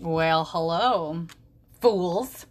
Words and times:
Well, 0.00 0.44
hello, 0.44 1.26
fools. 1.80 2.44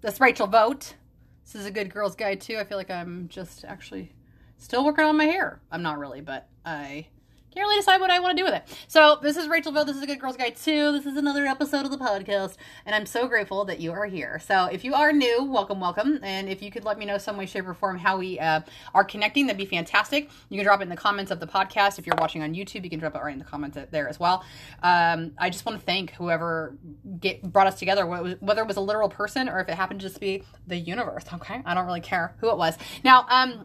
That's 0.00 0.20
Rachel 0.20 0.48
Vote. 0.48 0.96
This 1.44 1.54
is 1.54 1.64
a 1.64 1.70
good 1.70 1.92
girl's 1.92 2.16
guide 2.16 2.40
to. 2.42 2.58
I 2.58 2.64
feel 2.64 2.78
like 2.78 2.90
I'm 2.90 3.28
just 3.28 3.64
actually 3.64 4.12
still 4.58 4.84
working 4.84 5.04
on 5.04 5.16
my 5.16 5.26
hair. 5.26 5.60
I'm 5.70 5.82
not 5.82 6.00
really, 6.00 6.20
but 6.20 6.48
I 6.66 7.06
can't 7.52 7.64
really 7.66 7.78
decide 7.80 8.00
what 8.00 8.10
I 8.10 8.20
want 8.20 8.36
to 8.36 8.40
do 8.40 8.44
with 8.44 8.54
it. 8.54 8.62
So 8.86 9.18
this 9.20 9.36
is 9.36 9.48
Rachel 9.48 9.72
Ville. 9.72 9.84
This 9.84 9.96
is 9.96 10.02
a 10.02 10.06
Good 10.06 10.20
Girls 10.20 10.36
Guide 10.36 10.54
to. 10.54 10.92
This 10.92 11.04
is 11.04 11.16
another 11.16 11.46
episode 11.46 11.84
of 11.84 11.90
the 11.90 11.98
podcast, 11.98 12.54
and 12.86 12.94
I'm 12.94 13.06
so 13.06 13.26
grateful 13.26 13.64
that 13.64 13.80
you 13.80 13.90
are 13.90 14.06
here. 14.06 14.38
So 14.38 14.66
if 14.66 14.84
you 14.84 14.94
are 14.94 15.12
new, 15.12 15.42
welcome, 15.42 15.80
welcome. 15.80 16.20
And 16.22 16.48
if 16.48 16.62
you 16.62 16.70
could 16.70 16.84
let 16.84 16.96
me 16.96 17.06
know 17.06 17.18
some 17.18 17.36
way, 17.36 17.46
shape, 17.46 17.66
or 17.66 17.74
form 17.74 17.98
how 17.98 18.18
we 18.18 18.38
uh, 18.38 18.60
are 18.94 19.02
connecting, 19.02 19.46
that'd 19.46 19.58
be 19.58 19.64
fantastic. 19.64 20.30
You 20.48 20.58
can 20.58 20.64
drop 20.64 20.80
it 20.80 20.84
in 20.84 20.88
the 20.90 20.96
comments 20.96 21.32
of 21.32 21.40
the 21.40 21.46
podcast. 21.46 21.98
If 21.98 22.06
you're 22.06 22.16
watching 22.18 22.42
on 22.42 22.54
YouTube, 22.54 22.84
you 22.84 22.90
can 22.90 23.00
drop 23.00 23.16
it 23.16 23.18
right 23.18 23.32
in 23.32 23.40
the 23.40 23.44
comments 23.44 23.76
there 23.90 24.08
as 24.08 24.20
well. 24.20 24.44
Um, 24.84 25.32
I 25.36 25.50
just 25.50 25.66
want 25.66 25.76
to 25.80 25.84
thank 25.84 26.12
whoever 26.12 26.76
get, 27.18 27.42
brought 27.42 27.66
us 27.66 27.80
together, 27.80 28.06
whether 28.06 28.62
it 28.62 28.68
was 28.68 28.76
a 28.76 28.80
literal 28.80 29.08
person 29.08 29.48
or 29.48 29.58
if 29.58 29.68
it 29.68 29.74
happened 29.74 30.00
to 30.00 30.06
just 30.06 30.20
be 30.20 30.44
the 30.66 30.76
universe. 30.76 31.24
Okay, 31.40 31.62
I 31.64 31.74
don't 31.74 31.86
really 31.86 32.02
care 32.02 32.34
who 32.38 32.50
it 32.50 32.58
was. 32.58 32.76
Now, 33.02 33.24
um, 33.30 33.64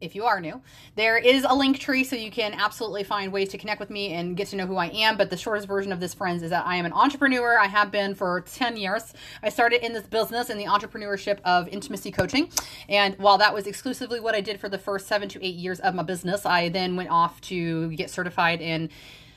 if 0.00 0.14
you 0.14 0.24
are 0.24 0.40
new, 0.40 0.60
there 0.96 1.18
is 1.18 1.44
a 1.44 1.48
Linktree 1.48 2.06
so 2.06 2.16
you 2.16 2.30
can 2.30 2.54
absolutely 2.54 3.04
find 3.04 3.32
ways 3.32 3.50
to 3.50 3.58
connect 3.58 3.80
with 3.80 3.90
me 3.90 4.12
and 4.14 4.36
get 4.36 4.48
to 4.48 4.56
know 4.56 4.66
who 4.66 4.76
I 4.76 4.86
am. 4.86 5.16
But 5.16 5.30
the 5.30 5.36
shortest 5.36 5.68
version 5.68 5.92
of 5.92 6.00
this, 6.00 6.14
friends, 6.14 6.42
is 6.42 6.50
that 6.50 6.66
I 6.66 6.76
am 6.76 6.86
an 6.86 6.92
entrepreneur. 6.92 7.58
I 7.58 7.66
have 7.66 7.90
been 7.90 8.14
for 8.14 8.40
10 8.40 8.76
years. 8.76 9.12
I 9.42 9.50
started 9.50 9.84
in 9.84 9.92
this 9.92 10.06
business 10.06 10.48
in 10.48 10.56
the 10.56 10.64
entrepreneurship 10.64 11.40
of 11.44 11.68
intimacy 11.68 12.10
coaching. 12.10 12.50
And 12.88 13.14
while 13.18 13.38
that 13.38 13.52
was 13.52 13.66
exclusively 13.66 14.20
what 14.20 14.34
I 14.34 14.40
did 14.40 14.58
for 14.58 14.68
the 14.68 14.78
first 14.78 15.06
seven 15.06 15.28
to 15.30 15.46
eight 15.46 15.56
years 15.56 15.80
of 15.80 15.94
my 15.94 16.02
business, 16.02 16.46
I 16.46 16.70
then 16.70 16.96
went 16.96 17.10
off 17.10 17.40
to 17.42 17.90
get 17.92 18.10
certified 18.10 18.60
in 18.60 18.88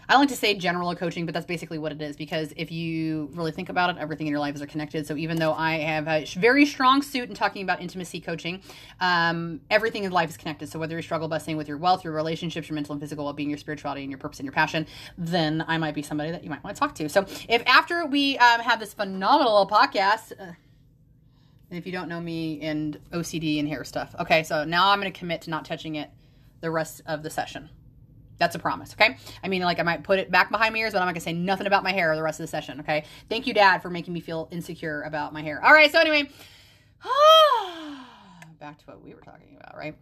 I 0.09 0.17
like 0.17 0.29
to 0.29 0.35
say 0.35 0.53
general 0.55 0.93
coaching, 0.95 1.25
but 1.25 1.33
that's 1.33 1.45
basically 1.45 1.77
what 1.77 1.91
it 1.91 2.01
is 2.01 2.15
because 2.15 2.53
if 2.57 2.71
you 2.71 3.29
really 3.33 3.51
think 3.51 3.69
about 3.69 3.89
it, 3.89 3.97
everything 3.99 4.27
in 4.27 4.31
your 4.31 4.39
life 4.39 4.55
is 4.55 4.65
connected. 4.65 5.07
So 5.07 5.15
even 5.15 5.37
though 5.37 5.53
I 5.53 5.77
have 5.77 6.07
a 6.07 6.25
very 6.39 6.65
strong 6.65 7.01
suit 7.01 7.29
in 7.29 7.35
talking 7.35 7.63
about 7.63 7.81
intimacy 7.81 8.19
coaching, 8.19 8.61
um, 8.99 9.61
everything 9.69 10.03
in 10.03 10.11
life 10.11 10.29
is 10.29 10.37
connected. 10.37 10.69
So 10.69 10.79
whether 10.79 10.95
you 10.95 11.01
struggle 11.01 11.27
busting 11.27 11.57
with 11.57 11.67
your 11.67 11.77
wealth, 11.77 12.03
your 12.03 12.13
relationships, 12.13 12.67
your 12.69 12.75
mental 12.75 12.93
and 12.93 13.01
physical 13.01 13.25
well 13.25 13.33
being, 13.33 13.49
your 13.49 13.57
spirituality, 13.57 14.01
and 14.01 14.11
your 14.11 14.19
purpose 14.19 14.39
and 14.39 14.45
your 14.45 14.53
passion, 14.53 14.85
then 15.17 15.63
I 15.67 15.77
might 15.77 15.95
be 15.95 16.01
somebody 16.01 16.31
that 16.31 16.43
you 16.43 16.49
might 16.49 16.63
want 16.63 16.75
to 16.75 16.79
talk 16.79 16.95
to. 16.95 17.07
So 17.09 17.25
if 17.47 17.63
after 17.65 18.05
we 18.05 18.37
um, 18.37 18.59
have 18.61 18.79
this 18.79 18.93
phenomenal 18.93 19.67
podcast, 19.67 20.33
uh, 20.33 20.53
and 21.69 21.79
if 21.79 21.85
you 21.87 21.91
don't 21.91 22.07
know 22.07 22.19
me 22.19 22.61
and 22.61 22.99
OCD 23.11 23.57
and 23.57 23.67
hair 23.67 23.83
stuff, 23.83 24.13
okay, 24.19 24.43
so 24.43 24.63
now 24.63 24.91
I'm 24.91 24.99
going 24.99 25.11
to 25.11 25.17
commit 25.17 25.41
to 25.43 25.49
not 25.49 25.65
touching 25.65 25.95
it 25.95 26.09
the 26.61 26.69
rest 26.69 27.01
of 27.07 27.23
the 27.23 27.29
session. 27.29 27.69
That's 28.37 28.55
a 28.55 28.59
promise, 28.59 28.93
okay? 28.93 29.17
I 29.43 29.47
mean, 29.47 29.61
like, 29.61 29.79
I 29.79 29.83
might 29.83 30.03
put 30.03 30.19
it 30.19 30.31
back 30.31 30.49
behind 30.49 30.73
my 30.73 30.79
ears, 30.79 30.93
but 30.93 30.99
I'm 30.99 31.05
not 31.05 31.13
gonna 31.13 31.21
say 31.21 31.33
nothing 31.33 31.67
about 31.67 31.83
my 31.83 31.91
hair 31.91 32.15
the 32.15 32.23
rest 32.23 32.39
of 32.39 32.43
the 32.43 32.47
session, 32.47 32.79
okay? 32.81 33.05
Thank 33.29 33.47
you, 33.47 33.53
Dad, 33.53 33.81
for 33.81 33.89
making 33.89 34.13
me 34.13 34.19
feel 34.19 34.47
insecure 34.51 35.01
about 35.03 35.33
my 35.33 35.41
hair. 35.41 35.63
All 35.63 35.73
right, 35.73 35.91
so 35.91 35.99
anyway, 35.99 36.29
back 38.59 38.77
to 38.79 38.85
what 38.85 39.03
we 39.03 39.13
were 39.13 39.21
talking 39.21 39.57
about, 39.59 39.77
right? 39.77 39.95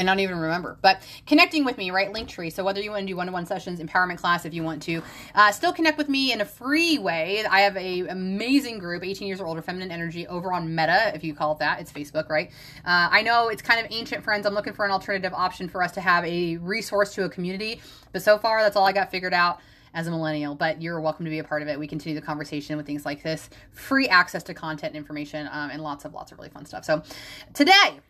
And 0.00 0.08
I 0.08 0.14
don't 0.14 0.20
even 0.20 0.38
remember. 0.38 0.78
But 0.80 1.02
connecting 1.26 1.64
with 1.64 1.76
me, 1.76 1.90
right? 1.90 2.12
Linktree. 2.12 2.52
So 2.52 2.64
whether 2.64 2.80
you 2.80 2.90
want 2.90 3.02
to 3.02 3.06
do 3.06 3.16
one-to-one 3.16 3.44
sessions, 3.44 3.80
empowerment 3.80 4.16
class, 4.16 4.46
if 4.46 4.54
you 4.54 4.64
want 4.64 4.82
to, 4.84 5.02
uh, 5.34 5.52
still 5.52 5.72
connect 5.72 5.98
with 5.98 6.08
me 6.08 6.32
in 6.32 6.40
a 6.40 6.44
free 6.44 6.98
way. 6.98 7.44
I 7.44 7.60
have 7.60 7.76
a 7.76 8.08
amazing 8.08 8.78
group, 8.78 9.04
18 9.04 9.28
years 9.28 9.40
or 9.40 9.46
older, 9.46 9.60
feminine 9.60 9.90
energy, 9.90 10.26
over 10.26 10.52
on 10.52 10.74
Meta, 10.74 11.12
if 11.14 11.22
you 11.22 11.34
call 11.34 11.52
it 11.52 11.58
that. 11.58 11.80
It's 11.80 11.92
Facebook, 11.92 12.30
right? 12.30 12.50
Uh, 12.78 13.08
I 13.12 13.20
know 13.22 13.48
it's 13.48 13.62
kind 13.62 13.78
of 13.84 13.92
ancient, 13.92 14.24
friends. 14.24 14.46
I'm 14.46 14.54
looking 14.54 14.72
for 14.72 14.86
an 14.86 14.90
alternative 14.90 15.34
option 15.34 15.68
for 15.68 15.82
us 15.82 15.92
to 15.92 16.00
have 16.00 16.24
a 16.24 16.56
resource 16.56 17.14
to 17.14 17.24
a 17.24 17.28
community, 17.28 17.82
but 18.12 18.22
so 18.22 18.38
far 18.38 18.62
that's 18.62 18.76
all 18.76 18.86
I 18.86 18.92
got 18.92 19.10
figured 19.10 19.34
out 19.34 19.60
as 19.92 20.06
a 20.06 20.10
millennial, 20.10 20.54
but 20.54 20.80
you're 20.80 21.00
welcome 21.00 21.24
to 21.26 21.30
be 21.30 21.40
a 21.40 21.44
part 21.44 21.62
of 21.62 21.68
it. 21.68 21.78
We 21.78 21.86
continue 21.86 22.18
the 22.18 22.24
conversation 22.24 22.76
with 22.76 22.86
things 22.86 23.04
like 23.04 23.22
this, 23.22 23.50
free 23.72 24.08
access 24.08 24.42
to 24.44 24.54
content 24.54 24.94
and 24.94 24.96
information, 24.96 25.48
um, 25.52 25.70
and 25.70 25.82
lots 25.82 26.04
of 26.04 26.14
lots 26.14 26.32
of 26.32 26.38
really 26.38 26.50
fun 26.50 26.64
stuff. 26.64 26.84
So 26.84 27.02
today 27.52 28.00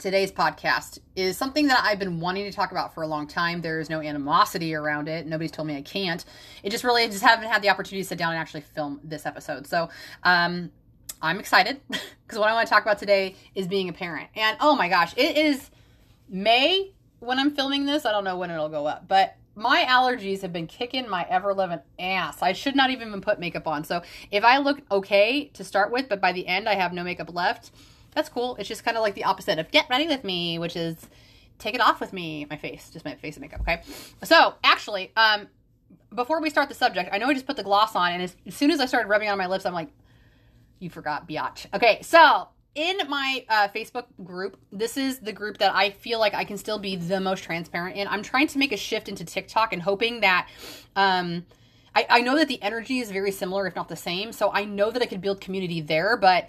today's 0.00 0.32
podcast 0.32 0.98
is 1.14 1.36
something 1.36 1.66
that 1.66 1.84
I've 1.84 1.98
been 1.98 2.20
wanting 2.20 2.44
to 2.44 2.52
talk 2.52 2.70
about 2.72 2.94
for 2.94 3.02
a 3.02 3.06
long 3.06 3.26
time. 3.26 3.60
There's 3.60 3.90
no 3.90 4.00
animosity 4.00 4.74
around 4.74 5.08
it. 5.08 5.26
Nobody's 5.26 5.50
told 5.50 5.68
me 5.68 5.76
I 5.76 5.82
can't. 5.82 6.24
It 6.62 6.70
just 6.70 6.84
really 6.84 7.02
I 7.02 7.08
just 7.08 7.22
haven't 7.22 7.48
had 7.48 7.60
the 7.60 7.68
opportunity 7.68 8.02
to 8.02 8.08
sit 8.08 8.18
down 8.18 8.32
and 8.32 8.40
actually 8.40 8.62
film 8.62 8.98
this 9.04 9.26
episode. 9.26 9.66
So, 9.66 9.90
um, 10.22 10.70
I'm 11.22 11.38
excited 11.38 11.80
because 11.88 12.38
what 12.38 12.48
I 12.48 12.54
want 12.54 12.66
to 12.66 12.72
talk 12.72 12.82
about 12.82 12.98
today 12.98 13.36
is 13.54 13.68
being 13.68 13.90
a 13.90 13.92
parent. 13.92 14.30
And 14.34 14.56
oh 14.60 14.74
my 14.74 14.88
gosh, 14.88 15.12
it 15.18 15.36
is 15.36 15.70
May 16.30 16.92
when 17.18 17.38
I'm 17.38 17.50
filming 17.50 17.84
this. 17.84 18.06
I 18.06 18.12
don't 18.12 18.24
know 18.24 18.38
when 18.38 18.50
it'll 18.50 18.70
go 18.70 18.86
up, 18.86 19.06
but 19.06 19.36
my 19.54 19.84
allergies 19.86 20.40
have 20.40 20.52
been 20.52 20.66
kicking 20.66 21.10
my 21.10 21.26
ever 21.28 21.52
living 21.52 21.80
ass. 21.98 22.40
I 22.40 22.54
should 22.54 22.74
not 22.74 22.88
even 22.88 23.20
put 23.20 23.38
makeup 23.38 23.66
on. 23.66 23.84
So 23.84 24.00
if 24.30 24.44
I 24.44 24.58
look 24.58 24.80
okay 24.90 25.50
to 25.52 25.62
start 25.62 25.92
with, 25.92 26.08
but 26.08 26.22
by 26.22 26.32
the 26.32 26.46
end 26.46 26.70
I 26.70 26.74
have 26.76 26.94
no 26.94 27.04
makeup 27.04 27.34
left, 27.34 27.70
that's 28.12 28.28
cool. 28.28 28.56
It's 28.56 28.68
just 28.68 28.84
kind 28.84 28.96
of 28.96 29.02
like 29.02 29.14
the 29.14 29.24
opposite 29.24 29.58
of 29.58 29.70
get 29.70 29.88
ready 29.88 30.06
with 30.06 30.24
me, 30.24 30.58
which 30.58 30.76
is 30.76 30.96
take 31.58 31.74
it 31.74 31.80
off 31.80 32.00
with 32.00 32.12
me. 32.12 32.46
My 32.48 32.56
face, 32.56 32.90
just 32.90 33.04
my 33.04 33.14
face 33.14 33.36
and 33.36 33.42
makeup. 33.42 33.60
Okay. 33.60 33.82
So 34.24 34.54
actually, 34.64 35.12
um, 35.16 35.48
before 36.14 36.40
we 36.40 36.50
start 36.50 36.68
the 36.68 36.74
subject, 36.74 37.10
I 37.12 37.18
know 37.18 37.26
I 37.26 37.34
just 37.34 37.46
put 37.46 37.56
the 37.56 37.62
gloss 37.62 37.94
on, 37.94 38.12
and 38.12 38.22
as, 38.22 38.36
as 38.46 38.54
soon 38.54 38.70
as 38.70 38.80
I 38.80 38.86
started 38.86 39.08
rubbing 39.08 39.28
on 39.28 39.38
my 39.38 39.46
lips, 39.46 39.64
I'm 39.64 39.74
like, 39.74 39.90
you 40.80 40.90
forgot 40.90 41.28
biatch. 41.28 41.66
Okay, 41.74 42.00
so 42.02 42.48
in 42.74 42.98
my 43.08 43.44
uh, 43.48 43.68
Facebook 43.68 44.06
group, 44.24 44.58
this 44.72 44.96
is 44.96 45.18
the 45.20 45.32
group 45.32 45.58
that 45.58 45.74
I 45.74 45.90
feel 45.90 46.18
like 46.18 46.34
I 46.34 46.44
can 46.44 46.56
still 46.56 46.78
be 46.78 46.96
the 46.96 47.20
most 47.20 47.44
transparent 47.44 47.96
in. 47.96 48.08
I'm 48.08 48.22
trying 48.22 48.46
to 48.48 48.58
make 48.58 48.72
a 48.72 48.76
shift 48.76 49.08
into 49.08 49.24
TikTok 49.24 49.72
and 49.72 49.82
hoping 49.82 50.20
that. 50.20 50.48
Um, 50.96 51.46
I, 51.94 52.06
I 52.08 52.20
know 52.20 52.36
that 52.36 52.48
the 52.48 52.62
energy 52.62 53.00
is 53.00 53.10
very 53.10 53.32
similar, 53.32 53.66
if 53.66 53.74
not 53.74 53.88
the 53.88 53.96
same. 53.96 54.32
So 54.32 54.52
I 54.52 54.64
know 54.64 54.90
that 54.90 55.02
I 55.02 55.06
could 55.06 55.20
build 55.20 55.40
community 55.40 55.80
there, 55.80 56.16
but 56.16 56.48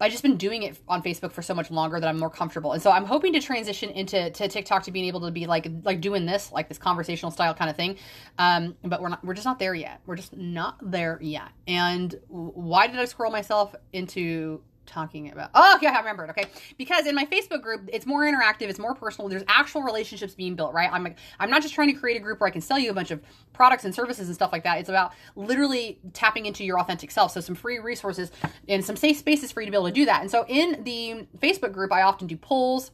I've 0.00 0.12
just 0.12 0.22
been 0.22 0.36
doing 0.36 0.62
it 0.62 0.78
on 0.88 1.02
Facebook 1.02 1.32
for 1.32 1.42
so 1.42 1.54
much 1.54 1.70
longer 1.70 1.98
that 1.98 2.08
I'm 2.08 2.18
more 2.18 2.30
comfortable. 2.30 2.72
And 2.72 2.82
so 2.82 2.90
I'm 2.90 3.04
hoping 3.04 3.32
to 3.32 3.40
transition 3.40 3.90
into 3.90 4.30
to 4.30 4.48
TikTok 4.48 4.84
to 4.84 4.90
being 4.92 5.06
able 5.06 5.20
to 5.22 5.30
be 5.30 5.46
like 5.46 5.68
like 5.84 6.00
doing 6.00 6.26
this, 6.26 6.52
like 6.52 6.68
this 6.68 6.78
conversational 6.78 7.30
style 7.30 7.54
kind 7.54 7.70
of 7.70 7.76
thing. 7.76 7.96
Um, 8.38 8.76
but 8.82 9.02
we're 9.02 9.08
not 9.08 9.24
we're 9.24 9.34
just 9.34 9.46
not 9.46 9.58
there 9.58 9.74
yet. 9.74 10.00
We're 10.06 10.16
just 10.16 10.36
not 10.36 10.78
there 10.82 11.18
yet. 11.20 11.48
And 11.66 12.14
why 12.28 12.86
did 12.86 12.98
I 12.98 13.04
scroll 13.06 13.32
myself 13.32 13.74
into 13.92 14.62
talking 14.88 15.30
about? 15.30 15.50
Oh, 15.54 15.76
okay, 15.76 15.86
I 15.86 15.98
remembered. 15.98 16.30
Okay, 16.30 16.44
because 16.76 17.06
in 17.06 17.14
my 17.14 17.24
Facebook 17.26 17.62
group, 17.62 17.88
it's 17.92 18.06
more 18.06 18.22
interactive, 18.22 18.62
it's 18.62 18.78
more 18.78 18.94
personal. 18.94 19.28
There's 19.28 19.44
actual 19.46 19.82
relationships 19.82 20.34
being 20.34 20.56
built, 20.56 20.74
right? 20.74 20.90
I'm 20.92 21.04
like, 21.04 21.18
I'm 21.38 21.50
not 21.50 21.62
just 21.62 21.74
trying 21.74 21.92
to 21.92 21.98
create 21.98 22.16
a 22.16 22.20
group 22.20 22.40
where 22.40 22.48
I 22.48 22.50
can 22.50 22.60
sell 22.60 22.78
you 22.78 22.90
a 22.90 22.94
bunch 22.94 23.10
of 23.10 23.22
products 23.52 23.84
and 23.84 23.94
services 23.94 24.26
and 24.26 24.34
stuff 24.34 24.52
like 24.52 24.64
that. 24.64 24.78
It's 24.78 24.88
about 24.88 25.12
literally 25.36 26.00
tapping 26.12 26.46
into 26.46 26.64
your 26.64 26.80
authentic 26.80 27.10
self. 27.10 27.32
So 27.32 27.40
some 27.40 27.54
free 27.54 27.78
resources 27.78 28.32
and 28.68 28.84
some 28.84 28.96
safe 28.96 29.18
spaces 29.18 29.52
for 29.52 29.60
you 29.60 29.66
to 29.66 29.70
be 29.70 29.76
able 29.76 29.86
to 29.86 29.92
do 29.92 30.06
that. 30.06 30.22
And 30.22 30.30
so 30.30 30.44
in 30.48 30.82
the 30.84 31.26
Facebook 31.38 31.72
group, 31.72 31.92
I 31.92 32.02
often 32.02 32.26
do 32.26 32.36
polls 32.36 32.90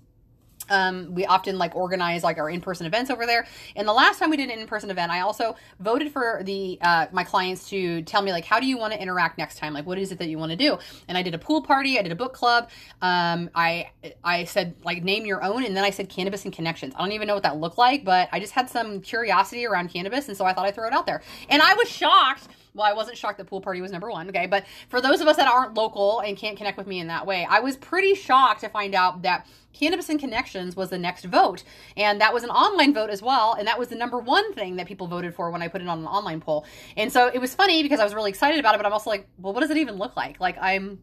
um, 0.70 1.14
we 1.14 1.26
often 1.26 1.58
like 1.58 1.74
organize 1.74 2.22
like 2.22 2.38
our 2.38 2.50
in-person 2.50 2.86
events 2.86 3.10
over 3.10 3.26
there. 3.26 3.46
And 3.76 3.86
the 3.86 3.92
last 3.92 4.18
time 4.18 4.30
we 4.30 4.36
did 4.36 4.50
an 4.50 4.58
in-person 4.58 4.90
event, 4.90 5.10
I 5.10 5.20
also 5.20 5.56
voted 5.80 6.12
for 6.12 6.42
the 6.44 6.78
uh, 6.80 7.06
my 7.12 7.24
clients 7.24 7.68
to 7.70 8.02
tell 8.02 8.22
me 8.22 8.32
like 8.32 8.44
how 8.44 8.60
do 8.60 8.66
you 8.66 8.78
want 8.78 8.92
to 8.92 9.00
interact 9.00 9.38
next 9.38 9.58
time? 9.58 9.72
Like 9.72 9.86
what 9.86 9.98
is 9.98 10.12
it 10.12 10.18
that 10.18 10.28
you 10.28 10.38
want 10.38 10.50
to 10.50 10.56
do? 10.56 10.78
And 11.08 11.18
I 11.18 11.22
did 11.22 11.34
a 11.34 11.38
pool 11.38 11.62
party, 11.62 11.98
I 11.98 12.02
did 12.02 12.12
a 12.12 12.16
book 12.16 12.34
club. 12.34 12.70
Um, 13.02 13.50
I 13.54 13.90
I 14.22 14.44
said 14.44 14.74
like 14.84 15.02
name 15.02 15.26
your 15.26 15.42
own, 15.42 15.64
and 15.64 15.76
then 15.76 15.84
I 15.84 15.90
said 15.90 16.08
cannabis 16.08 16.44
and 16.44 16.52
connections. 16.52 16.94
I 16.96 17.00
don't 17.00 17.12
even 17.12 17.26
know 17.26 17.34
what 17.34 17.42
that 17.42 17.56
looked 17.56 17.78
like, 17.78 18.04
but 18.04 18.28
I 18.32 18.40
just 18.40 18.52
had 18.52 18.68
some 18.70 19.00
curiosity 19.00 19.66
around 19.66 19.88
cannabis, 19.88 20.28
and 20.28 20.36
so 20.36 20.44
I 20.44 20.52
thought 20.52 20.66
I'd 20.66 20.74
throw 20.74 20.86
it 20.86 20.92
out 20.92 21.06
there. 21.06 21.22
And 21.48 21.62
I 21.62 21.74
was 21.74 21.88
shocked 21.88 22.48
well, 22.74 22.84
I 22.84 22.92
wasn't 22.92 23.16
shocked 23.16 23.38
that 23.38 23.46
pool 23.46 23.60
party 23.60 23.80
was 23.80 23.92
number 23.92 24.10
one, 24.10 24.28
okay? 24.28 24.46
But 24.46 24.66
for 24.88 25.00
those 25.00 25.20
of 25.20 25.28
us 25.28 25.36
that 25.36 25.46
aren't 25.46 25.74
local 25.74 26.20
and 26.20 26.36
can't 26.36 26.56
connect 26.56 26.76
with 26.76 26.86
me 26.86 26.98
in 26.98 27.06
that 27.06 27.24
way, 27.24 27.46
I 27.48 27.60
was 27.60 27.76
pretty 27.76 28.14
shocked 28.14 28.60
to 28.62 28.68
find 28.68 28.94
out 28.94 29.22
that 29.22 29.46
Cannabis 29.74 30.08
and 30.08 30.18
Connections 30.18 30.76
was 30.76 30.90
the 30.90 30.98
next 30.98 31.24
vote. 31.24 31.62
And 31.96 32.20
that 32.20 32.32
was 32.32 32.44
an 32.44 32.50
online 32.50 32.94
vote 32.94 33.10
as 33.10 33.20
well. 33.20 33.54
And 33.54 33.68
that 33.68 33.78
was 33.78 33.88
the 33.88 33.96
number 33.96 34.18
one 34.18 34.54
thing 34.54 34.76
that 34.76 34.86
people 34.86 35.06
voted 35.06 35.34
for 35.34 35.50
when 35.50 35.60
I 35.60 35.68
put 35.68 35.82
it 35.82 35.88
on 35.88 35.98
an 35.98 36.06
online 36.06 36.40
poll. 36.40 36.64
And 36.96 37.12
so 37.12 37.30
it 37.32 37.38
was 37.38 37.54
funny 37.54 37.82
because 37.82 38.00
I 38.00 38.04
was 38.04 38.14
really 38.14 38.30
excited 38.30 38.58
about 38.58 38.74
it, 38.74 38.78
but 38.78 38.86
I'm 38.86 38.92
also 38.92 39.10
like, 39.10 39.28
well, 39.38 39.52
what 39.52 39.60
does 39.60 39.70
it 39.70 39.76
even 39.76 39.96
look 39.96 40.16
like? 40.16 40.40
Like 40.40 40.56
I'm 40.60 41.00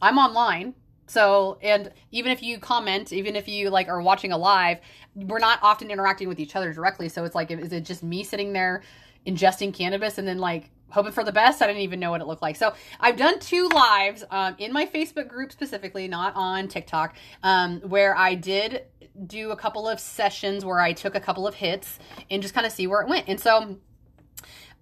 I'm 0.00 0.18
online. 0.18 0.74
So, 1.06 1.58
and 1.62 1.90
even 2.10 2.30
if 2.30 2.42
you 2.42 2.58
comment, 2.58 3.12
even 3.12 3.34
if 3.34 3.48
you 3.48 3.70
like 3.70 3.88
are 3.88 4.00
watching 4.00 4.30
a 4.30 4.36
live, 4.38 4.78
we're 5.14 5.38
not 5.38 5.58
often 5.62 5.90
interacting 5.90 6.28
with 6.28 6.38
each 6.38 6.54
other 6.54 6.72
directly. 6.72 7.08
So 7.08 7.24
it's 7.24 7.34
like, 7.34 7.50
is 7.50 7.72
it 7.72 7.84
just 7.84 8.02
me 8.02 8.22
sitting 8.22 8.52
there 8.52 8.82
ingesting 9.26 9.74
cannabis 9.74 10.18
and 10.18 10.28
then 10.28 10.38
like 10.38 10.70
hoping 10.90 11.12
for 11.12 11.24
the 11.24 11.32
best. 11.32 11.62
I 11.62 11.66
didn't 11.66 11.82
even 11.82 12.00
know 12.00 12.10
what 12.10 12.20
it 12.20 12.26
looked 12.26 12.42
like. 12.42 12.56
So 12.56 12.74
I've 13.00 13.16
done 13.16 13.38
two 13.38 13.68
lives 13.68 14.24
um, 14.30 14.56
in 14.58 14.72
my 14.72 14.86
Facebook 14.86 15.28
group 15.28 15.52
specifically, 15.52 16.08
not 16.08 16.32
on 16.34 16.68
TikTok, 16.68 17.16
um, 17.42 17.80
where 17.80 18.16
I 18.16 18.34
did 18.34 18.84
do 19.26 19.50
a 19.50 19.56
couple 19.56 19.88
of 19.88 19.98
sessions 19.98 20.64
where 20.64 20.80
I 20.80 20.92
took 20.92 21.14
a 21.14 21.20
couple 21.20 21.46
of 21.46 21.54
hits 21.54 21.98
and 22.30 22.40
just 22.40 22.54
kind 22.54 22.66
of 22.66 22.72
see 22.72 22.86
where 22.86 23.00
it 23.02 23.08
went. 23.08 23.28
And 23.28 23.40
so 23.40 23.78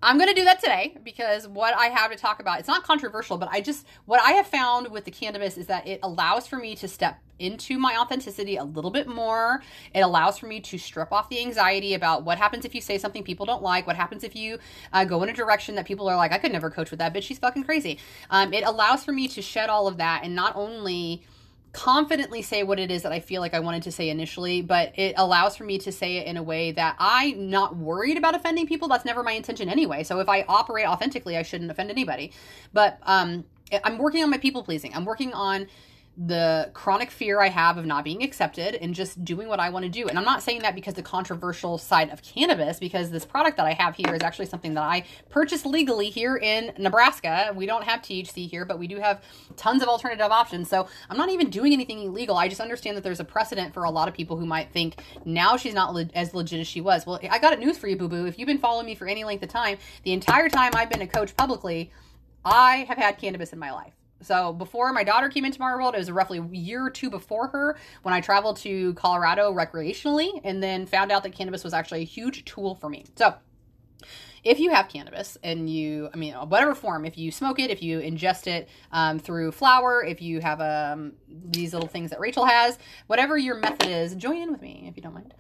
I'm 0.03 0.19
going 0.19 0.29
to 0.29 0.35
do 0.35 0.45
that 0.45 0.61
today 0.61 0.97
because 1.03 1.49
what 1.49 1.75
I 1.75 1.87
have 1.87 2.11
to 2.11 2.19
talk 2.19 2.39
about, 2.39 2.59
it's 2.59 2.69
not 2.69 2.85
controversial, 2.85 3.39
but 3.39 3.49
I 3.51 3.63
just, 3.63 3.87
what 4.05 4.21
I 4.21 4.33
have 4.33 4.47
found 4.47 4.91
with 4.91 5.05
the 5.05 5.11
cannabis 5.11 5.57
is 5.57 5.67
that 5.69 5.87
it 5.87 6.01
allows 6.03 6.47
for 6.47 6.57
me 6.57 6.77
to 6.77 6.87
step 6.87 7.19
into 7.39 7.79
my 7.79 7.97
authenticity 7.99 8.57
a 8.57 8.65
little 8.65 8.91
bit 8.91 9.09
more. 9.09 9.63
It 9.95 10.01
allows 10.01 10.39
for 10.39 10.47
me 10.47 10.61
to 10.61 10.79
strip 10.79 11.13
off 11.13 11.31
the 11.31 11.41
anxiety 11.41 11.95
about 11.95 12.25
what 12.25 12.37
happens 12.37 12.65
if 12.65 12.75
you 12.75 12.81
say 12.81 12.99
something 12.99 13.25
people 13.25 13.47
don't 13.47 13.63
like, 13.63 13.87
what 13.87 13.97
happens 13.97 14.23
if 14.23 14.37
you 14.37 14.59
uh, 14.93 15.05
go 15.05 15.23
in 15.23 15.31
a 15.31 15.33
direction 15.33 15.75
that 15.77 15.87
people 15.87 16.09
are 16.09 16.17
like, 16.17 16.33
I 16.33 16.39
could 16.39 16.53
never 16.53 16.71
coach 16.71 16.91
with 16.91 16.99
that 16.99 17.15
bitch, 17.15 17.23
she's 17.23 17.39
fucking 17.39 17.65
crazy. 17.65 17.99
Um, 18.31 18.53
it 18.53 18.65
allows 18.65 19.03
for 19.03 19.13
me 19.13 19.29
to 19.29 19.41
shed 19.41 19.71
all 19.71 19.89
of 19.89 19.97
that 19.97 20.25
and 20.25 20.35
not 20.35 20.55
only 20.57 21.23
confidently 21.77 22.41
say 22.41 22.63
what 22.63 22.81
it 22.81 22.91
is 22.91 23.03
that 23.03 23.13
I 23.13 23.21
feel 23.21 23.43
like 23.43 23.53
I 23.53 23.61
wanted 23.61 23.83
to 23.83 23.93
say 23.93 24.09
initially, 24.09 24.63
but 24.63 24.99
it 24.99 25.15
allows 25.19 25.57
for 25.57 25.65
me 25.65 25.77
to 25.81 25.93
say 25.93 26.17
it 26.17 26.27
in 26.27 26.39
a 26.39 26.43
way 26.43 26.73
that 26.73 26.97
I'm 26.99 27.51
not 27.51 27.77
worried 27.77 28.17
about 28.17 28.35
offending 28.35 28.67
people. 28.67 28.89
That's 28.89 29.05
never 29.05 29.23
my 29.23 29.33
intention 29.33 29.69
anyway. 29.69 30.03
So 30.03 30.19
if 30.21 30.29
I 30.29 30.47
operate 30.49 30.87
authentically, 30.87 31.37
I 31.37 31.43
shouldn't 31.43 31.71
offend 31.71 31.91
anybody. 31.91 32.33
But 32.73 32.99
um, 33.03 33.45
I'm 33.85 33.99
working 33.99 34.23
on 34.23 34.31
my 34.31 34.39
people 34.39 34.63
pleasing. 34.63 34.95
I'm 34.95 35.05
working 35.05 35.35
on 35.35 35.67
the 36.17 36.71
chronic 36.73 37.11
fear 37.11 37.41
I 37.41 37.49
have 37.49 37.77
of 37.77 37.85
not 37.85 38.03
being 38.03 38.23
accepted 38.23 38.75
and 38.77 38.95
just 38.95 39.23
doing 39.23 39.49
what 39.49 39.61
I 39.61 39.69
want 39.69 39.85
to 39.85 39.91
do. 39.91 40.09
And 40.09 40.19
I'm 40.19 40.25
not 40.25 40.43
saying 40.43 40.63
that 40.63 40.75
because 40.75 40.95
the 40.95 41.03
controversial 41.03 41.77
side 41.77 42.09
of 42.11 42.23
cannabis, 42.23 42.79
because 42.79 43.11
this 43.11 43.27
product 43.27 43.59
that 43.59 43.67
I 43.67 43.75
have 43.75 43.97
here 43.97 44.15
is 44.15 44.23
actually 44.23 44.47
something 44.47 44.73
that 44.75 44.83
I 44.83 45.05
purchased 45.29 45.67
legally 45.67 46.09
here 46.09 46.37
in 46.37 46.73
Nebraska. 46.79 47.53
We 47.55 47.67
don't 47.67 47.85
have 47.85 48.01
THC 48.01 48.49
here, 48.49 48.65
but 48.65 48.79
we 48.79 48.87
do 48.87 48.99
have 48.99 49.23
tons 49.57 49.83
of 49.83 49.89
alternative 49.89 50.31
options. 50.31 50.71
So 50.71 50.89
I'm 51.11 51.19
not 51.19 51.29
even 51.29 51.51
doing 51.51 51.75
anything 51.75 52.01
illegal. 52.01 52.37
I 52.37 52.49
just 52.49 52.63
understand 52.63 52.97
that 52.97 53.03
there's 53.03 53.21
a 53.21 53.25
precedent 53.25 53.75
for 53.75 53.85
a 53.85 53.91
lot 53.91 54.09
of 54.09 54.15
people 54.15 54.39
who 54.39 54.47
might 54.47 54.73
think 54.73 55.03
now 55.27 55.59
she's 55.59 55.75
not 55.75 55.93
le- 55.93 56.09
as 56.15 56.33
legit 56.33 56.61
as 56.61 56.67
she 56.67 56.81
was. 56.81 57.05
Well, 57.05 57.21
I 57.31 57.39
got 57.39 57.53
a 57.53 57.57
news 57.57 57.77
for 57.77 57.89
you, 57.89 57.97
boo 57.97 58.09
boo. 58.09 58.25
If 58.25 58.39
you've 58.39 58.47
been 58.47 58.59
following 58.59 58.87
me 58.87 58.95
for 58.95 59.07
any 59.07 59.25
length 59.25 59.43
of 59.43 59.51
time, 59.51 59.77
the 60.03 60.13
entire 60.13 60.49
time 60.49 60.73
I've 60.75 60.91
been 60.91 61.03
a 61.03 61.07
coach 61.07 61.37
publicly, 61.37 61.93
I 62.43 62.87
have 62.89 62.97
had 62.97 63.19
cannabis 63.19 63.53
in 63.53 63.59
my 63.59 63.73
life. 63.73 63.93
So 64.23 64.53
before 64.53 64.93
my 64.93 65.05
daughter 65.05 65.29
came 65.29 65.45
into 65.45 65.61
my 65.61 65.75
world, 65.75 65.95
it 65.95 65.99
was 65.99 66.11
roughly 66.11 66.39
a 66.39 66.57
year 66.57 66.85
or 66.85 66.91
two 66.91 67.11
before 67.11 67.49
her 67.49 67.79
when 68.03 68.15
I 68.15 68.21
traveled 68.21 68.57
to 68.59 68.95
Colorado 68.95 69.53
recreationally 69.53 70.41
and 70.43 70.63
then 70.63 70.87
found 70.87 71.13
out 71.13 71.23
that 71.23 71.35
cannabis 71.35 71.63
was 71.63 71.75
actually 71.75 72.03
a 72.03 72.07
huge 72.07 72.45
tool 72.45 72.75
for 72.75 72.89
me. 72.89 73.05
So 73.17 73.35
if 74.43 74.61
you 74.61 74.71
have 74.71 74.89
cannabis 74.89 75.37
and 75.43 75.69
you, 75.69 76.09
I 76.15 76.17
mean, 76.17 76.35
whatever 76.35 76.75
form, 76.75 77.05
if 77.05 77.19
you 77.19 77.33
smoke 77.33 77.59
it, 77.59 77.71
if 77.71 77.83
you 77.83 77.99
ingest 77.99 78.47
it 78.47 78.69
um, 78.93 79.19
through 79.19 79.53
flower, 79.53 80.05
if 80.05 80.23
you 80.23 80.41
have 80.41 80.61
um, 80.61 81.15
these 81.29 81.75
little 81.75 81.89
things 81.89 82.11
that 82.11 82.21
Rachel 82.21 82.45
has, 82.45 82.79
whatever 83.09 83.37
your 83.37 83.57
method 83.57 83.89
is, 83.89 84.15
join 84.15 84.37
in 84.37 84.53
with 84.53 84.63
me 84.63 84.87
if 84.89 84.97
you 84.97 85.03
don't 85.03 85.15
mind. 85.15 85.35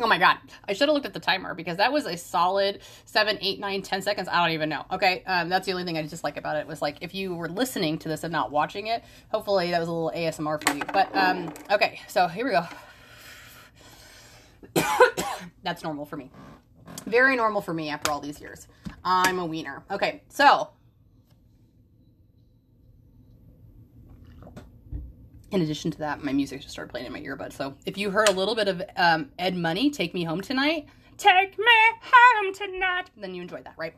Oh 0.00 0.06
my 0.06 0.18
god, 0.18 0.38
I 0.66 0.74
should 0.74 0.88
have 0.88 0.94
looked 0.94 1.06
at 1.06 1.14
the 1.14 1.20
timer 1.20 1.54
because 1.54 1.78
that 1.78 1.92
was 1.92 2.06
a 2.06 2.16
solid 2.16 2.80
seven, 3.04 3.36
eight, 3.40 3.58
nine, 3.58 3.82
ten 3.82 4.00
seconds. 4.00 4.28
I 4.28 4.44
don't 4.44 4.54
even 4.54 4.68
know. 4.68 4.84
Okay, 4.92 5.24
um, 5.26 5.48
that's 5.48 5.66
the 5.66 5.72
only 5.72 5.84
thing 5.84 5.98
I 5.98 6.06
just 6.06 6.22
like 6.22 6.36
about 6.36 6.56
it 6.56 6.66
was 6.66 6.80
like 6.80 6.98
if 7.00 7.14
you 7.14 7.34
were 7.34 7.48
listening 7.48 7.98
to 7.98 8.08
this 8.08 8.22
and 8.22 8.32
not 8.32 8.52
watching 8.52 8.86
it, 8.86 9.02
hopefully 9.30 9.70
that 9.72 9.80
was 9.80 9.88
a 9.88 9.92
little 9.92 10.12
ASMR 10.14 10.62
for 10.62 10.76
you. 10.76 10.82
But 10.92 11.14
um, 11.16 11.52
okay, 11.70 12.00
so 12.06 12.28
here 12.28 12.44
we 12.44 12.52
go. 12.52 12.64
that's 15.64 15.82
normal 15.82 16.04
for 16.04 16.16
me. 16.16 16.30
Very 17.06 17.36
normal 17.36 17.60
for 17.60 17.74
me 17.74 17.88
after 17.88 18.10
all 18.10 18.20
these 18.20 18.40
years. 18.40 18.68
I'm 19.04 19.38
a 19.38 19.46
wiener. 19.46 19.82
Okay, 19.90 20.22
so 20.28 20.68
in 25.50 25.62
addition 25.62 25.90
to 25.92 25.98
that, 25.98 26.22
my 26.22 26.32
music 26.32 26.60
just 26.60 26.72
started 26.72 26.90
playing 26.90 27.06
in 27.06 27.12
my 27.12 27.20
earbud. 27.20 27.52
So 27.52 27.74
if 27.86 27.96
you 27.96 28.10
heard 28.10 28.28
a 28.28 28.32
little 28.32 28.54
bit 28.54 28.68
of 28.68 28.82
um, 28.96 29.30
Eddie 29.38 29.56
Money, 29.56 29.90
Take 29.90 30.14
Me 30.14 30.24
Home 30.24 30.40
Tonight, 30.40 30.86
Take 31.16 31.58
Me 31.58 31.64
Home 32.02 32.54
Tonight, 32.54 33.10
then 33.16 33.34
you 33.34 33.42
enjoyed 33.42 33.64
that, 33.64 33.74
right? 33.78 33.94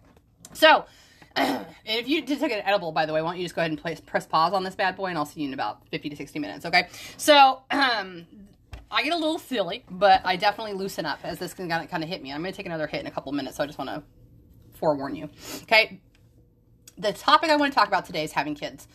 So 0.52 0.84
if 1.36 2.08
you 2.08 2.22
did 2.22 2.38
take 2.38 2.52
an 2.52 2.60
edible, 2.64 2.92
by 2.92 3.06
the 3.06 3.12
way, 3.12 3.20
why 3.22 3.30
don't 3.30 3.38
you 3.38 3.44
just 3.44 3.54
go 3.54 3.62
ahead 3.62 3.70
and 3.70 3.80
place, 3.80 4.00
press 4.00 4.26
pause 4.26 4.52
on 4.52 4.62
this 4.62 4.76
bad 4.76 4.96
boy 4.96 5.06
and 5.06 5.18
I'll 5.18 5.26
see 5.26 5.40
you 5.40 5.48
in 5.48 5.54
about 5.54 5.86
50 5.88 6.10
to 6.10 6.16
60 6.16 6.38
minutes, 6.38 6.66
okay? 6.66 6.88
So 7.16 7.62
um, 7.70 8.26
I 8.90 9.02
get 9.02 9.12
a 9.12 9.18
little 9.18 9.38
silly, 9.38 9.84
but 9.90 10.20
I 10.24 10.36
definitely 10.36 10.74
loosen 10.74 11.04
up 11.04 11.18
as 11.24 11.38
this 11.38 11.54
can 11.54 11.68
kind 11.68 12.02
of 12.02 12.08
hit 12.08 12.22
me. 12.22 12.32
I'm 12.32 12.42
going 12.42 12.52
to 12.52 12.56
take 12.56 12.66
another 12.66 12.86
hit 12.86 13.00
in 13.00 13.06
a 13.06 13.10
couple 13.10 13.30
of 13.30 13.36
minutes, 13.36 13.56
so 13.56 13.64
I 13.64 13.66
just 13.66 13.78
want 13.78 13.90
to 13.90 14.02
forewarn 14.78 15.14
you, 15.14 15.28
okay? 15.62 16.00
The 16.96 17.12
topic 17.12 17.50
I 17.50 17.56
want 17.56 17.72
to 17.72 17.78
talk 17.78 17.88
about 17.88 18.04
today 18.04 18.24
is 18.24 18.32
having 18.32 18.54
kids. 18.54 18.86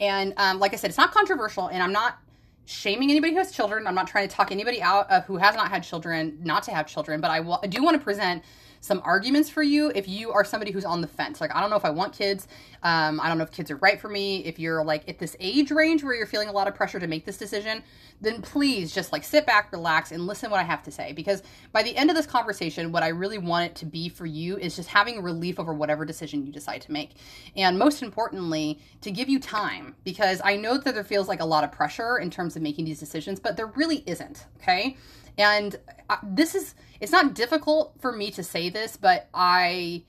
And 0.00 0.34
um, 0.36 0.58
like 0.58 0.72
I 0.72 0.76
said, 0.76 0.90
it's 0.90 0.98
not 0.98 1.12
controversial, 1.12 1.68
and 1.68 1.82
I'm 1.82 1.92
not 1.92 2.18
shaming 2.66 3.10
anybody 3.10 3.32
who 3.32 3.38
has 3.38 3.52
children. 3.52 3.86
I'm 3.86 3.94
not 3.94 4.06
trying 4.06 4.28
to 4.28 4.34
talk 4.34 4.50
anybody 4.50 4.80
out 4.82 5.10
of 5.10 5.24
who 5.26 5.36
has 5.36 5.54
not 5.54 5.70
had 5.70 5.82
children 5.82 6.38
not 6.42 6.62
to 6.64 6.70
have 6.72 6.86
children, 6.86 7.20
but 7.20 7.30
I, 7.30 7.66
do 7.66 7.82
want 7.82 7.96
to 7.98 8.02
present 8.02 8.42
some 8.84 9.00
arguments 9.02 9.48
for 9.48 9.62
you 9.62 9.90
if 9.94 10.06
you 10.06 10.30
are 10.30 10.44
somebody 10.44 10.70
who's 10.70 10.84
on 10.84 11.00
the 11.00 11.06
fence. 11.06 11.40
Like, 11.40 11.54
I 11.56 11.62
don't 11.62 11.70
know 11.70 11.76
if 11.76 11.86
I 11.86 11.90
want 11.90 12.12
kids. 12.12 12.46
Um, 12.82 13.18
I 13.18 13.28
don't 13.28 13.38
know 13.38 13.44
if 13.44 13.50
kids 13.50 13.70
are 13.70 13.76
right 13.76 13.98
for 13.98 14.10
me. 14.10 14.44
If 14.44 14.58
you're 14.58 14.84
like 14.84 15.08
at 15.08 15.18
this 15.18 15.34
age 15.40 15.70
range 15.70 16.04
where 16.04 16.12
you're 16.12 16.26
feeling 16.26 16.48
a 16.48 16.52
lot 16.52 16.68
of 16.68 16.74
pressure 16.74 17.00
to 17.00 17.06
make 17.06 17.24
this 17.24 17.38
decision, 17.38 17.82
then 18.20 18.42
please 18.42 18.92
just 18.94 19.10
like 19.10 19.24
sit 19.24 19.46
back, 19.46 19.72
relax, 19.72 20.12
and 20.12 20.26
listen 20.26 20.50
what 20.50 20.60
I 20.60 20.64
have 20.64 20.82
to 20.82 20.90
say. 20.90 21.14
Because 21.14 21.42
by 21.72 21.82
the 21.82 21.96
end 21.96 22.10
of 22.10 22.16
this 22.16 22.26
conversation, 22.26 22.92
what 22.92 23.02
I 23.02 23.08
really 23.08 23.38
want 23.38 23.64
it 23.70 23.74
to 23.76 23.86
be 23.86 24.10
for 24.10 24.26
you 24.26 24.58
is 24.58 24.76
just 24.76 24.90
having 24.90 25.22
relief 25.22 25.58
over 25.58 25.72
whatever 25.72 26.04
decision 26.04 26.44
you 26.44 26.52
decide 26.52 26.82
to 26.82 26.92
make. 26.92 27.12
And 27.56 27.78
most 27.78 28.02
importantly, 28.02 28.80
to 29.00 29.10
give 29.10 29.30
you 29.30 29.40
time, 29.40 29.94
because 30.04 30.42
I 30.44 30.56
know 30.56 30.76
that 30.76 30.92
there 30.92 31.04
feels 31.04 31.26
like 31.26 31.40
a 31.40 31.46
lot 31.46 31.64
of 31.64 31.72
pressure 31.72 32.18
in 32.18 32.28
terms 32.28 32.54
of 32.54 32.60
making 32.60 32.84
these 32.84 33.00
decisions, 33.00 33.40
but 33.40 33.56
there 33.56 33.68
really 33.68 34.04
isn't. 34.06 34.44
Okay. 34.60 34.98
And 35.36 35.76
uh, 36.08 36.16
this 36.22 36.54
is, 36.54 36.74
it's 37.00 37.12
not 37.12 37.34
difficult 37.34 37.94
for 38.00 38.12
me 38.12 38.30
to 38.32 38.42
say 38.42 38.70
this, 38.70 38.96
but 38.96 39.28
I, 39.34 40.04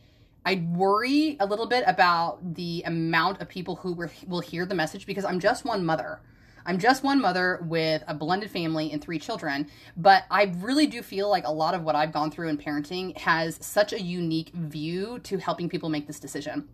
I 0.46 0.64
worry 0.72 1.38
a 1.40 1.46
little 1.46 1.68
bit 1.68 1.84
about 1.88 2.54
the 2.56 2.84
amount 2.86 3.42
of 3.42 3.50
people 3.50 3.78
who 3.78 4.08
will 4.28 4.42
hear 4.42 4.66
the 4.66 4.76
message 4.76 5.06
because 5.06 5.26
I'm 5.26 5.40
just 5.40 5.66
one 5.66 5.86
mother. 5.86 6.20
I'm 6.68 6.80
just 6.80 7.04
one 7.04 7.22
mother 7.22 7.60
with 7.64 8.04
a 8.08 8.16
blended 8.16 8.50
family 8.50 8.92
and 8.92 9.02
three 9.02 9.20
children, 9.20 9.70
but 9.98 10.24
I 10.32 10.52
really 10.58 10.88
do 10.88 11.04
feel 11.04 11.30
like 11.30 11.46
a 11.46 11.52
lot 11.52 11.76
of 11.76 11.84
what 11.84 11.96
I've 11.96 12.12
gone 12.12 12.32
through 12.32 12.50
in 12.50 12.58
parenting 12.58 13.16
has 13.20 13.64
such 13.64 13.94
a 13.94 14.02
unique 14.02 14.50
view 14.50 15.20
to 15.20 15.38
helping 15.38 15.70
people 15.70 15.90
make 15.90 16.08
this 16.08 16.20
decision 16.20 16.68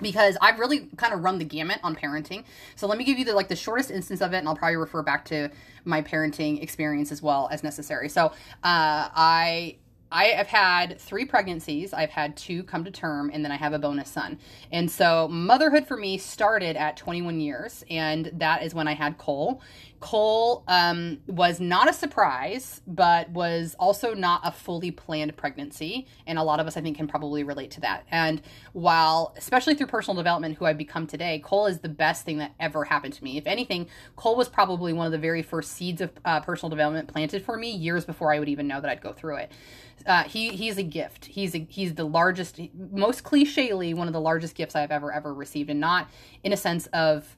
because 0.00 0.36
I've 0.40 0.58
really 0.58 0.88
kind 0.96 1.12
of 1.12 1.22
run 1.22 1.38
the 1.38 1.44
gamut 1.44 1.80
on 1.82 1.94
parenting. 1.94 2.44
So 2.76 2.86
let 2.86 2.98
me 2.98 3.04
give 3.04 3.18
you 3.18 3.24
the 3.24 3.34
like 3.34 3.48
the 3.48 3.56
shortest 3.56 3.90
instance 3.90 4.20
of 4.20 4.32
it, 4.32 4.38
and 4.38 4.48
I'll 4.48 4.56
probably 4.56 4.76
refer 4.76 5.02
back 5.02 5.24
to 5.26 5.50
my 5.84 6.02
parenting 6.02 6.62
experience 6.62 7.12
as 7.12 7.22
well 7.22 7.48
as 7.50 7.62
necessary. 7.62 8.08
So 8.08 8.26
uh, 8.26 8.32
I 8.62 9.76
I 10.12 10.24
have 10.24 10.46
had 10.46 11.00
three 11.00 11.24
pregnancies. 11.24 11.94
I've 11.94 12.10
had 12.10 12.36
two 12.36 12.62
come 12.64 12.84
to 12.84 12.90
term, 12.90 13.30
and 13.32 13.42
then 13.42 13.50
I 13.50 13.56
have 13.56 13.72
a 13.72 13.78
bonus 13.78 14.10
son. 14.10 14.38
And 14.70 14.90
so 14.90 15.26
motherhood 15.28 15.86
for 15.86 15.96
me 15.96 16.18
started 16.18 16.76
at 16.76 16.98
21 16.98 17.40
years, 17.40 17.82
and 17.90 18.30
that 18.34 18.62
is 18.62 18.74
when 18.74 18.86
I 18.86 18.92
had 18.94 19.16
Cole. 19.16 19.62
Cole 20.02 20.64
um, 20.66 21.20
was 21.28 21.60
not 21.60 21.88
a 21.88 21.92
surprise, 21.92 22.82
but 22.88 23.30
was 23.30 23.76
also 23.78 24.14
not 24.14 24.40
a 24.42 24.50
fully 24.50 24.90
planned 24.90 25.36
pregnancy. 25.36 26.08
And 26.26 26.38
a 26.38 26.42
lot 26.42 26.58
of 26.58 26.66
us, 26.66 26.76
I 26.76 26.80
think, 26.80 26.96
can 26.96 27.06
probably 27.06 27.44
relate 27.44 27.70
to 27.72 27.80
that. 27.82 28.04
And 28.10 28.42
while, 28.72 29.32
especially 29.36 29.76
through 29.76 29.86
personal 29.86 30.16
development, 30.16 30.58
who 30.58 30.64
I've 30.64 30.76
become 30.76 31.06
today, 31.06 31.38
Cole 31.38 31.66
is 31.66 31.78
the 31.78 31.88
best 31.88 32.24
thing 32.24 32.38
that 32.38 32.52
ever 32.58 32.84
happened 32.84 33.14
to 33.14 33.24
me. 33.24 33.38
If 33.38 33.46
anything, 33.46 33.86
Cole 34.16 34.34
was 34.34 34.48
probably 34.48 34.92
one 34.92 35.06
of 35.06 35.12
the 35.12 35.18
very 35.18 35.40
first 35.40 35.70
seeds 35.70 36.00
of 36.00 36.10
uh, 36.24 36.40
personal 36.40 36.68
development 36.68 37.06
planted 37.06 37.44
for 37.44 37.56
me 37.56 37.70
years 37.70 38.04
before 38.04 38.34
I 38.34 38.40
would 38.40 38.48
even 38.48 38.66
know 38.66 38.80
that 38.80 38.90
I'd 38.90 39.00
go 39.00 39.12
through 39.12 39.36
it. 39.36 39.52
Uh, 40.04 40.24
he 40.24 40.48
he's 40.48 40.78
a 40.78 40.82
gift. 40.82 41.26
He's 41.26 41.54
a, 41.54 41.64
he's 41.70 41.94
the 41.94 42.04
largest, 42.04 42.58
most 42.90 43.22
clichély, 43.22 43.94
one 43.94 44.08
of 44.08 44.12
the 44.12 44.20
largest 44.20 44.56
gifts 44.56 44.74
I've 44.74 44.90
ever 44.90 45.12
ever 45.12 45.32
received, 45.32 45.70
and 45.70 45.78
not 45.78 46.10
in 46.42 46.52
a 46.52 46.56
sense 46.56 46.86
of 46.88 47.36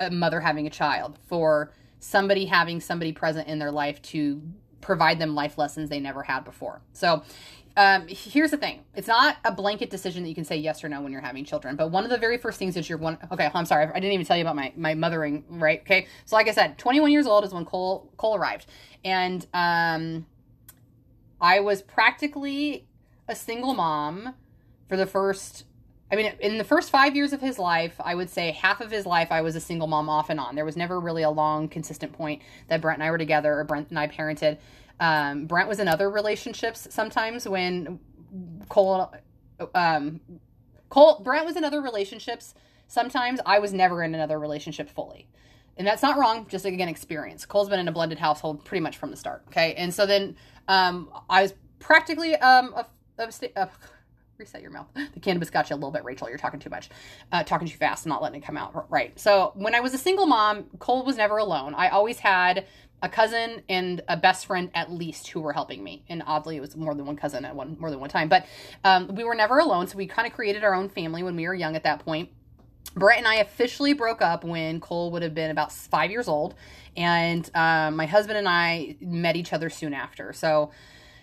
a 0.00 0.10
mother 0.10 0.40
having 0.40 0.66
a 0.66 0.70
child 0.70 1.18
for 1.26 1.72
somebody 2.00 2.46
having 2.46 2.80
somebody 2.80 3.12
present 3.12 3.48
in 3.48 3.58
their 3.58 3.72
life 3.72 4.00
to 4.02 4.42
provide 4.80 5.18
them 5.18 5.34
life 5.34 5.58
lessons 5.58 5.90
they 5.90 6.00
never 6.00 6.22
had 6.22 6.44
before. 6.44 6.80
So 6.92 7.22
um, 7.78 8.08
here's 8.08 8.50
the 8.50 8.56
thing. 8.56 8.84
It's 8.96 9.06
not 9.06 9.36
a 9.44 9.52
blanket 9.52 9.88
decision 9.88 10.24
that 10.24 10.28
you 10.28 10.34
can 10.34 10.44
say 10.44 10.56
yes 10.56 10.82
or 10.82 10.88
no 10.88 11.00
when 11.00 11.12
you're 11.12 11.20
having 11.20 11.44
children 11.44 11.76
but 11.76 11.92
one 11.92 12.02
of 12.02 12.10
the 12.10 12.18
very 12.18 12.36
first 12.36 12.58
things 12.58 12.76
is 12.76 12.88
you're 12.88 12.98
one 12.98 13.16
okay 13.30 13.48
i'm 13.54 13.64
sorry 13.66 13.86
i 13.86 14.00
didn't 14.00 14.12
even 14.12 14.26
tell 14.26 14.36
you 14.36 14.42
about 14.42 14.56
my, 14.56 14.72
my 14.76 14.94
mothering 14.94 15.44
right? 15.48 15.80
Okay. 15.82 16.08
So 16.24 16.34
like 16.34 16.48
i 16.48 16.52
said 16.52 16.76
21 16.76 17.12
years 17.12 17.26
old 17.26 17.44
is 17.44 17.52
when 17.52 17.64
cole 17.64 18.10
cole 18.16 18.34
arrived. 18.34 18.66
And 19.04 19.46
um, 19.54 20.26
i 21.40 21.60
was 21.60 21.82
practically 21.82 22.88
a 23.28 23.36
single 23.36 23.74
mom 23.74 24.34
for 24.88 24.96
the 24.96 25.06
first 25.06 25.64
I 26.10 26.16
mean, 26.16 26.32
in 26.40 26.56
the 26.56 26.64
first 26.64 26.90
five 26.90 27.14
years 27.14 27.32
of 27.32 27.40
his 27.40 27.58
life, 27.58 27.94
I 28.00 28.14
would 28.14 28.30
say 28.30 28.52
half 28.52 28.80
of 28.80 28.90
his 28.90 29.04
life 29.04 29.30
I 29.30 29.42
was 29.42 29.56
a 29.56 29.60
single 29.60 29.86
mom 29.86 30.08
off 30.08 30.30
and 30.30 30.40
on. 30.40 30.54
There 30.54 30.64
was 30.64 30.76
never 30.76 30.98
really 30.98 31.22
a 31.22 31.30
long, 31.30 31.68
consistent 31.68 32.12
point 32.12 32.40
that 32.68 32.80
Brent 32.80 32.98
and 32.98 33.06
I 33.06 33.10
were 33.10 33.18
together 33.18 33.58
or 33.58 33.64
Brent 33.64 33.90
and 33.90 33.98
I 33.98 34.08
parented. 34.08 34.58
Um, 35.00 35.46
Brent 35.46 35.68
was 35.68 35.78
in 35.80 35.88
other 35.88 36.10
relationships 36.10 36.88
sometimes 36.90 37.46
when 37.46 38.00
Cole, 38.68 39.12
um, 39.74 40.20
Cole, 40.88 41.20
Brent 41.22 41.44
was 41.44 41.56
in 41.56 41.64
other 41.64 41.82
relationships 41.82 42.54
sometimes. 42.86 43.40
I 43.44 43.58
was 43.58 43.72
never 43.74 44.02
in 44.02 44.14
another 44.14 44.38
relationship 44.38 44.88
fully. 44.88 45.28
And 45.76 45.86
that's 45.86 46.02
not 46.02 46.18
wrong, 46.18 46.46
just 46.48 46.64
again, 46.64 46.88
experience. 46.88 47.46
Cole's 47.46 47.68
been 47.68 47.78
in 47.78 47.86
a 47.86 47.92
blended 47.92 48.18
household 48.18 48.64
pretty 48.64 48.80
much 48.80 48.96
from 48.96 49.10
the 49.10 49.16
start. 49.16 49.44
Okay. 49.48 49.74
And 49.74 49.94
so 49.94 50.06
then 50.06 50.36
um, 50.66 51.10
I 51.30 51.42
was 51.42 51.54
practically 51.78 52.34
um 52.36 52.74
a, 52.74 52.86
a, 53.18 53.28
a 53.56 53.70
reset 54.38 54.62
your 54.62 54.70
mouth. 54.70 54.86
The 55.14 55.20
cannabis 55.20 55.50
got 55.50 55.68
you 55.68 55.74
a 55.74 55.78
little 55.78 55.90
bit, 55.90 56.04
Rachel. 56.04 56.28
You're 56.28 56.38
talking 56.38 56.60
too 56.60 56.70
much, 56.70 56.90
uh, 57.32 57.42
talking 57.42 57.66
too 57.66 57.76
fast, 57.76 58.06
not 58.06 58.22
letting 58.22 58.40
it 58.40 58.46
come 58.46 58.56
out 58.56 58.88
right. 58.88 59.18
So 59.18 59.52
when 59.56 59.74
I 59.74 59.80
was 59.80 59.94
a 59.94 59.98
single 59.98 60.26
mom, 60.26 60.66
Cole 60.78 61.04
was 61.04 61.16
never 61.16 61.38
alone. 61.38 61.74
I 61.74 61.88
always 61.88 62.20
had 62.20 62.66
a 63.02 63.08
cousin 63.08 63.62
and 63.68 64.00
a 64.06 64.16
best 64.16 64.46
friend 64.46 64.70
at 64.74 64.92
least 64.92 65.28
who 65.28 65.40
were 65.40 65.52
helping 65.52 65.82
me. 65.82 66.04
And 66.08 66.22
oddly, 66.24 66.56
it 66.56 66.60
was 66.60 66.76
more 66.76 66.94
than 66.94 67.06
one 67.06 67.16
cousin 67.16 67.44
at 67.44 67.56
one 67.56 67.76
more 67.80 67.90
than 67.90 67.98
one 67.98 68.10
time. 68.10 68.28
But 68.28 68.46
um, 68.84 69.12
we 69.14 69.24
were 69.24 69.34
never 69.34 69.58
alone, 69.58 69.88
so 69.88 69.98
we 69.98 70.06
kind 70.06 70.28
of 70.28 70.34
created 70.34 70.62
our 70.62 70.74
own 70.74 70.88
family 70.88 71.24
when 71.24 71.34
we 71.34 71.46
were 71.46 71.54
young 71.54 71.74
at 71.74 71.82
that 71.82 72.04
point. 72.04 72.28
Brent 72.94 73.18
and 73.18 73.28
I 73.28 73.36
officially 73.36 73.92
broke 73.92 74.22
up 74.22 74.44
when 74.44 74.80
Cole 74.80 75.10
would 75.12 75.22
have 75.22 75.34
been 75.34 75.50
about 75.50 75.72
five 75.72 76.10
years 76.12 76.28
old, 76.28 76.54
and 76.96 77.48
um, 77.54 77.96
my 77.96 78.06
husband 78.06 78.38
and 78.38 78.48
I 78.48 78.96
met 79.00 79.34
each 79.36 79.52
other 79.52 79.68
soon 79.68 79.94
after. 79.94 80.32
So 80.32 80.70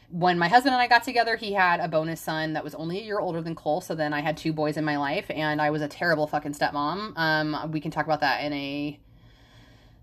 when 0.10 0.38
my 0.38 0.48
husband 0.48 0.74
and 0.74 0.82
I 0.82 0.88
got 0.88 1.04
together, 1.04 1.36
he 1.36 1.54
had 1.54 1.80
a 1.80 1.88
bonus 1.88 2.22
son 2.22 2.54
that 2.54 2.64
was 2.64 2.76
only 2.76 3.00
a 3.00 3.04
year 3.04 3.20
older 3.20 3.42
than 3.42 3.56
Cole. 3.56 3.82
So 3.82 3.96
then 3.96 4.14
I 4.14 4.22
had 4.22 4.38
two 4.38 4.54
boys 4.54 4.78
in 4.78 4.86
my 4.86 4.98
life, 4.98 5.26
and 5.30 5.62
I 5.62 5.70
was 5.72 5.82
a 5.82 5.88
terrible 5.88 6.28
fucking 6.28 6.54
stepmom. 6.54 7.14
Um, 7.18 7.72
we 7.72 7.80
can 7.80 7.92
talk 7.92 8.06
about 8.06 8.22
that 8.22 8.44
in 8.44 8.54
a 8.54 9.00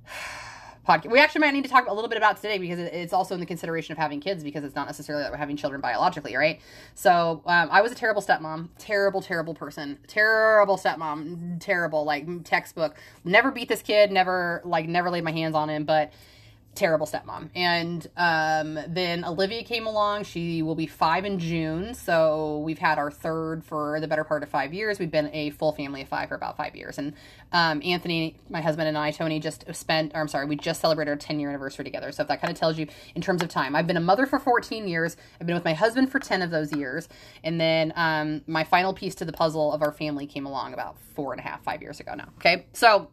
podcast. 0.89 1.11
We 1.11 1.21
actually 1.21 1.43
might 1.43 1.55
need 1.55 1.63
to 1.65 1.71
talk 1.71 1.87
a 1.89 1.95
little 1.95 2.09
bit 2.09 2.19
about 2.19 2.37
today 2.37 2.59
because 2.59 2.81
it's 2.81 3.13
also 3.13 3.35
in 3.35 3.41
the 3.41 3.47
consideration 3.47 3.93
of 3.93 3.99
having 3.99 4.21
kids 4.21 4.43
because 4.43 4.65
it's 4.65 4.75
not 4.75 4.87
necessarily 4.87 5.23
that 5.23 5.31
we're 5.31 5.39
having 5.39 5.57
children 5.57 5.81
biologically, 5.81 6.35
right? 6.35 6.61
So 6.95 7.43
um, 7.47 7.69
I 7.71 7.81
was 7.81 7.93
a 7.93 7.95
terrible 7.95 8.23
stepmom, 8.23 8.71
terrible, 8.79 9.23
terrible 9.23 9.55
person, 9.55 9.99
terrible 10.09 10.77
stepmom, 10.77 11.61
terrible, 11.61 12.05
like 12.05 12.27
textbook. 12.43 12.97
Never 13.25 13.53
beat 13.53 13.69
this 13.69 13.83
kid, 13.83 14.11
never 14.11 14.63
like 14.65 14.89
never 14.89 15.11
laid 15.11 15.23
my 15.23 15.33
hands 15.33 15.55
on 15.55 15.71
him, 15.71 15.85
but 15.85 16.13
terrible 16.75 17.07
stepmom. 17.07 17.51
And 17.55 18.07
um, 18.17 18.79
then 18.89 19.25
Olivia 19.25 19.63
came 19.63 19.87
along. 19.87 20.25
She 20.25 20.63
will 20.63 20.75
be 20.75 20.87
five 20.87 21.25
in 21.25 21.39
June. 21.39 21.95
So 21.95 22.59
we've 22.59 22.79
had 22.79 22.99
our 22.99 23.11
third 23.11 23.63
for 23.65 24.01
the 24.01 24.09
better 24.09 24.25
part 24.25 24.43
of 24.43 24.49
five 24.49 24.73
years. 24.73 24.99
We've 24.99 25.11
been 25.11 25.31
a 25.35 25.51
full 25.51 25.73
family 25.73 26.03
of 26.03 26.09
five 26.09 26.31
for 26.31 26.35
about 26.35 26.57
five 26.57 26.75
years. 26.75 26.97
And 26.97 27.13
um, 27.53 27.83
Anthony, 27.85 28.39
my 28.49 28.63
husband, 28.63 28.89
and 28.89 28.97
I, 28.97 29.11
Tony, 29.11 29.39
just 29.39 29.65
spent, 29.75 30.13
or 30.15 30.21
I'm 30.21 30.29
sorry, 30.29 30.47
we 30.47 30.57
just 30.57 30.81
celebrated 30.81 31.11
our 31.11 31.17
10 31.17 31.39
year 31.41 31.51
anniversary 31.51 31.85
together. 31.85 32.11
So 32.11 32.23
if 32.23 32.29
that 32.29 32.41
kind 32.41 32.51
of 32.51 32.59
tells 32.59 32.79
you 32.79 32.87
in 33.15 33.21
terms 33.21 33.43
of 33.43 33.49
time, 33.49 33.77
I've 33.77 33.87
been 33.87 33.99
a 33.99 34.01
mother 34.01 34.25
for 34.25 34.39
14 34.39 34.89
years. 34.89 35.17
I've 35.41 35.47
been 35.47 35.57
with 35.57 35.65
my 35.65 35.75
husband 35.75 36.11
for 36.11 36.19
10 36.19 36.41
of 36.41 36.51
those 36.51 36.73
years. 36.73 37.09
And 37.45 37.61
then 37.61 37.93
um, 37.97 38.43
my 38.47 38.65
final 38.65 38.95
piece 38.95 39.15
to 39.17 39.27
the 39.27 39.33
puzzle 39.33 39.73
of 39.73 39.83
our 39.83 39.93
family 39.93 40.27
came 40.27 40.47
along 40.47 40.73
about 40.73 40.97
four 41.15 41.33
and 41.33 41.41
a 41.41 41.43
half, 41.43 41.63
five 41.63 41.83
years 41.83 42.01
ago 42.01 42.15
now. 42.15 42.29
Okay. 42.39 42.67
So, 42.73 43.09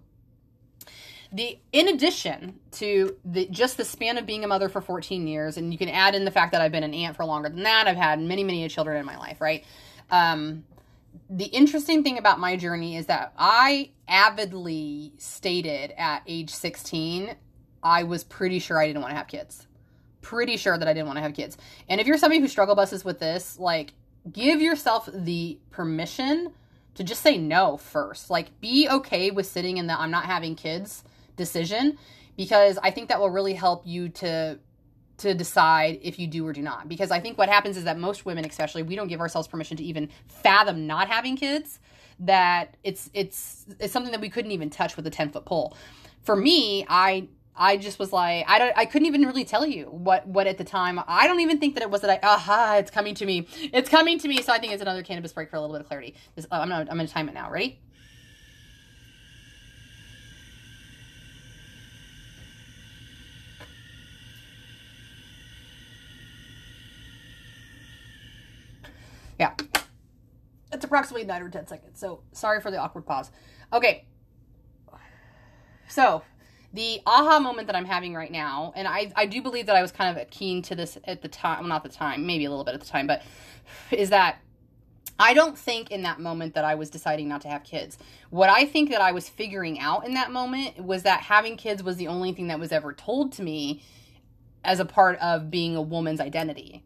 the 1.31 1.59
in 1.71 1.88
addition 1.88 2.59
to 2.71 3.15
the 3.24 3.45
just 3.48 3.77
the 3.77 3.86
span 3.86 4.17
of 4.17 4.25
being 4.25 4.43
a 4.43 4.48
mother 4.48 4.67
for 4.67 4.81
14 4.81 5.27
years 5.27 5.57
and 5.57 5.71
you 5.71 5.77
can 5.77 5.89
add 5.89 6.15
in 6.15 6.25
the 6.25 6.31
fact 6.31 6.51
that 6.51 6.62
i've 6.62 6.71
been 6.71 6.83
an 6.83 6.93
aunt 6.93 7.15
for 7.15 7.25
longer 7.25 7.50
than 7.50 7.63
that 7.63 7.88
i've 7.88 7.98
had 7.98 8.19
many 8.19 8.43
many 8.43 8.67
children 8.67 8.98
in 8.98 9.05
my 9.05 9.17
life 9.17 9.39
right? 9.39 9.63
Um, 10.12 10.63
the 11.29 11.45
interesting 11.45 12.03
thing 12.03 12.17
about 12.17 12.39
my 12.39 12.55
journey 12.55 12.98
is 12.98 13.05
that 13.07 13.33
i 13.38 13.91
avidly 14.07 15.13
stated 15.17 15.93
at 15.98 16.24
age 16.25 16.50
16 16.50 17.36
i 17.83 18.03
was 18.03 18.24
pretty 18.24 18.57
sure 18.57 18.81
i 18.81 18.88
didn't 18.88 19.01
want 19.01 19.12
to 19.12 19.17
have 19.17 19.27
kids. 19.27 19.67
Pretty 20.21 20.57
sure 20.57 20.77
that 20.77 20.88
i 20.88 20.93
didn't 20.93 21.07
want 21.07 21.17
to 21.17 21.21
have 21.21 21.33
kids. 21.33 21.57
And 21.88 22.01
if 22.01 22.07
you're 22.07 22.17
somebody 22.17 22.41
who 22.41 22.48
struggle 22.48 22.75
buses 22.75 23.05
with 23.05 23.19
this 23.19 23.59
like 23.59 23.93
give 24.31 24.62
yourself 24.62 25.07
the 25.13 25.59
permission 25.69 26.53
to 26.95 27.03
just 27.03 27.21
say 27.21 27.38
no 27.38 27.77
first. 27.77 28.29
Like 28.29 28.59
be 28.59 28.89
okay 28.89 29.31
with 29.31 29.45
sitting 29.45 29.77
in 29.77 29.86
the 29.86 30.00
i'm 30.00 30.12
not 30.12 30.25
having 30.25 30.55
kids 30.55 31.03
decision 31.39 31.98
because 32.38 32.77
I 32.84 32.91
think 32.91 33.10
that 33.10 33.19
will 33.19 33.31
really 33.31 33.55
help 33.55 33.88
you 33.88 34.10
to 34.10 34.60
to 35.17 35.34
decide 35.34 36.00
if 36.01 36.17
you 36.17 36.27
do 36.27 36.48
or 36.48 36.53
do 36.53 36.62
not. 36.62 36.88
Because 36.88 37.12
I 37.12 37.19
think 37.19 37.38
what 37.38 37.50
happens 37.50 37.75
is 37.75 37.84
that 37.84 38.00
most 38.00 38.25
women, 38.25 38.46
especially, 38.46 38.84
we 38.84 38.96
don't 38.96 39.08
give 39.08 39.19
ourselves 39.19 39.48
permission 39.48 39.75
to 39.77 39.84
even 39.84 40.10
fathom 40.27 40.88
not 40.88 41.10
having 41.10 41.36
kids. 41.36 41.79
That 42.19 42.77
it's 42.84 43.10
it's 43.13 43.65
it's 43.79 43.93
something 43.93 44.12
that 44.12 44.22
we 44.22 44.29
couldn't 44.29 44.51
even 44.51 44.69
touch 44.69 44.96
with 44.96 45.08
a 45.08 45.10
ten 45.10 45.29
foot 45.29 45.46
pole. 45.46 45.75
For 46.22 46.36
me, 46.36 46.86
I 46.88 47.27
I 47.55 47.77
just 47.77 48.00
was 48.00 48.13
like 48.13 48.46
I 48.48 48.60
don't 48.60 48.77
I 48.77 48.86
couldn't 48.86 49.08
even 49.08 49.24
really 49.24 49.46
tell 49.46 49.65
you 49.65 49.86
what 49.86 50.27
what 50.27 50.48
at 50.48 50.58
the 50.58 50.63
time 50.63 51.00
I 51.08 51.27
don't 51.27 51.39
even 51.41 51.60
think 51.60 51.75
that 51.75 51.84
it 51.84 51.89
was 51.89 52.01
that 52.01 52.10
I 52.10 52.19
aha 52.25 52.75
it's 52.77 52.91
coming 52.91 53.15
to 53.15 53.25
me 53.25 53.48
it's 53.74 53.89
coming 53.89 54.19
to 54.19 54.27
me 54.27 54.41
so 54.41 54.53
I 54.53 54.60
think 54.60 54.74
it's 54.74 54.81
another 54.81 55.03
cannabis 55.03 55.34
break 55.34 55.50
for 55.50 55.55
a 55.58 55.62
little 55.62 55.74
bit 55.75 55.81
of 55.81 55.88
clarity. 55.88 56.15
This, 56.36 56.46
oh, 56.51 56.60
I'm 56.60 56.69
gonna 56.69 56.88
I'm 56.89 56.98
gonna 56.98 57.08
time 57.08 57.27
it 57.29 57.34
now. 57.34 57.50
Ready? 57.50 57.79
Yeah. 69.39 69.53
It's 70.72 70.86
approximately 70.86 71.25
nine 71.25 71.41
or 71.41 71.50
10 71.50 71.67
seconds. 71.67 72.00
So 72.00 72.22
sorry 72.31 72.62
for 72.62 72.69
the 72.69 72.77
awkward 72.77 73.05
pause. 73.05 73.31
Okay. 73.74 74.05
So 75.88 76.22
the 76.74 77.01
aha 77.08 77.39
moment 77.39 77.67
that 77.67 77.75
I'm 77.75 77.86
having 77.86 78.13
right 78.13 78.31
now, 78.31 78.74
and 78.75 78.88
I, 78.88 79.12
I 79.15 79.25
do 79.25 79.41
believe 79.41 79.65
that 79.65 79.75
I 79.75 79.81
was 79.81 79.91
kind 79.91 80.15
of 80.15 80.29
keen 80.29 80.62
to 80.63 80.75
this 80.75 80.98
at 81.05 81.22
the 81.22 81.27
time, 81.27 81.62
well, 81.62 81.69
not 81.69 81.84
the 81.84 81.89
time, 81.89 82.27
maybe 82.27 82.46
a 82.46 82.50
little 82.50 82.65
bit 82.65 82.75
at 82.75 82.81
the 82.81 82.86
time, 82.86 83.08
but 83.08 83.24
is 83.91 84.12
that 84.12 84.41
I 85.22 85.34
don't 85.34 85.58
think 85.58 85.91
in 85.91 86.03
that 86.03 86.19
moment 86.19 86.53
that 86.53 86.63
I 86.63 86.75
was 86.75 86.89
deciding 86.89 87.27
not 87.27 87.41
to 87.41 87.50
have 87.50 87.63
kids. 87.63 87.98
What 88.29 88.50
I 88.50 88.65
think 88.65 88.89
that 88.91 89.01
I 89.01 89.12
was 89.12 89.27
figuring 89.27 89.79
out 89.79 90.05
in 90.05 90.13
that 90.13 90.31
moment 90.31 90.81
was 90.81 91.03
that 91.03 91.22
having 91.22 91.58
kids 91.58 91.84
was 91.84 91.98
the 91.98 92.08
only 92.08 92.31
thing 92.31 92.48
that 92.48 92.60
was 92.60 92.72
ever 92.72 92.93
told 92.93 93.34
to 93.34 93.43
me 93.43 93.84
as 94.63 94.79
a 94.79 94.86
part 94.86 95.19
of 95.19 95.50
being 95.50 95.75
a 95.75 95.81
woman's 95.81 96.22
identity. 96.22 96.86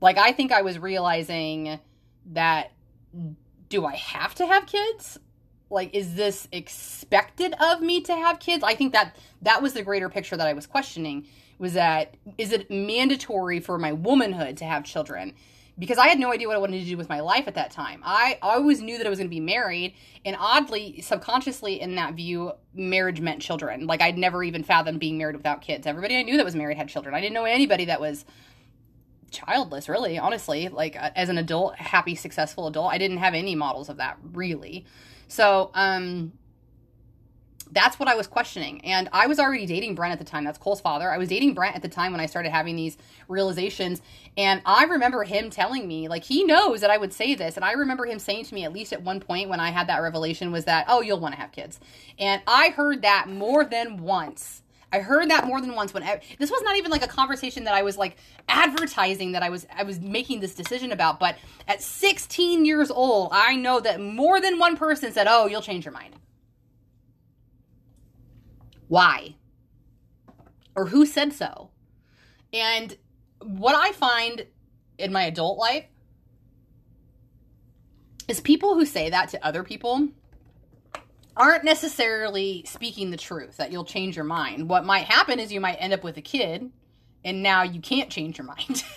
Like 0.00 0.18
I 0.18 0.32
think 0.32 0.52
I 0.52 0.62
was 0.62 0.78
realizing 0.78 1.78
that 2.32 2.72
do 3.68 3.86
I 3.86 3.96
have 3.96 4.34
to 4.36 4.46
have 4.46 4.66
kids? 4.66 5.18
Like 5.70 5.94
is 5.94 6.14
this 6.14 6.48
expected 6.52 7.54
of 7.60 7.80
me 7.80 8.00
to 8.02 8.14
have 8.14 8.40
kids? 8.40 8.64
I 8.64 8.74
think 8.74 8.92
that 8.92 9.16
that 9.42 9.62
was 9.62 9.72
the 9.72 9.82
greater 9.82 10.08
picture 10.08 10.36
that 10.36 10.46
I 10.46 10.52
was 10.52 10.66
questioning 10.66 11.26
was 11.60 11.74
that 11.74 12.16
is 12.38 12.52
it 12.52 12.70
mandatory 12.70 13.60
for 13.60 13.78
my 13.78 13.92
womanhood 13.92 14.56
to 14.56 14.64
have 14.64 14.82
children? 14.82 15.34
Because 15.78 15.98
I 15.98 16.08
had 16.08 16.18
no 16.18 16.32
idea 16.32 16.46
what 16.46 16.56
I 16.56 16.60
wanted 16.60 16.80
to 16.80 16.86
do 16.86 16.96
with 16.96 17.08
my 17.08 17.20
life 17.20 17.46
at 17.46 17.54
that 17.54 17.70
time. 17.70 18.02
I 18.04 18.38
always 18.42 18.82
knew 18.82 18.98
that 18.98 19.06
I 19.06 19.10
was 19.10 19.18
going 19.18 19.28
to 19.28 19.34
be 19.34 19.40
married, 19.40 19.94
and 20.26 20.36
oddly, 20.38 21.00
subconsciously, 21.00 21.80
in 21.80 21.94
that 21.94 22.14
view, 22.14 22.52
marriage 22.74 23.22
meant 23.22 23.40
children. 23.40 23.86
Like 23.86 24.02
I'd 24.02 24.18
never 24.18 24.42
even 24.42 24.62
fathomed 24.62 25.00
being 25.00 25.16
married 25.16 25.36
without 25.36 25.62
kids. 25.62 25.86
Everybody 25.86 26.16
I 26.16 26.22
knew 26.22 26.36
that 26.36 26.44
was 26.44 26.56
married 26.56 26.76
had 26.76 26.88
children. 26.88 27.14
I 27.14 27.20
didn't 27.20 27.34
know 27.34 27.44
anybody 27.44 27.86
that 27.86 28.00
was 28.00 28.24
childless 29.30 29.88
really 29.88 30.18
honestly 30.18 30.68
like 30.68 30.96
uh, 30.96 31.10
as 31.16 31.28
an 31.28 31.38
adult 31.38 31.74
happy 31.76 32.14
successful 32.14 32.66
adult 32.66 32.92
i 32.92 32.98
didn't 32.98 33.18
have 33.18 33.34
any 33.34 33.54
models 33.54 33.88
of 33.88 33.96
that 33.96 34.16
really 34.32 34.84
so 35.28 35.70
um 35.74 36.32
that's 37.72 37.98
what 37.98 38.08
I 38.08 38.14
was 38.14 38.26
questioning. 38.26 38.84
And 38.84 39.08
I 39.12 39.26
was 39.26 39.38
already 39.38 39.66
dating 39.66 39.94
Brent 39.94 40.12
at 40.12 40.18
the 40.18 40.24
time. 40.24 40.44
That's 40.44 40.58
Cole's 40.58 40.80
father. 40.80 41.10
I 41.10 41.18
was 41.18 41.28
dating 41.28 41.54
Brent 41.54 41.76
at 41.76 41.82
the 41.82 41.88
time 41.88 42.12
when 42.12 42.20
I 42.20 42.26
started 42.26 42.50
having 42.50 42.76
these 42.76 42.96
realizations. 43.28 44.02
And 44.36 44.60
I 44.66 44.84
remember 44.84 45.24
him 45.24 45.50
telling 45.50 45.86
me, 45.86 46.08
like, 46.08 46.24
he 46.24 46.44
knows 46.44 46.80
that 46.80 46.90
I 46.90 46.98
would 46.98 47.12
say 47.12 47.34
this. 47.34 47.56
And 47.56 47.64
I 47.64 47.72
remember 47.72 48.06
him 48.06 48.18
saying 48.18 48.46
to 48.46 48.54
me, 48.54 48.64
at 48.64 48.72
least 48.72 48.92
at 48.92 49.02
one 49.02 49.20
point 49.20 49.48
when 49.48 49.60
I 49.60 49.70
had 49.70 49.88
that 49.88 50.02
revelation, 50.02 50.52
was 50.52 50.64
that, 50.64 50.86
oh, 50.88 51.00
you'll 51.00 51.20
want 51.20 51.34
to 51.34 51.40
have 51.40 51.52
kids. 51.52 51.80
And 52.18 52.42
I 52.46 52.70
heard 52.70 53.02
that 53.02 53.28
more 53.28 53.64
than 53.64 53.98
once 53.98 54.59
I 54.92 54.98
heard 54.98 55.30
that 55.30 55.46
more 55.46 55.60
than 55.60 55.74
once 55.74 55.94
when 55.94 56.02
I, 56.02 56.20
this 56.38 56.50
was 56.50 56.62
not 56.62 56.76
even 56.76 56.90
like 56.90 57.04
a 57.04 57.08
conversation 57.08 57.64
that 57.64 57.74
I 57.74 57.82
was 57.82 57.96
like 57.96 58.16
advertising 58.48 59.32
that 59.32 59.42
I 59.42 59.50
was 59.50 59.66
I 59.74 59.84
was 59.84 60.00
making 60.00 60.40
this 60.40 60.54
decision 60.54 60.90
about, 60.90 61.20
but 61.20 61.36
at 61.68 61.80
16 61.80 62.64
years 62.64 62.90
old, 62.90 63.30
I 63.32 63.54
know 63.54 63.80
that 63.80 64.00
more 64.00 64.40
than 64.40 64.58
one 64.58 64.76
person 64.76 65.12
said, 65.12 65.26
"Oh, 65.28 65.46
you'll 65.46 65.62
change 65.62 65.84
your 65.84 65.94
mind." 65.94 66.16
Why? 68.88 69.36
Or 70.74 70.86
who 70.86 71.06
said 71.06 71.32
so? 71.32 71.70
And 72.52 72.96
what 73.40 73.76
I 73.76 73.92
find 73.92 74.46
in 74.98 75.12
my 75.12 75.22
adult 75.22 75.58
life 75.58 75.84
is 78.26 78.40
people 78.40 78.74
who 78.74 78.84
say 78.84 79.10
that 79.10 79.28
to 79.28 79.46
other 79.46 79.62
people 79.62 80.08
aren't 81.40 81.64
necessarily 81.64 82.62
speaking 82.66 83.10
the 83.10 83.16
truth 83.16 83.56
that 83.56 83.72
you'll 83.72 83.84
change 83.84 84.14
your 84.14 84.26
mind. 84.26 84.68
What 84.68 84.84
might 84.84 85.06
happen 85.06 85.40
is 85.40 85.50
you 85.50 85.60
might 85.60 85.76
end 85.76 85.94
up 85.94 86.04
with 86.04 86.18
a 86.18 86.22
kid 86.22 86.70
and 87.24 87.42
now 87.42 87.62
you 87.62 87.80
can't 87.80 88.10
change 88.10 88.36
your 88.36 88.46
mind. 88.46 88.84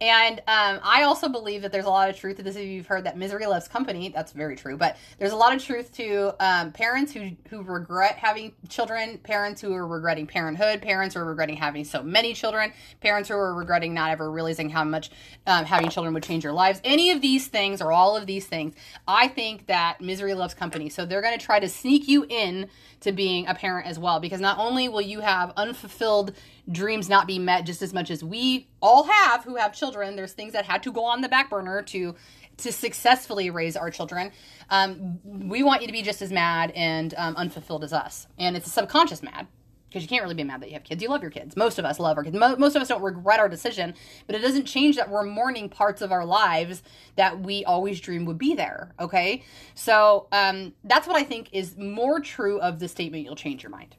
And 0.00 0.38
um, 0.40 0.80
I 0.82 1.02
also 1.02 1.28
believe 1.28 1.62
that 1.62 1.72
there's 1.72 1.84
a 1.84 1.90
lot 1.90 2.08
of 2.08 2.16
truth 2.16 2.36
to 2.36 2.42
this. 2.42 2.54
If 2.54 2.66
you've 2.66 2.86
heard 2.86 3.04
that 3.04 3.18
misery 3.18 3.46
loves 3.46 3.66
company, 3.66 4.10
that's 4.10 4.30
very 4.30 4.54
true. 4.54 4.76
But 4.76 4.96
there's 5.18 5.32
a 5.32 5.36
lot 5.36 5.54
of 5.54 5.62
truth 5.62 5.92
to 5.96 6.34
um, 6.38 6.72
parents 6.72 7.12
who 7.12 7.30
who 7.50 7.62
regret 7.62 8.16
having 8.16 8.52
children, 8.68 9.18
parents 9.18 9.60
who 9.60 9.72
are 9.74 9.86
regretting 9.86 10.26
parenthood, 10.26 10.82
parents 10.82 11.14
who 11.14 11.20
are 11.20 11.24
regretting 11.24 11.56
having 11.56 11.84
so 11.84 12.02
many 12.02 12.32
children, 12.32 12.72
parents 13.00 13.28
who 13.28 13.34
are 13.34 13.54
regretting 13.54 13.92
not 13.92 14.10
ever 14.10 14.30
realizing 14.30 14.70
how 14.70 14.84
much 14.84 15.10
um, 15.46 15.64
having 15.64 15.90
children 15.90 16.14
would 16.14 16.22
change 16.22 16.44
your 16.44 16.52
lives. 16.52 16.80
Any 16.84 17.10
of 17.10 17.20
these 17.20 17.48
things 17.48 17.82
or 17.82 17.90
all 17.90 18.16
of 18.16 18.26
these 18.26 18.46
things, 18.46 18.74
I 19.08 19.26
think 19.26 19.66
that 19.66 20.00
misery 20.00 20.34
loves 20.34 20.54
company. 20.54 20.88
So 20.90 21.06
they're 21.06 21.22
going 21.22 21.38
to 21.38 21.44
try 21.44 21.58
to 21.58 21.68
sneak 21.68 22.06
you 22.06 22.24
in 22.28 22.68
to 23.00 23.12
being 23.12 23.46
a 23.46 23.54
parent 23.54 23.86
as 23.86 23.98
well 23.98 24.20
because 24.20 24.40
not 24.40 24.58
only 24.58 24.88
will 24.88 25.00
you 25.00 25.20
have 25.20 25.52
unfulfilled 25.56 26.32
dreams 26.70 27.08
not 27.08 27.26
be 27.26 27.38
met 27.38 27.64
just 27.64 27.82
as 27.82 27.94
much 27.94 28.10
as 28.10 28.22
we 28.22 28.68
all 28.82 29.04
have 29.04 29.42
who 29.44 29.56
have 29.56 29.72
children 29.72 30.16
there's 30.16 30.32
things 30.32 30.52
that 30.52 30.66
had 30.66 30.82
to 30.82 30.92
go 30.92 31.04
on 31.04 31.22
the 31.22 31.28
back 31.28 31.48
burner 31.48 31.82
to 31.82 32.14
to 32.58 32.72
successfully 32.72 33.50
raise 33.50 33.76
our 33.76 33.90
children. 33.90 34.32
Um, 34.68 35.20
we 35.24 35.62
want 35.62 35.80
you 35.80 35.86
to 35.86 35.92
be 35.92 36.02
just 36.02 36.20
as 36.20 36.30
mad 36.30 36.72
and 36.72 37.14
um, 37.16 37.36
unfulfilled 37.36 37.84
as 37.84 37.92
us, 37.92 38.26
and 38.38 38.56
it's 38.56 38.66
a 38.66 38.70
subconscious 38.70 39.22
mad 39.22 39.46
because 39.88 40.02
you 40.02 40.08
can't 40.08 40.22
really 40.22 40.34
be 40.34 40.44
mad 40.44 40.60
that 40.60 40.68
you 40.68 40.74
have 40.74 40.84
kids. 40.84 41.02
You 41.02 41.08
love 41.08 41.22
your 41.22 41.30
kids. 41.30 41.56
Most 41.56 41.78
of 41.78 41.86
us 41.86 41.98
love 41.98 42.18
our 42.18 42.24
kids. 42.24 42.36
most 42.36 42.76
of 42.76 42.82
us 42.82 42.88
don't 42.88 43.00
regret 43.00 43.40
our 43.40 43.48
decision, 43.48 43.94
but 44.26 44.36
it 44.36 44.40
doesn't 44.40 44.66
change 44.66 44.96
that 44.96 45.08
we're 45.08 45.24
mourning 45.24 45.70
parts 45.70 46.02
of 46.02 46.12
our 46.12 46.26
lives 46.26 46.82
that 47.16 47.40
we 47.40 47.64
always 47.64 47.98
dreamed 47.98 48.26
would 48.26 48.38
be 48.38 48.54
there. 48.54 48.92
Okay, 49.00 49.44
so 49.74 50.26
um, 50.32 50.74
that's 50.84 51.06
what 51.06 51.16
I 51.16 51.22
think 51.22 51.48
is 51.52 51.76
more 51.78 52.20
true 52.20 52.60
of 52.60 52.80
the 52.80 52.88
statement. 52.88 53.24
You'll 53.24 53.36
change 53.36 53.62
your 53.62 53.70
mind. 53.70 53.96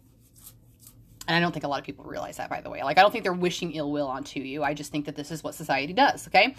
And 1.29 1.35
I 1.35 1.39
don't 1.39 1.51
think 1.51 1.63
a 1.63 1.67
lot 1.67 1.77
of 1.77 1.85
people 1.85 2.05
realize 2.05 2.37
that, 2.37 2.49
by 2.49 2.59
the 2.59 2.71
way. 2.71 2.81
Like, 2.83 2.97
I 2.97 3.01
don't 3.03 3.11
think 3.11 3.23
they're 3.23 3.33
wishing 3.33 3.73
ill 3.73 3.91
will 3.91 4.07
onto 4.07 4.39
you. 4.39 4.63
I 4.63 4.73
just 4.73 4.91
think 4.91 5.05
that 5.05 5.15
this 5.15 5.29
is 5.29 5.43
what 5.43 5.53
society 5.53 5.93
does. 5.93 6.27
Okay. 6.27 6.55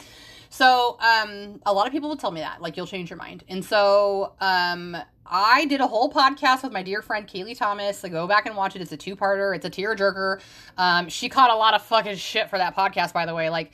So, 0.49 0.97
um, 1.00 1.61
a 1.67 1.73
lot 1.73 1.89
of 1.89 1.93
people 1.93 2.09
will 2.09 2.17
tell 2.17 2.31
me 2.31 2.41
that, 2.41 2.62
like, 2.62 2.77
you'll 2.77 2.87
change 2.87 3.11
your 3.11 3.17
mind. 3.17 3.43
And 3.49 3.65
so, 3.65 4.35
um, 4.41 4.97
I 5.27 5.65
did 5.65 5.81
a 5.81 5.89
whole 5.89 6.09
podcast 6.09 6.62
with 6.62 6.73
my 6.73 6.85
dear 6.85 7.03
friend 7.03 7.27
Kaylee 7.27 7.59
Thomas. 7.59 8.00
Go 8.03 8.29
back 8.29 8.47
and 8.47 8.57
watch 8.57 8.77
it. 8.77 8.83
It's 8.83 8.93
a 8.93 8.97
two 8.97 9.17
parter, 9.17 9.57
it's 9.57 9.65
a 9.65 9.71
tear 9.71 9.97
jerker. 9.97 10.41
Um, 10.79 11.09
she 11.09 11.29
caught 11.29 11.50
a 11.50 11.57
lot 11.57 11.75
of 11.75 11.83
fucking 11.83 12.17
shit 12.17 12.49
for 12.49 12.59
that 12.59 12.77
podcast, 12.77 13.12
by 13.12 13.27
the 13.27 13.35
way. 13.35 13.50
Like, 13.50 13.73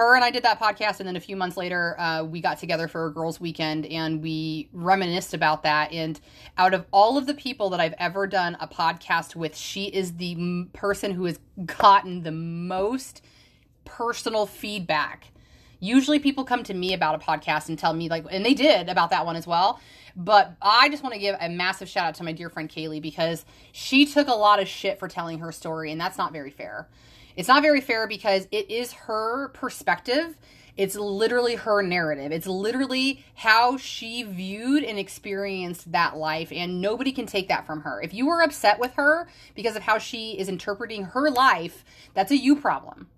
her 0.00 0.14
and 0.14 0.24
I 0.24 0.30
did 0.30 0.44
that 0.44 0.58
podcast, 0.58 1.00
and 1.00 1.06
then 1.06 1.16
a 1.16 1.20
few 1.20 1.36
months 1.36 1.58
later, 1.58 1.94
uh, 2.00 2.24
we 2.24 2.40
got 2.40 2.58
together 2.58 2.88
for 2.88 3.04
a 3.04 3.12
girls' 3.12 3.38
weekend 3.38 3.84
and 3.84 4.22
we 4.22 4.70
reminisced 4.72 5.34
about 5.34 5.62
that. 5.64 5.92
And 5.92 6.18
out 6.56 6.72
of 6.72 6.86
all 6.90 7.18
of 7.18 7.26
the 7.26 7.34
people 7.34 7.68
that 7.68 7.80
I've 7.80 7.92
ever 7.98 8.26
done 8.26 8.56
a 8.60 8.66
podcast 8.66 9.36
with, 9.36 9.54
she 9.54 9.84
is 9.88 10.16
the 10.16 10.32
m- 10.32 10.70
person 10.72 11.12
who 11.12 11.26
has 11.26 11.38
gotten 11.66 12.22
the 12.22 12.30
most 12.30 13.22
personal 13.84 14.46
feedback. 14.46 15.32
Usually, 15.80 16.18
people 16.18 16.44
come 16.44 16.62
to 16.62 16.72
me 16.72 16.94
about 16.94 17.14
a 17.14 17.18
podcast 17.18 17.68
and 17.68 17.78
tell 17.78 17.92
me, 17.92 18.08
like, 18.08 18.24
and 18.30 18.42
they 18.42 18.54
did 18.54 18.88
about 18.88 19.10
that 19.10 19.26
one 19.26 19.36
as 19.36 19.46
well. 19.46 19.80
But 20.16 20.54
I 20.62 20.88
just 20.88 21.02
want 21.02 21.12
to 21.12 21.20
give 21.20 21.36
a 21.38 21.50
massive 21.50 21.90
shout 21.90 22.06
out 22.06 22.14
to 22.14 22.24
my 22.24 22.32
dear 22.32 22.48
friend 22.48 22.70
Kaylee 22.70 23.02
because 23.02 23.44
she 23.72 24.06
took 24.06 24.28
a 24.28 24.34
lot 24.34 24.60
of 24.60 24.66
shit 24.66 24.98
for 24.98 25.08
telling 25.08 25.40
her 25.40 25.52
story, 25.52 25.92
and 25.92 26.00
that's 26.00 26.16
not 26.16 26.32
very 26.32 26.50
fair. 26.50 26.88
It's 27.40 27.48
not 27.48 27.62
very 27.62 27.80
fair 27.80 28.06
because 28.06 28.46
it 28.52 28.70
is 28.70 28.92
her 28.92 29.48
perspective. 29.48 30.36
It's 30.76 30.94
literally 30.94 31.54
her 31.54 31.80
narrative. 31.80 32.32
It's 32.32 32.46
literally 32.46 33.24
how 33.34 33.78
she 33.78 34.22
viewed 34.24 34.84
and 34.84 34.98
experienced 34.98 35.90
that 35.92 36.18
life, 36.18 36.52
and 36.52 36.82
nobody 36.82 37.12
can 37.12 37.24
take 37.24 37.48
that 37.48 37.66
from 37.66 37.80
her. 37.80 38.02
If 38.02 38.12
you 38.12 38.26
were 38.26 38.42
upset 38.42 38.78
with 38.78 38.92
her 38.96 39.26
because 39.54 39.74
of 39.74 39.84
how 39.84 39.96
she 39.96 40.38
is 40.38 40.50
interpreting 40.50 41.04
her 41.04 41.30
life, 41.30 41.82
that's 42.12 42.30
a 42.30 42.36
you 42.36 42.56
problem. 42.56 43.08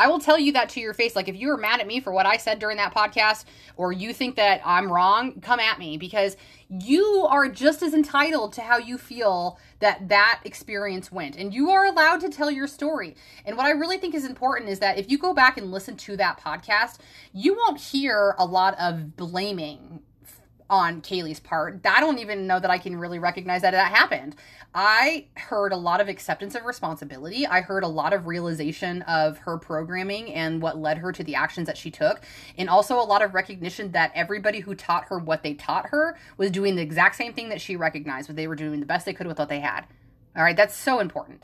I 0.00 0.08
will 0.08 0.18
tell 0.18 0.38
you 0.38 0.52
that 0.52 0.70
to 0.70 0.80
your 0.80 0.94
face. 0.94 1.14
Like, 1.14 1.28
if 1.28 1.36
you 1.36 1.50
are 1.50 1.58
mad 1.58 1.78
at 1.78 1.86
me 1.86 2.00
for 2.00 2.10
what 2.10 2.24
I 2.24 2.38
said 2.38 2.58
during 2.58 2.78
that 2.78 2.94
podcast, 2.94 3.44
or 3.76 3.92
you 3.92 4.14
think 4.14 4.36
that 4.36 4.62
I'm 4.64 4.90
wrong, 4.90 5.42
come 5.42 5.60
at 5.60 5.78
me 5.78 5.98
because 5.98 6.38
you 6.70 7.26
are 7.28 7.50
just 7.50 7.82
as 7.82 7.92
entitled 7.92 8.54
to 8.54 8.62
how 8.62 8.78
you 8.78 8.96
feel 8.96 9.58
that 9.80 10.08
that 10.08 10.40
experience 10.44 11.12
went. 11.12 11.36
And 11.36 11.52
you 11.52 11.68
are 11.68 11.84
allowed 11.84 12.22
to 12.22 12.30
tell 12.30 12.50
your 12.50 12.66
story. 12.66 13.14
And 13.44 13.58
what 13.58 13.66
I 13.66 13.72
really 13.72 13.98
think 13.98 14.14
is 14.14 14.24
important 14.24 14.70
is 14.70 14.78
that 14.78 14.98
if 14.98 15.10
you 15.10 15.18
go 15.18 15.34
back 15.34 15.58
and 15.58 15.70
listen 15.70 15.98
to 15.98 16.16
that 16.16 16.40
podcast, 16.40 16.98
you 17.34 17.54
won't 17.54 17.78
hear 17.78 18.34
a 18.38 18.46
lot 18.46 18.78
of 18.78 19.18
blaming 19.18 20.00
on 20.70 21.02
Kaylee's 21.02 21.40
part. 21.40 21.84
I 21.84 22.00
don't 22.00 22.18
even 22.20 22.46
know 22.46 22.60
that 22.60 22.70
I 22.70 22.78
can 22.78 22.96
really 22.96 23.18
recognize 23.18 23.62
that 23.62 23.72
that 23.72 23.92
happened. 23.92 24.36
I 24.72 25.26
heard 25.36 25.72
a 25.72 25.76
lot 25.76 26.00
of 26.00 26.08
acceptance 26.08 26.54
of 26.54 26.64
responsibility. 26.64 27.44
I 27.44 27.60
heard 27.60 27.82
a 27.82 27.88
lot 27.88 28.12
of 28.12 28.28
realization 28.28 29.02
of 29.02 29.38
her 29.38 29.58
programming 29.58 30.32
and 30.32 30.62
what 30.62 30.78
led 30.78 30.98
her 30.98 31.10
to 31.10 31.24
the 31.24 31.34
actions 31.34 31.66
that 31.66 31.76
she 31.76 31.90
took. 31.90 32.22
And 32.56 32.70
also 32.70 32.94
a 32.94 33.02
lot 33.02 33.20
of 33.20 33.34
recognition 33.34 33.90
that 33.92 34.12
everybody 34.14 34.60
who 34.60 34.76
taught 34.76 35.06
her 35.06 35.18
what 35.18 35.42
they 35.42 35.54
taught 35.54 35.86
her 35.88 36.16
was 36.36 36.52
doing 36.52 36.76
the 36.76 36.82
exact 36.82 37.16
same 37.16 37.34
thing 37.34 37.48
that 37.48 37.60
she 37.60 37.74
recognized, 37.74 38.28
but 38.28 38.36
they 38.36 38.46
were 38.46 38.54
doing 38.54 38.78
the 38.78 38.86
best 38.86 39.04
they 39.04 39.12
could 39.12 39.26
with 39.26 39.40
what 39.40 39.48
they 39.48 39.60
had. 39.60 39.82
All 40.36 40.44
right, 40.44 40.56
that's 40.56 40.76
so 40.76 41.00
important 41.00 41.42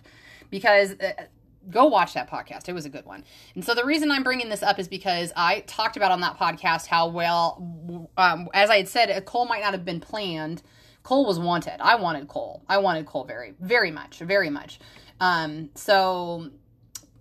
because 0.51 0.93
uh, 1.01 1.25
go 1.71 1.87
watch 1.87 2.15
that 2.15 2.31
podcast. 2.31 2.69
It 2.69 2.73
was 2.73 2.85
a 2.85 2.89
good 2.89 3.07
one. 3.07 3.25
And 3.55 3.65
so 3.65 3.75
the 3.75 3.85
reason 3.85 4.11
I'm 4.11 4.23
bringing 4.23 4.49
this 4.49 4.63
up 4.63 4.79
is 4.79 4.89
because 4.89 5.33
I 5.37 5.61
talked 5.61 5.97
about 5.97 6.13
on 6.13 6.21
that 6.21 6.39
podcast 6.39 6.87
how 6.87 7.09
well, 7.09 8.11
um, 8.17 8.49
as 8.55 8.71
I 8.71 8.79
had 8.79 8.89
said, 8.89 9.25
Cole 9.25 9.47
might 9.47 9.63
not 9.63 9.73
have 9.73 9.85
been 9.85 10.01
planned. 10.01 10.63
Cole 11.03 11.27
was 11.27 11.39
wanted. 11.39 11.81
I 11.81 11.97
wanted 11.97 12.29
Cole. 12.29 12.63
I 12.69 12.79
wanted 12.79 13.07
Cole 13.07 13.25
very, 13.25 13.55
very 13.61 13.91
much, 13.91 14.19
very 14.19 14.51
much. 14.51 14.81
Um, 15.21 15.71
so 15.75 16.51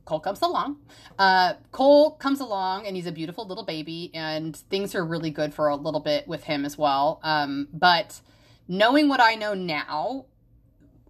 Cole 0.05 0.19
comes 0.19 0.41
along. 0.41 0.77
Uh, 1.17 1.53
Cole 1.71 2.11
comes 2.11 2.39
along 2.39 2.85
and 2.87 2.95
he's 2.95 3.07
a 3.07 3.11
beautiful 3.11 3.47
little 3.47 3.65
baby, 3.65 4.11
and 4.13 4.55
things 4.55 4.95
are 4.95 5.05
really 5.05 5.31
good 5.31 5.53
for 5.53 5.67
a 5.67 5.75
little 5.75 5.99
bit 5.99 6.27
with 6.27 6.43
him 6.43 6.65
as 6.65 6.77
well. 6.77 7.19
Um, 7.23 7.67
but 7.73 8.21
knowing 8.67 9.09
what 9.09 9.19
I 9.21 9.35
know 9.35 9.53
now, 9.53 10.25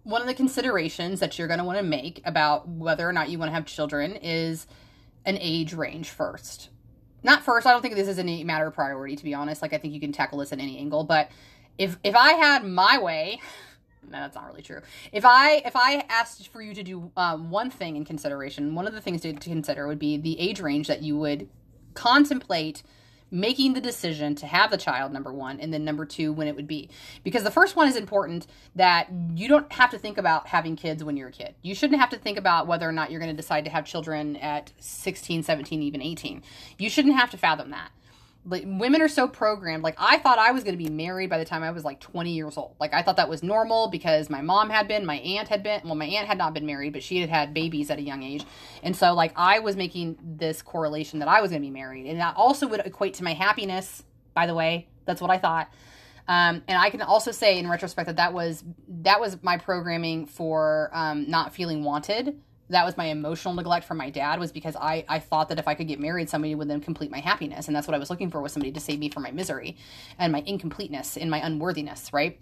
one 0.06 0.20
of 0.20 0.28
the 0.28 0.34
considerations 0.34 1.18
that 1.18 1.36
you're 1.36 1.48
going 1.48 1.58
to 1.58 1.64
want 1.64 1.78
to 1.78 1.84
make 1.84 2.22
about 2.24 2.68
whether 2.68 3.08
or 3.08 3.12
not 3.12 3.28
you 3.28 3.40
want 3.40 3.48
to 3.48 3.52
have 3.54 3.66
children 3.66 4.14
is 4.14 4.68
an 5.24 5.36
age 5.40 5.74
range 5.74 6.10
first. 6.10 6.70
Not 7.24 7.42
first, 7.42 7.66
I 7.66 7.72
don't 7.72 7.82
think 7.82 7.96
this 7.96 8.06
is 8.06 8.20
any 8.20 8.44
matter 8.44 8.68
of 8.68 8.74
priority 8.74 9.16
to 9.16 9.24
be 9.24 9.34
honest. 9.34 9.62
Like 9.62 9.72
I 9.72 9.78
think 9.78 9.94
you 9.94 9.98
can 9.98 10.12
tackle 10.12 10.38
this 10.38 10.52
at 10.52 10.60
any 10.60 10.78
angle, 10.78 11.02
but 11.02 11.28
if 11.76 11.98
if 12.04 12.14
I 12.14 12.34
had 12.34 12.64
my 12.64 12.98
way, 12.98 13.40
no, 14.08 14.20
that's 14.20 14.36
not 14.36 14.46
really 14.46 14.62
true. 14.62 14.80
If 15.10 15.24
I 15.24 15.56
if 15.66 15.74
I 15.74 16.04
asked 16.08 16.46
for 16.48 16.62
you 16.62 16.72
to 16.74 16.84
do 16.84 17.10
um, 17.16 17.50
one 17.50 17.68
thing 17.68 17.96
in 17.96 18.04
consideration, 18.04 18.76
one 18.76 18.86
of 18.86 18.94
the 18.94 19.00
things 19.00 19.22
to, 19.22 19.32
to 19.32 19.50
consider 19.50 19.88
would 19.88 19.98
be 19.98 20.16
the 20.16 20.38
age 20.38 20.60
range 20.60 20.86
that 20.86 21.02
you 21.02 21.18
would 21.18 21.48
contemplate 21.94 22.84
making 23.30 23.74
the 23.74 23.80
decision 23.80 24.34
to 24.36 24.46
have 24.46 24.70
the 24.70 24.76
child 24.76 25.12
number 25.12 25.32
one 25.32 25.60
and 25.60 25.72
then 25.72 25.84
number 25.84 26.06
two 26.06 26.32
when 26.32 26.48
it 26.48 26.56
would 26.56 26.66
be. 26.68 26.88
Because 27.24 27.42
the 27.42 27.50
first 27.50 27.76
one 27.76 27.88
is 27.88 27.96
important 27.96 28.46
that 28.74 29.08
you 29.34 29.48
don't 29.48 29.70
have 29.72 29.90
to 29.90 29.98
think 29.98 30.18
about 30.18 30.46
having 30.46 30.76
kids 30.76 31.02
when 31.02 31.16
you're 31.16 31.28
a 31.28 31.32
kid. 31.32 31.54
You 31.62 31.74
shouldn't 31.74 32.00
have 32.00 32.10
to 32.10 32.18
think 32.18 32.38
about 32.38 32.66
whether 32.66 32.88
or 32.88 32.92
not 32.92 33.10
you're 33.10 33.20
going 33.20 33.34
to 33.34 33.36
decide 33.36 33.64
to 33.64 33.70
have 33.70 33.84
children 33.84 34.36
at 34.36 34.72
16 34.78 35.42
17 35.42 35.82
even 35.82 36.02
18 36.02 36.42
you 36.78 36.90
shouldn't 36.90 37.16
have 37.16 37.30
to 37.30 37.36
fathom 37.36 37.70
that 37.70 37.90
like 38.46 38.62
women 38.66 39.02
are 39.02 39.08
so 39.08 39.26
programmed. 39.28 39.82
Like 39.82 39.96
i 39.98 40.18
thought 40.18 40.38
i 40.38 40.52
was 40.52 40.64
going 40.64 40.76
to 40.76 40.82
be 40.82 40.90
married 40.90 41.28
by 41.28 41.38
the 41.38 41.44
time 41.44 41.62
i 41.62 41.70
was 41.70 41.84
like 41.84 42.00
20 42.00 42.32
years 42.32 42.56
old. 42.56 42.76
Like 42.80 42.94
i 42.94 43.02
thought 43.02 43.16
that 43.16 43.28
was 43.28 43.42
normal 43.42 43.88
because 43.88 44.30
my 44.30 44.40
mom 44.40 44.70
had 44.70 44.88
been 44.88 45.04
my 45.04 45.16
aunt 45.16 45.48
had 45.48 45.62
been 45.62 45.80
well 45.84 45.94
my 45.94 46.06
aunt 46.06 46.26
had 46.26 46.38
not 46.38 46.54
been 46.54 46.66
married 46.66 46.92
but 46.92 47.02
she 47.02 47.20
had 47.20 47.28
had 47.28 47.52
babies 47.52 47.90
at 47.90 47.98
a 47.98 48.02
young 48.02 48.22
age. 48.22 48.44
And 48.82 48.96
so 48.96 49.12
like 49.14 49.32
i 49.36 49.58
was 49.58 49.76
making 49.76 50.18
this 50.22 50.62
correlation 50.62 51.18
that 51.18 51.28
i 51.28 51.40
was 51.40 51.50
going 51.50 51.62
to 51.62 51.66
be 51.66 51.72
married. 51.72 52.06
And 52.06 52.20
that 52.20 52.36
also 52.36 52.66
would 52.68 52.80
equate 52.80 53.14
to 53.14 53.24
my 53.24 53.34
happiness 53.34 54.02
by 54.34 54.46
the 54.46 54.54
way. 54.54 54.88
That's 55.04 55.20
what 55.20 55.30
i 55.30 55.38
thought. 55.38 55.68
Um, 56.28 56.64
and 56.66 56.76
I 56.76 56.90
can 56.90 57.02
also 57.02 57.30
say 57.30 57.58
in 57.58 57.68
retrospect 57.68 58.06
that 58.06 58.16
that 58.16 58.32
was 58.32 58.64
that 58.88 59.20
was 59.20 59.40
my 59.42 59.58
programming 59.58 60.26
for 60.26 60.90
um, 60.92 61.30
not 61.30 61.54
feeling 61.54 61.84
wanted 61.84 62.40
that 62.68 62.84
was 62.84 62.96
my 62.96 63.06
emotional 63.06 63.54
neglect 63.54 63.86
from 63.86 63.96
my 63.96 64.10
dad 64.10 64.40
was 64.40 64.50
because 64.50 64.74
I, 64.76 65.04
I 65.08 65.18
thought 65.20 65.48
that 65.50 65.58
if 65.58 65.68
I 65.68 65.74
could 65.74 65.86
get 65.86 66.00
married, 66.00 66.28
somebody 66.28 66.54
would 66.54 66.68
then 66.68 66.80
complete 66.80 67.10
my 67.10 67.20
happiness. 67.20 67.68
And 67.68 67.76
that's 67.76 67.86
what 67.86 67.94
I 67.94 67.98
was 67.98 68.10
looking 68.10 68.30
for 68.30 68.40
was 68.40 68.52
somebody 68.52 68.72
to 68.72 68.80
save 68.80 68.98
me 68.98 69.08
from 69.08 69.22
my 69.22 69.30
misery 69.30 69.76
and 70.18 70.32
my 70.32 70.42
incompleteness 70.46 71.16
and 71.16 71.30
my 71.30 71.38
unworthiness, 71.38 72.12
right? 72.12 72.40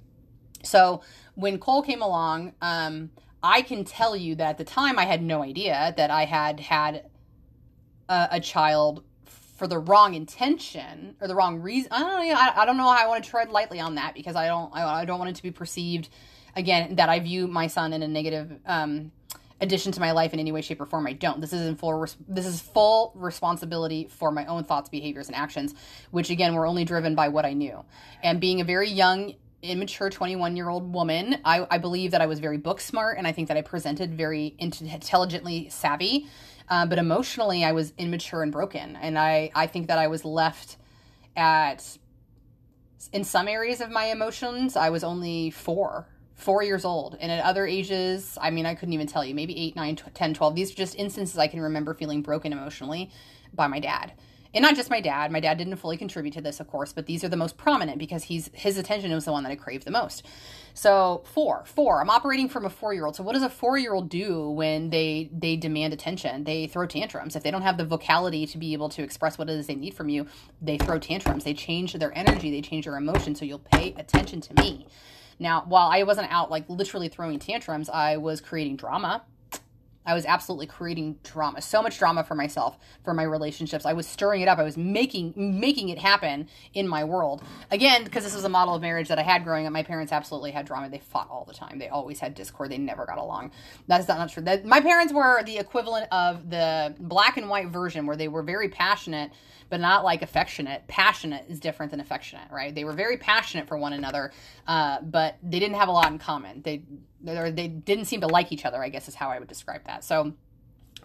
So 0.62 1.02
when 1.34 1.58
Cole 1.58 1.82
came 1.82 2.00
along, 2.00 2.54
um, 2.62 3.10
I 3.42 3.60
can 3.60 3.84
tell 3.84 4.16
you 4.16 4.34
that 4.36 4.50
at 4.50 4.58
the 4.58 4.64
time 4.64 4.98
I 4.98 5.04
had 5.04 5.22
no 5.22 5.42
idea 5.42 5.92
that 5.96 6.10
I 6.10 6.24
had 6.24 6.60
had 6.60 7.10
a, 8.08 8.28
a 8.32 8.40
child 8.40 9.04
for 9.26 9.66
the 9.66 9.78
wrong 9.78 10.14
intention 10.14 11.16
or 11.20 11.28
the 11.28 11.34
wrong 11.34 11.60
reason. 11.60 11.92
I 11.92 12.00
don't 12.00 12.28
know. 12.28 12.34
I, 12.34 12.62
I 12.62 12.64
don't 12.64 12.76
know 12.76 12.84
how 12.84 13.04
I 13.04 13.06
want 13.06 13.22
to 13.22 13.30
tread 13.30 13.50
lightly 13.50 13.80
on 13.80 13.96
that 13.96 14.14
because 14.14 14.36
I 14.36 14.46
don't, 14.46 14.74
I, 14.74 15.02
I 15.02 15.04
don't 15.04 15.18
want 15.18 15.30
it 15.30 15.36
to 15.36 15.42
be 15.42 15.50
perceived 15.50 16.08
again 16.56 16.96
that 16.96 17.08
I 17.08 17.20
view 17.20 17.46
my 17.46 17.66
son 17.66 17.92
in 17.92 18.02
a 18.02 18.08
negative, 18.08 18.58
um, 18.66 19.12
addition 19.60 19.92
to 19.92 20.00
my 20.00 20.12
life 20.12 20.32
in 20.32 20.40
any 20.40 20.52
way 20.52 20.60
shape 20.60 20.80
or 20.80 20.86
form 20.86 21.06
i 21.06 21.12
don't. 21.12 21.40
This 21.40 21.52
is 21.52 21.66
in 21.66 21.76
full 21.76 22.06
this 22.28 22.46
is 22.46 22.60
full 22.60 23.12
responsibility 23.14 24.08
for 24.10 24.30
my 24.30 24.46
own 24.46 24.64
thoughts 24.64 24.88
behaviors 24.88 25.28
and 25.28 25.36
actions 25.36 25.74
which 26.10 26.30
again 26.30 26.54
were 26.54 26.66
only 26.66 26.84
driven 26.84 27.14
by 27.14 27.28
what 27.28 27.44
i 27.44 27.52
knew. 27.52 27.84
And 28.22 28.40
being 28.40 28.60
a 28.60 28.64
very 28.64 28.90
young 28.90 29.34
immature 29.62 30.10
21 30.10 30.56
year 30.56 30.68
old 30.68 30.92
woman 30.92 31.38
I, 31.44 31.66
I 31.70 31.78
believe 31.78 32.10
that 32.10 32.20
i 32.20 32.26
was 32.26 32.38
very 32.38 32.58
book 32.58 32.80
smart 32.80 33.16
and 33.16 33.26
i 33.26 33.32
think 33.32 33.48
that 33.48 33.56
i 33.56 33.62
presented 33.62 34.14
very 34.14 34.54
intelligently 34.58 35.68
savvy 35.70 36.28
uh, 36.68 36.84
but 36.86 36.98
emotionally 36.98 37.64
i 37.64 37.72
was 37.72 37.92
immature 37.98 38.42
and 38.42 38.52
broken. 38.52 38.96
And 38.96 39.18
i 39.18 39.50
i 39.54 39.66
think 39.66 39.88
that 39.88 39.98
i 39.98 40.08
was 40.08 40.24
left 40.24 40.76
at 41.36 41.96
in 43.12 43.24
some 43.24 43.48
areas 43.48 43.80
of 43.80 43.90
my 43.90 44.06
emotions 44.06 44.76
i 44.76 44.90
was 44.90 45.02
only 45.02 45.50
four 45.50 46.06
four 46.34 46.62
years 46.62 46.84
old. 46.84 47.16
And 47.20 47.30
at 47.32 47.44
other 47.44 47.66
ages, 47.66 48.36
I 48.40 48.50
mean, 48.50 48.66
I 48.66 48.74
couldn't 48.74 48.92
even 48.92 49.06
tell 49.06 49.24
you, 49.24 49.34
maybe 49.34 49.58
8, 49.58 49.76
9, 49.76 49.96
10, 50.14 50.34
12. 50.34 50.54
These 50.54 50.72
are 50.72 50.74
just 50.74 50.94
instances 50.96 51.38
I 51.38 51.46
can 51.46 51.60
remember 51.60 51.94
feeling 51.94 52.22
broken 52.22 52.52
emotionally 52.52 53.10
by 53.52 53.66
my 53.68 53.78
dad. 53.80 54.12
and 54.54 54.62
not 54.62 54.76
just 54.76 54.88
my 54.88 55.00
dad. 55.00 55.32
My 55.32 55.40
dad 55.40 55.58
didn't 55.58 55.76
fully 55.76 55.96
contribute 55.96 56.34
to 56.34 56.40
this, 56.40 56.60
of 56.60 56.68
course, 56.68 56.92
but 56.92 57.06
these 57.06 57.24
are 57.24 57.28
the 57.28 57.36
most 57.36 57.56
prominent 57.56 57.98
because 57.98 58.24
he's 58.24 58.50
his 58.52 58.78
attention 58.78 59.12
was 59.12 59.24
the 59.24 59.32
one 59.32 59.42
that 59.42 59.50
I 59.50 59.56
craved 59.56 59.84
the 59.84 59.90
most. 59.90 60.24
So 60.74 61.22
four, 61.26 61.64
four. 61.66 62.00
I'm 62.00 62.10
operating 62.10 62.48
from 62.48 62.64
a 62.64 62.70
four 62.70 62.94
year 62.94 63.04
old. 63.04 63.16
So 63.16 63.22
what 63.24 63.32
does 63.32 63.42
a 63.42 63.50
four 63.50 63.78
year 63.78 63.92
old 63.94 64.08
do 64.08 64.48
when 64.50 64.90
they 64.90 65.28
they 65.32 65.56
demand 65.56 65.92
attention? 65.92 66.44
They 66.44 66.66
throw 66.68 66.86
tantrums. 66.86 67.34
If 67.36 67.42
they 67.42 67.50
don't 67.50 67.62
have 67.62 67.78
the 67.78 67.84
vocality 67.84 68.46
to 68.46 68.58
be 68.58 68.72
able 68.74 68.88
to 68.90 69.02
express 69.02 69.38
what 69.38 69.50
it 69.50 69.54
is 69.54 69.66
they 69.66 69.74
need 69.74 69.94
from 69.94 70.08
you, 70.08 70.26
they 70.62 70.78
throw 70.78 70.98
tantrums. 70.98 71.44
They 71.44 71.54
change 71.54 71.92
their 71.94 72.16
energy. 72.16 72.50
They 72.50 72.60
change 72.62 72.84
their 72.84 72.96
emotion. 72.96 73.34
So 73.34 73.44
you'll 73.44 73.58
pay 73.58 73.94
attention 73.96 74.40
to 74.42 74.54
me. 74.62 74.86
Now, 75.38 75.64
while 75.66 75.88
I 75.90 76.02
wasn't 76.02 76.30
out 76.30 76.50
like 76.50 76.64
literally 76.68 77.08
throwing 77.08 77.38
tantrums, 77.38 77.88
I 77.88 78.16
was 78.16 78.40
creating 78.40 78.76
drama 78.76 79.24
I 80.06 80.14
was 80.14 80.26
absolutely 80.26 80.66
creating 80.66 81.18
drama, 81.22 81.62
so 81.62 81.82
much 81.82 81.98
drama 81.98 82.24
for 82.24 82.34
myself, 82.34 82.78
for 83.04 83.14
my 83.14 83.22
relationships. 83.22 83.86
I 83.86 83.94
was 83.94 84.06
stirring 84.06 84.42
it 84.42 84.48
up. 84.48 84.58
I 84.58 84.62
was 84.62 84.76
making 84.76 85.32
making 85.36 85.88
it 85.88 85.98
happen 85.98 86.48
in 86.74 86.86
my 86.86 87.04
world. 87.04 87.42
Again, 87.70 88.04
because 88.04 88.24
this 88.24 88.34
was 88.34 88.44
a 88.44 88.48
model 88.48 88.74
of 88.74 88.82
marriage 88.82 89.08
that 89.08 89.18
I 89.18 89.22
had 89.22 89.44
growing 89.44 89.66
up. 89.66 89.72
My 89.72 89.82
parents 89.82 90.12
absolutely 90.12 90.50
had 90.50 90.66
drama. 90.66 90.90
They 90.90 90.98
fought 90.98 91.28
all 91.30 91.44
the 91.44 91.54
time. 91.54 91.78
They 91.78 91.88
always 91.88 92.20
had 92.20 92.34
discord. 92.34 92.70
They 92.70 92.78
never 92.78 93.06
got 93.06 93.18
along. 93.18 93.52
That 93.86 94.00
is 94.00 94.08
not, 94.08 94.18
not 94.18 94.30
true. 94.30 94.42
That 94.42 94.66
my 94.66 94.80
parents 94.80 95.12
were 95.12 95.42
the 95.42 95.58
equivalent 95.58 96.08
of 96.12 96.50
the 96.50 96.94
black 96.98 97.38
and 97.38 97.48
white 97.48 97.68
version, 97.68 98.06
where 98.06 98.16
they 98.16 98.28
were 98.28 98.42
very 98.42 98.68
passionate 98.68 99.30
but 99.68 99.80
not 99.80 100.04
like 100.04 100.22
affectionate. 100.22 100.86
Passionate 100.86 101.46
is 101.48 101.60
different 101.60 101.90
than 101.90 102.00
affectionate, 102.00 102.50
right? 102.50 102.74
They 102.74 102.84
were 102.84 102.92
very 102.92 103.16
passionate 103.16 103.68
for 103.68 103.76
one 103.76 103.92
another, 103.92 104.32
uh, 104.66 105.00
but 105.02 105.36
they 105.42 105.58
didn't 105.58 105.76
have 105.76 105.88
a 105.88 105.92
lot 105.92 106.10
in 106.10 106.18
common. 106.18 106.62
They 106.62 106.82
they 107.22 107.68
didn't 107.68 108.04
seem 108.04 108.20
to 108.20 108.26
like 108.26 108.52
each 108.52 108.64
other. 108.64 108.82
I 108.82 108.88
guess 108.88 109.08
is 109.08 109.14
how 109.14 109.30
I 109.30 109.38
would 109.38 109.48
describe 109.48 109.84
that. 109.84 110.04
So 110.04 110.34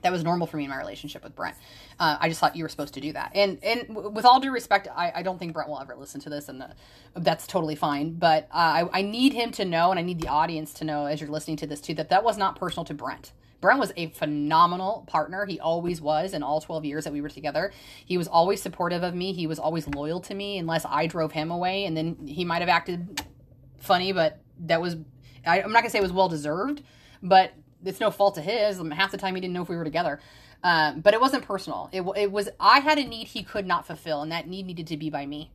that 0.01 0.11
was 0.11 0.23
normal 0.23 0.47
for 0.47 0.57
me 0.57 0.63
in 0.63 0.69
my 0.69 0.77
relationship 0.77 1.23
with 1.23 1.35
Brent. 1.35 1.55
Uh, 1.99 2.17
I 2.19 2.29
just 2.29 2.39
thought 2.39 2.55
you 2.55 2.63
were 2.63 2.69
supposed 2.69 2.93
to 2.93 3.01
do 3.01 3.13
that. 3.13 3.31
And 3.35 3.63
and 3.63 3.95
with 4.13 4.25
all 4.25 4.39
due 4.39 4.51
respect, 4.51 4.87
I, 4.95 5.11
I 5.15 5.23
don't 5.23 5.37
think 5.37 5.53
Brent 5.53 5.69
will 5.69 5.79
ever 5.79 5.95
listen 5.95 6.21
to 6.21 6.29
this, 6.29 6.49
and 6.49 6.61
the, 6.61 6.65
uh, 6.65 6.73
that's 7.17 7.47
totally 7.47 7.75
fine. 7.75 8.13
But 8.13 8.43
uh, 8.51 8.87
I, 8.93 8.99
I 8.99 9.01
need 9.01 9.33
him 9.33 9.51
to 9.51 9.65
know, 9.65 9.91
and 9.91 9.99
I 9.99 10.03
need 10.03 10.21
the 10.21 10.29
audience 10.29 10.73
to 10.75 10.85
know 10.85 11.05
as 11.05 11.19
you're 11.21 11.29
listening 11.29 11.57
to 11.57 11.67
this 11.67 11.81
too, 11.81 11.93
that 11.95 12.09
that 12.09 12.23
was 12.23 12.37
not 12.37 12.55
personal 12.55 12.85
to 12.85 12.93
Brent. 12.93 13.33
Brent 13.61 13.79
was 13.79 13.91
a 13.97 14.07
phenomenal 14.07 15.03
partner. 15.07 15.45
He 15.45 15.59
always 15.59 15.99
was 16.01 16.33
in 16.33 16.43
all 16.43 16.61
12 16.61 16.85
years 16.85 17.03
that 17.03 17.13
we 17.13 17.21
were 17.21 17.29
together. 17.29 17.71
He 18.05 18.17
was 18.17 18.27
always 18.27 18.61
supportive 18.61 19.03
of 19.03 19.13
me. 19.13 19.33
He 19.33 19.47
was 19.47 19.59
always 19.59 19.87
loyal 19.87 20.21
to 20.21 20.33
me 20.33 20.57
unless 20.57 20.85
I 20.85 21.07
drove 21.07 21.33
him 21.33 21.51
away. 21.51 21.85
And 21.85 21.95
then 21.95 22.25
he 22.25 22.45
might 22.45 22.61
have 22.61 22.69
acted 22.69 23.21
funny, 23.77 24.13
but 24.13 24.39
that 24.61 24.81
was, 24.81 24.95
I, 25.45 25.59
am 25.59 25.71
not 25.71 25.81
going 25.81 25.85
to 25.85 25.89
say 25.89 25.99
it 25.99 26.03
was 26.03 26.13
well 26.13 26.29
deserved, 26.29 26.83
but 27.21 27.53
it's 27.83 27.99
no 27.99 28.11
fault 28.11 28.37
of 28.37 28.45
his. 28.45 28.81
Half 28.93 29.11
the 29.11 29.17
time 29.17 29.35
he 29.35 29.41
didn't 29.41 29.53
know 29.53 29.61
if 29.61 29.69
we 29.69 29.75
were 29.75 29.83
together. 29.83 30.19
Um, 30.63 31.01
but 31.01 31.13
it 31.13 31.21
wasn't 31.21 31.45
personal. 31.45 31.89
It, 31.91 32.03
it 32.17 32.31
was, 32.31 32.49
I 32.59 32.79
had 32.79 32.97
a 32.97 33.05
need 33.05 33.27
he 33.27 33.43
could 33.43 33.65
not 33.65 33.87
fulfill, 33.87 34.21
and 34.21 34.31
that 34.31 34.47
need 34.47 34.65
needed 34.65 34.87
to 34.87 34.97
be 34.97 35.09
by 35.09 35.25
me. 35.25 35.51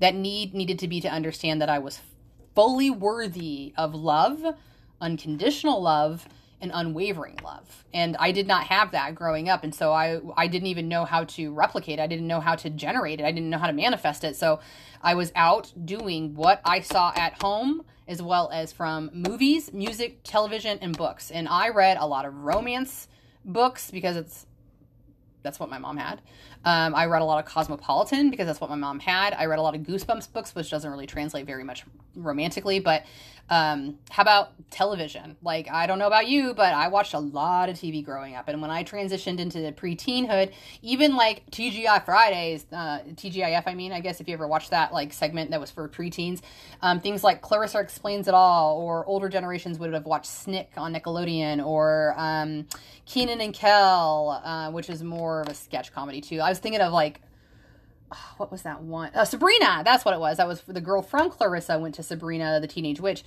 That 0.00 0.14
need 0.14 0.54
needed 0.54 0.78
to 0.80 0.88
be 0.88 1.00
to 1.00 1.08
understand 1.08 1.60
that 1.60 1.70
I 1.70 1.78
was 1.78 2.00
fully 2.54 2.90
worthy 2.90 3.72
of 3.76 3.94
love, 3.94 4.56
unconditional 5.00 5.80
love, 5.80 6.28
an 6.64 6.70
unwavering 6.72 7.38
love. 7.44 7.84
And 7.92 8.16
I 8.18 8.32
did 8.32 8.48
not 8.48 8.64
have 8.64 8.90
that 8.90 9.14
growing 9.14 9.48
up. 9.48 9.62
And 9.62 9.74
so 9.74 9.92
I, 9.92 10.20
I 10.36 10.48
didn't 10.48 10.66
even 10.68 10.88
know 10.88 11.04
how 11.04 11.24
to 11.24 11.52
replicate 11.52 11.98
it. 11.98 12.02
I 12.02 12.06
didn't 12.06 12.26
know 12.26 12.40
how 12.40 12.56
to 12.56 12.70
generate 12.70 13.20
it. 13.20 13.24
I 13.24 13.30
didn't 13.30 13.50
know 13.50 13.58
how 13.58 13.68
to 13.68 13.72
manifest 13.72 14.24
it. 14.24 14.34
So 14.34 14.60
I 15.02 15.14
was 15.14 15.30
out 15.36 15.72
doing 15.84 16.34
what 16.34 16.60
I 16.64 16.80
saw 16.80 17.12
at 17.14 17.40
home 17.42 17.84
as 18.08 18.20
well 18.20 18.50
as 18.52 18.72
from 18.72 19.10
movies, 19.12 19.72
music, 19.72 20.20
television, 20.24 20.78
and 20.80 20.96
books. 20.96 21.30
And 21.30 21.48
I 21.48 21.68
read 21.68 21.96
a 21.98 22.06
lot 22.06 22.24
of 22.24 22.34
romance 22.34 23.08
books 23.44 23.90
because 23.90 24.16
it's 24.16 24.46
that's 25.42 25.60
what 25.60 25.68
my 25.68 25.78
mom 25.78 25.98
had. 25.98 26.22
Um, 26.64 26.94
I 26.94 27.04
read 27.04 27.20
a 27.20 27.24
lot 27.26 27.38
of 27.38 27.44
Cosmopolitan 27.44 28.30
because 28.30 28.46
that's 28.46 28.62
what 28.62 28.70
my 28.70 28.76
mom 28.76 28.98
had. 28.98 29.34
I 29.34 29.44
read 29.44 29.58
a 29.58 29.62
lot 29.62 29.74
of 29.74 29.82
Goosebumps 29.82 30.32
books, 30.32 30.54
which 30.54 30.70
doesn't 30.70 30.90
really 30.90 31.06
translate 31.06 31.44
very 31.44 31.62
much 31.62 31.84
romantically, 32.16 32.80
but 32.80 33.04
um, 33.50 33.98
how 34.10 34.22
about 34.22 34.52
television? 34.70 35.36
Like, 35.42 35.70
I 35.70 35.86
don't 35.86 35.98
know 35.98 36.06
about 36.06 36.26
you, 36.26 36.54
but 36.54 36.72
I 36.72 36.88
watched 36.88 37.14
a 37.14 37.18
lot 37.18 37.68
of 37.68 37.76
TV 37.76 38.04
growing 38.04 38.34
up. 38.34 38.48
And 38.48 38.60
when 38.62 38.70
I 38.70 38.84
transitioned 38.84 39.38
into 39.38 39.60
the 39.60 39.70
pre-teenhood, 39.70 40.52
even 40.82 41.14
like 41.14 41.48
TGI 41.50 42.04
Fridays, 42.04 42.66
uh, 42.72 43.00
TGIF, 43.14 43.64
I 43.66 43.74
mean, 43.74 43.92
I 43.92 44.00
guess 44.00 44.20
if 44.20 44.28
you 44.28 44.34
ever 44.34 44.48
watched 44.48 44.70
that 44.70 44.92
like 44.92 45.12
segment 45.12 45.50
that 45.50 45.60
was 45.60 45.70
for 45.70 45.88
preteens, 45.88 46.40
um, 46.80 47.00
things 47.00 47.22
like 47.22 47.42
Clarissa 47.42 47.80
Explains 47.80 48.28
It 48.28 48.34
All, 48.34 48.78
or 48.78 49.04
older 49.06 49.28
generations 49.28 49.78
would 49.78 49.92
have 49.92 50.06
watched 50.06 50.26
Snick 50.26 50.72
on 50.76 50.94
Nickelodeon, 50.94 51.64
or 51.64 52.14
um, 52.16 52.66
Kenan 53.04 53.40
and 53.40 53.52
Kel, 53.52 54.42
uh, 54.44 54.70
which 54.70 54.88
is 54.88 55.02
more 55.02 55.42
of 55.42 55.48
a 55.48 55.54
sketch 55.54 55.92
comedy 55.92 56.20
too. 56.20 56.40
I 56.40 56.48
was 56.48 56.58
thinking 56.58 56.80
of 56.80 56.92
like 56.92 57.20
what 58.36 58.50
was 58.50 58.62
that 58.62 58.82
one? 58.82 59.10
Uh, 59.14 59.24
Sabrina. 59.24 59.82
That's 59.84 60.04
what 60.04 60.14
it 60.14 60.20
was. 60.20 60.36
That 60.38 60.48
was 60.48 60.62
the 60.62 60.80
girl 60.80 61.02
from 61.02 61.30
Clarissa 61.30 61.78
went 61.78 61.94
to 61.96 62.02
Sabrina 62.02 62.60
the 62.60 62.66
Teenage 62.66 63.00
Witch, 63.00 63.24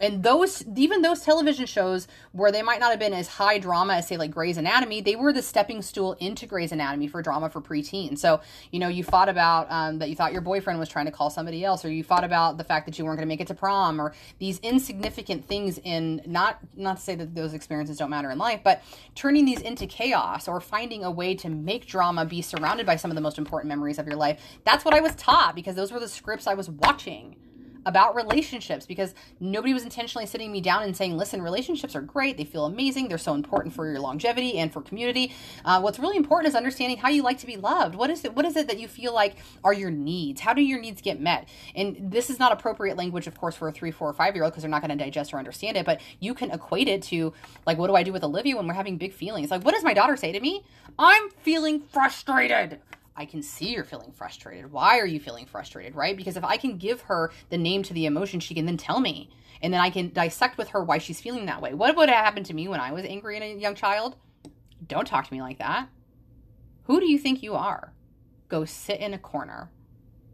and 0.00 0.22
those 0.22 0.64
even 0.76 1.02
those 1.02 1.20
television 1.20 1.66
shows 1.66 2.08
where 2.32 2.50
they 2.50 2.62
might 2.62 2.80
not 2.80 2.90
have 2.90 2.98
been 2.98 3.12
as 3.12 3.28
high 3.28 3.58
drama 3.58 3.94
as 3.94 4.08
say 4.08 4.16
like 4.16 4.30
Grey's 4.30 4.56
Anatomy, 4.56 5.00
they 5.00 5.16
were 5.16 5.32
the 5.32 5.42
stepping 5.42 5.82
stool 5.82 6.14
into 6.14 6.46
Grey's 6.46 6.72
Anatomy 6.72 7.06
for 7.06 7.22
drama 7.22 7.50
for 7.50 7.60
preteen. 7.60 8.18
So 8.18 8.40
you 8.70 8.78
know 8.78 8.88
you 8.88 9.04
thought 9.04 9.28
about 9.28 9.70
um, 9.70 9.98
that 9.98 10.08
you 10.08 10.16
thought 10.16 10.32
your 10.32 10.40
boyfriend 10.40 10.78
was 10.78 10.88
trying 10.88 11.06
to 11.06 11.12
call 11.12 11.30
somebody 11.30 11.64
else, 11.64 11.84
or 11.84 11.90
you 11.90 12.02
fought 12.02 12.24
about 12.24 12.58
the 12.58 12.64
fact 12.64 12.86
that 12.86 12.98
you 12.98 13.04
weren't 13.04 13.18
going 13.18 13.28
to 13.28 13.32
make 13.32 13.40
it 13.40 13.48
to 13.48 13.54
prom, 13.54 14.00
or 14.00 14.14
these 14.38 14.58
insignificant 14.60 15.44
things 15.44 15.78
in 15.84 16.22
not 16.26 16.58
not 16.76 16.96
to 16.96 17.02
say 17.02 17.14
that 17.14 17.34
those 17.34 17.54
experiences 17.54 17.98
don't 17.98 18.10
matter 18.10 18.30
in 18.30 18.38
life, 18.38 18.60
but 18.64 18.82
turning 19.14 19.44
these 19.44 19.60
into 19.60 19.86
chaos 19.86 20.48
or 20.48 20.60
finding 20.60 21.04
a 21.04 21.10
way 21.10 21.34
to 21.34 21.48
make 21.48 21.86
drama 21.86 22.24
be 22.24 22.40
surrounded 22.40 22.86
by 22.86 22.96
some 22.96 23.10
of 23.10 23.14
the 23.14 23.20
most 23.20 23.38
important 23.38 23.68
memories 23.68 23.98
of 23.98 24.06
your 24.06 24.16
life. 24.16 24.40
That's 24.64 24.84
what 24.84 24.94
I 24.94 25.00
was 25.00 25.14
taught 25.14 25.54
because 25.54 25.74
those 25.74 25.92
were 25.92 26.00
the 26.00 26.08
scripts 26.08 26.46
I 26.46 26.54
was 26.54 26.70
watching 26.70 27.36
about 27.86 28.14
relationships 28.14 28.86
because 28.86 29.14
nobody 29.38 29.72
was 29.72 29.84
intentionally 29.84 30.26
sitting 30.26 30.52
me 30.52 30.60
down 30.60 30.82
and 30.82 30.96
saying, 30.96 31.16
listen, 31.16 31.42
relationships 31.42 31.96
are 31.96 32.00
great. 32.00 32.36
They 32.36 32.44
feel 32.44 32.66
amazing. 32.66 33.08
They're 33.08 33.18
so 33.18 33.34
important 33.34 33.74
for 33.74 33.90
your 33.90 34.00
longevity 34.00 34.58
and 34.58 34.72
for 34.72 34.82
community. 34.82 35.32
Uh, 35.64 35.80
what's 35.80 35.98
really 35.98 36.16
important 36.16 36.48
is 36.48 36.54
understanding 36.54 36.98
how 36.98 37.08
you 37.08 37.22
like 37.22 37.38
to 37.38 37.46
be 37.46 37.56
loved. 37.56 37.94
What 37.94 38.10
is 38.10 38.24
it? 38.24 38.34
What 38.34 38.44
is 38.44 38.56
it 38.56 38.66
that 38.68 38.78
you 38.78 38.88
feel 38.88 39.14
like 39.14 39.36
are 39.64 39.72
your 39.72 39.90
needs? 39.90 40.40
How 40.40 40.52
do 40.52 40.62
your 40.62 40.80
needs 40.80 41.00
get 41.00 41.20
met? 41.20 41.48
And 41.74 42.10
this 42.10 42.30
is 42.30 42.38
not 42.38 42.52
appropriate 42.52 42.96
language, 42.96 43.26
of 43.26 43.38
course, 43.38 43.54
for 43.54 43.68
a 43.68 43.72
three, 43.72 43.90
four, 43.90 44.08
or 44.08 44.14
five 44.14 44.34
year 44.34 44.44
old 44.44 44.52
because 44.52 44.62
they're 44.62 44.70
not 44.70 44.82
going 44.82 44.96
to 44.96 45.02
digest 45.02 45.32
or 45.32 45.38
understand 45.38 45.76
it. 45.76 45.86
But 45.86 46.00
you 46.20 46.34
can 46.34 46.50
equate 46.50 46.88
it 46.88 47.02
to 47.04 47.32
like, 47.66 47.78
what 47.78 47.88
do 47.88 47.96
I 47.96 48.02
do 48.02 48.12
with 48.12 48.24
Olivia 48.24 48.56
when 48.56 48.66
we're 48.66 48.74
having 48.74 48.96
big 48.98 49.12
feelings? 49.12 49.50
Like, 49.50 49.64
what 49.64 49.74
does 49.74 49.84
my 49.84 49.94
daughter 49.94 50.16
say 50.16 50.32
to 50.32 50.40
me? 50.40 50.64
I'm 50.98 51.30
feeling 51.42 51.80
frustrated. 51.80 52.80
I 53.20 53.26
can 53.26 53.42
see 53.42 53.74
you're 53.74 53.84
feeling 53.84 54.12
frustrated. 54.12 54.72
Why 54.72 54.98
are 54.98 55.04
you 55.04 55.20
feeling 55.20 55.44
frustrated, 55.44 55.94
right? 55.94 56.16
Because 56.16 56.38
if 56.38 56.44
I 56.44 56.56
can 56.56 56.78
give 56.78 57.02
her 57.02 57.30
the 57.50 57.58
name 57.58 57.82
to 57.82 57.92
the 57.92 58.06
emotion, 58.06 58.40
she 58.40 58.54
can 58.54 58.64
then 58.64 58.78
tell 58.78 58.98
me. 58.98 59.28
And 59.60 59.74
then 59.74 59.80
I 59.82 59.90
can 59.90 60.08
dissect 60.08 60.56
with 60.56 60.70
her 60.70 60.82
why 60.82 60.96
she's 60.96 61.20
feeling 61.20 61.44
that 61.44 61.60
way. 61.60 61.74
What 61.74 61.94
would 61.96 62.08
have 62.08 62.24
happened 62.24 62.46
to 62.46 62.54
me 62.54 62.66
when 62.66 62.80
I 62.80 62.92
was 62.92 63.04
angry 63.04 63.36
and 63.36 63.44
a 63.44 63.60
young 63.60 63.74
child? 63.74 64.16
Don't 64.88 65.06
talk 65.06 65.26
to 65.26 65.34
me 65.34 65.42
like 65.42 65.58
that. 65.58 65.90
Who 66.84 66.98
do 66.98 67.12
you 67.12 67.18
think 67.18 67.42
you 67.42 67.52
are? 67.56 67.92
Go 68.48 68.64
sit 68.64 69.00
in 69.00 69.12
a 69.12 69.18
corner 69.18 69.70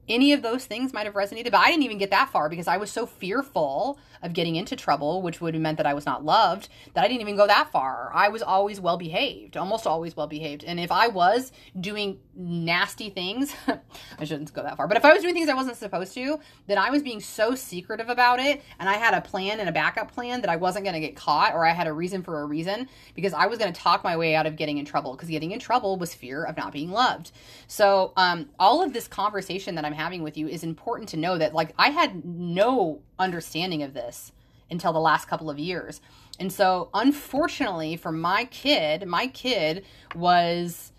any 0.09 0.33
of 0.33 0.43
those 0.43 0.67
things 0.67 0.93
might 0.93 1.07
have 1.07 1.15
resonated, 1.15 1.51
but 1.51 1.61
I 1.61 1.71
didn't 1.71 1.83
even 1.83 1.99
get 1.99 2.11
that 2.11 2.31
far 2.31 2.49
because 2.49 2.69
I 2.69 2.77
was 2.77 2.91
so 2.91 3.07
fearful 3.07 3.99
of 4.23 4.33
getting 4.33 4.57
into 4.57 4.77
trouble, 4.77 5.23
which 5.23 5.41
would 5.41 5.55
have 5.55 5.63
meant 5.63 5.77
that 5.79 5.87
I 5.87 5.95
was 5.95 6.07
not 6.07 6.25
loved, 6.25 6.69
that 6.95 7.05
I 7.05 7.09
didn't 7.09 7.21
even 7.21 7.37
go 7.37 7.47
that 7.47 7.71
far. 7.71 8.11
I 8.15 8.29
was 8.29 8.43
always 8.43 8.81
well 8.81 8.97
behaved, 8.97 9.57
almost 9.57 9.87
always 9.87 10.17
well 10.17 10.27
behaved. 10.27 10.65
And 10.65 10.81
if 10.81 10.91
I 10.91 11.09
was 11.09 11.53
doing 11.79 12.19
nasty 12.35 13.11
things, 13.11 13.55
I 14.19 14.25
shouldn't 14.25 14.53
go 14.53 14.63
that 14.63 14.77
far, 14.77 14.89
but 14.89 14.97
if 14.97 15.05
I 15.05 15.13
was 15.13 15.23
doing 15.23 15.35
things 15.35 15.49
I 15.49 15.55
wasn't 15.55 15.77
supposed 15.77 16.15
to, 16.15 16.41
then 16.67 16.79
I 16.79 16.91
was 16.91 17.03
being 17.03 17.21
so 17.21 17.55
secretive 17.55 18.09
about 18.09 18.41
it. 18.41 18.63
And 18.79 18.89
I 18.89 18.95
had 18.95 19.15
a 19.15 19.21
plan 19.21 19.61
and 19.61 19.69
a 19.69 19.73
backup 19.73 20.13
plan 20.13 20.41
that 20.43 20.51
I 20.51 20.57
wasn't 20.57 20.85
going 20.85 20.95
to 20.95 21.01
get 21.01 21.17
caught 21.17 21.55
or 21.55 21.67
I 21.67 21.73
had 21.73 21.87
a 21.87 21.93
reason 21.93 22.23
for 22.23 22.41
a 22.41 22.45
reason 22.45 22.89
because 23.15 23.33
I 23.33 23.47
was 23.47 23.59
going 23.59 23.73
to 23.73 23.81
talk 23.81 24.05
my 24.05 24.17
way 24.17 24.35
out 24.35 24.47
of 24.47 24.57
getting 24.57 24.79
in 24.79 24.85
trouble 24.85 25.13
because 25.13 25.29
getting 25.29 25.53
in 25.53 25.59
trouble 25.59 25.97
was 25.97 26.15
fear 26.15 26.45
of 26.45 26.57
not 26.57 26.73
being 26.73 26.91
loved. 26.91 27.33
So, 27.67 28.13
um, 28.17 28.49
all 28.59 28.83
of 28.83 28.93
this 28.93 29.09
conversation 29.09 29.75
that 29.75 29.85
I'm 29.85 29.93
having 29.97 30.23
with 30.23 30.37
you 30.37 30.47
is 30.47 30.63
important 30.63 31.09
to 31.11 31.17
know 31.17 31.37
that 31.39 31.55
like 31.55 31.75
I 31.79 31.91
had 31.91 32.25
no 32.25 33.01
understanding 33.19 33.83
of 33.83 33.95
this 33.95 34.33
until 34.71 34.93
the 34.93 35.01
last 35.01 35.29
couple 35.29 35.51
of 35.51 35.59
years. 35.59 36.01
And 36.39 36.53
so 36.53 36.91
unfortunately 36.95 37.97
for 37.97 38.13
my 38.13 38.45
kid, 38.47 39.07
my 39.07 39.27
kid 39.27 39.85
was 40.15 40.93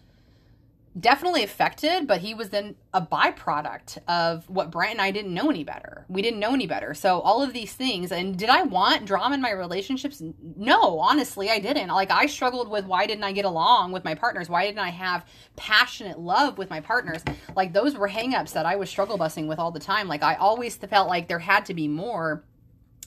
definitely 0.99 1.43
affected, 1.43 2.07
but 2.07 2.21
he 2.21 2.33
was 2.33 2.49
then 2.49 2.75
a 2.93 3.01
byproduct 3.01 3.97
of 4.07 4.49
what 4.49 4.71
Brent 4.71 4.93
and 4.93 5.01
I 5.01 5.11
didn't 5.11 5.33
know 5.33 5.49
any 5.49 5.63
better. 5.63 6.05
We 6.07 6.21
didn't 6.21 6.39
know 6.39 6.53
any 6.53 6.67
better. 6.67 6.93
So 6.93 7.19
all 7.19 7.43
of 7.43 7.53
these 7.53 7.73
things, 7.73 8.11
and 8.11 8.37
did 8.37 8.49
I 8.49 8.63
want 8.63 9.05
drama 9.05 9.35
in 9.35 9.41
my 9.41 9.51
relationships? 9.51 10.21
No, 10.55 10.99
honestly, 10.99 11.49
I 11.49 11.59
didn't. 11.59 11.89
Like 11.89 12.11
I 12.11 12.25
struggled 12.25 12.69
with 12.69 12.85
why 12.85 13.05
didn't 13.05 13.23
I 13.23 13.31
get 13.31 13.45
along 13.45 13.91
with 13.91 14.03
my 14.03 14.15
partners? 14.15 14.49
Why 14.49 14.65
didn't 14.65 14.79
I 14.79 14.89
have 14.89 15.25
passionate 15.55 16.19
love 16.19 16.57
with 16.57 16.69
my 16.69 16.79
partners? 16.79 17.23
Like 17.55 17.73
those 17.73 17.95
were 17.95 18.09
hangups 18.09 18.53
that 18.53 18.65
I 18.65 18.75
was 18.75 18.89
struggle 18.89 19.17
busting 19.17 19.47
with 19.47 19.59
all 19.59 19.71
the 19.71 19.79
time. 19.79 20.07
Like 20.07 20.23
I 20.23 20.35
always 20.35 20.75
felt 20.75 21.07
like 21.07 21.27
there 21.27 21.39
had 21.39 21.65
to 21.65 21.73
be 21.73 21.87
more. 21.87 22.43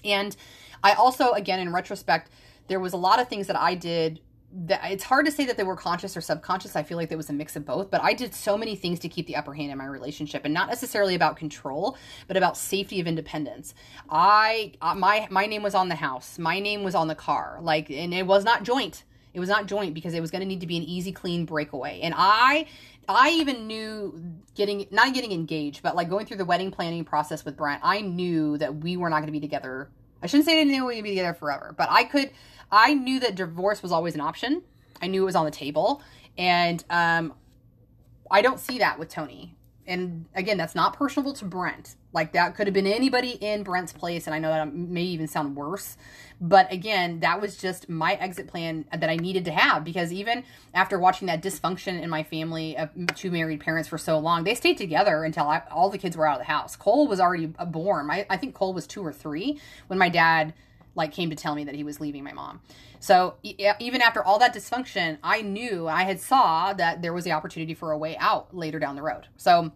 And 0.04 0.36
I 0.82 0.92
also, 0.92 1.32
again, 1.32 1.60
in 1.60 1.72
retrospect, 1.72 2.30
there 2.68 2.80
was 2.80 2.92
a 2.92 2.96
lot 2.96 3.20
of 3.20 3.28
things 3.28 3.48
that 3.48 3.58
I 3.58 3.74
did 3.74 4.20
that 4.52 4.80
it's 4.90 5.04
hard 5.04 5.26
to 5.26 5.32
say 5.32 5.46
that 5.46 5.56
they 5.56 5.62
were 5.62 5.76
conscious 5.76 6.16
or 6.16 6.20
subconscious. 6.20 6.74
I 6.74 6.82
feel 6.82 6.96
like 6.96 7.08
there 7.08 7.18
was 7.18 7.30
a 7.30 7.32
mix 7.32 7.54
of 7.54 7.64
both, 7.64 7.90
but 7.90 8.02
I 8.02 8.14
did 8.14 8.34
so 8.34 8.58
many 8.58 8.74
things 8.74 8.98
to 9.00 9.08
keep 9.08 9.26
the 9.26 9.36
upper 9.36 9.54
hand 9.54 9.70
in 9.70 9.78
my 9.78 9.86
relationship 9.86 10.44
and 10.44 10.52
not 10.52 10.68
necessarily 10.68 11.14
about 11.14 11.36
control, 11.36 11.96
but 12.26 12.36
about 12.36 12.56
safety 12.56 13.00
of 13.00 13.06
independence. 13.06 13.74
I 14.08 14.72
uh, 14.80 14.94
my 14.94 15.28
my 15.30 15.46
name 15.46 15.62
was 15.62 15.74
on 15.74 15.88
the 15.88 15.94
house. 15.94 16.38
My 16.38 16.58
name 16.58 16.82
was 16.82 16.94
on 16.94 17.08
the 17.08 17.14
car. 17.14 17.58
Like 17.62 17.90
and 17.90 18.12
it 18.12 18.26
was 18.26 18.44
not 18.44 18.64
joint. 18.64 19.04
It 19.32 19.40
was 19.40 19.48
not 19.48 19.66
joint 19.66 19.94
because 19.94 20.14
it 20.14 20.20
was 20.20 20.32
going 20.32 20.40
to 20.40 20.46
need 20.46 20.60
to 20.60 20.66
be 20.66 20.76
an 20.76 20.82
easy 20.82 21.12
clean 21.12 21.44
breakaway. 21.44 22.00
And 22.00 22.14
I 22.16 22.66
I 23.08 23.30
even 23.30 23.66
knew 23.66 24.20
getting 24.54 24.86
not 24.90 25.14
getting 25.14 25.32
engaged, 25.32 25.82
but 25.82 25.94
like 25.94 26.08
going 26.08 26.26
through 26.26 26.38
the 26.38 26.44
wedding 26.44 26.70
planning 26.70 27.04
process 27.04 27.44
with 27.44 27.56
Brent, 27.56 27.80
I 27.84 28.00
knew 28.00 28.58
that 28.58 28.76
we 28.76 28.96
were 28.96 29.10
not 29.10 29.16
going 29.16 29.26
to 29.26 29.32
be 29.32 29.40
together. 29.40 29.90
I 30.22 30.26
shouldn't 30.26 30.46
say 30.46 30.60
I 30.60 30.64
didn't 30.64 30.76
know 30.76 30.86
we 30.86 30.96
would 30.96 31.04
be 31.04 31.10
together 31.10 31.34
forever, 31.34 31.74
but 31.76 31.88
I 31.90 32.04
could 32.04 32.30
I 32.72 32.94
knew 32.94 33.20
that 33.20 33.34
divorce 33.34 33.82
was 33.82 33.92
always 33.92 34.14
an 34.14 34.20
option. 34.20 34.62
I 35.02 35.06
knew 35.06 35.22
it 35.22 35.26
was 35.26 35.36
on 35.36 35.44
the 35.44 35.50
table. 35.50 36.02
And 36.38 36.84
um, 36.90 37.34
I 38.30 38.42
don't 38.42 38.60
see 38.60 38.78
that 38.78 38.98
with 38.98 39.08
Tony. 39.08 39.56
And 39.86 40.26
again, 40.36 40.56
that's 40.56 40.76
not 40.76 40.92
personable 40.96 41.32
to 41.34 41.44
Brent. 41.44 41.96
Like 42.12 42.32
that 42.32 42.54
could 42.54 42.68
have 42.68 42.74
been 42.74 42.86
anybody 42.86 43.30
in 43.30 43.64
Brent's 43.64 43.92
place. 43.92 44.26
And 44.26 44.34
I 44.34 44.38
know 44.38 44.50
that 44.50 44.72
may 44.72 45.02
even 45.02 45.26
sound 45.26 45.56
worse. 45.56 45.96
But 46.40 46.72
again, 46.72 47.20
that 47.20 47.40
was 47.40 47.56
just 47.56 47.88
my 47.88 48.14
exit 48.14 48.46
plan 48.46 48.84
that 48.96 49.10
I 49.10 49.16
needed 49.16 49.44
to 49.46 49.50
have 49.50 49.84
because 49.84 50.12
even 50.12 50.44
after 50.74 50.98
watching 50.98 51.26
that 51.26 51.42
dysfunction 51.42 52.00
in 52.00 52.08
my 52.08 52.22
family 52.22 52.76
of 52.76 52.90
two 53.16 53.30
married 53.30 53.60
parents 53.60 53.88
for 53.88 53.98
so 53.98 54.18
long, 54.18 54.44
they 54.44 54.54
stayed 54.54 54.78
together 54.78 55.24
until 55.24 55.44
I, 55.48 55.62
all 55.70 55.90
the 55.90 55.98
kids 55.98 56.16
were 56.16 56.26
out 56.26 56.40
of 56.40 56.46
the 56.46 56.52
house. 56.52 56.76
Cole 56.76 57.08
was 57.08 57.18
already 57.18 57.46
born. 57.46 58.10
I, 58.10 58.26
I 58.30 58.36
think 58.36 58.54
Cole 58.54 58.72
was 58.72 58.86
two 58.86 59.04
or 59.04 59.12
three 59.12 59.60
when 59.88 59.98
my 59.98 60.08
dad 60.08 60.54
like 60.94 61.12
came 61.12 61.30
to 61.30 61.36
tell 61.36 61.54
me 61.54 61.64
that 61.64 61.74
he 61.74 61.84
was 61.84 62.00
leaving 62.00 62.24
my 62.24 62.32
mom. 62.32 62.60
So 62.98 63.36
even 63.42 64.02
after 64.02 64.22
all 64.22 64.38
that 64.40 64.54
dysfunction, 64.54 65.18
I 65.22 65.42
knew 65.42 65.88
I 65.88 66.02
had 66.02 66.20
saw 66.20 66.72
that 66.74 67.02
there 67.02 67.12
was 67.12 67.24
the 67.24 67.32
opportunity 67.32 67.74
for 67.74 67.92
a 67.92 67.98
way 67.98 68.16
out 68.18 68.54
later 68.54 68.78
down 68.78 68.96
the 68.96 69.02
road. 69.02 69.26
So 69.36 69.72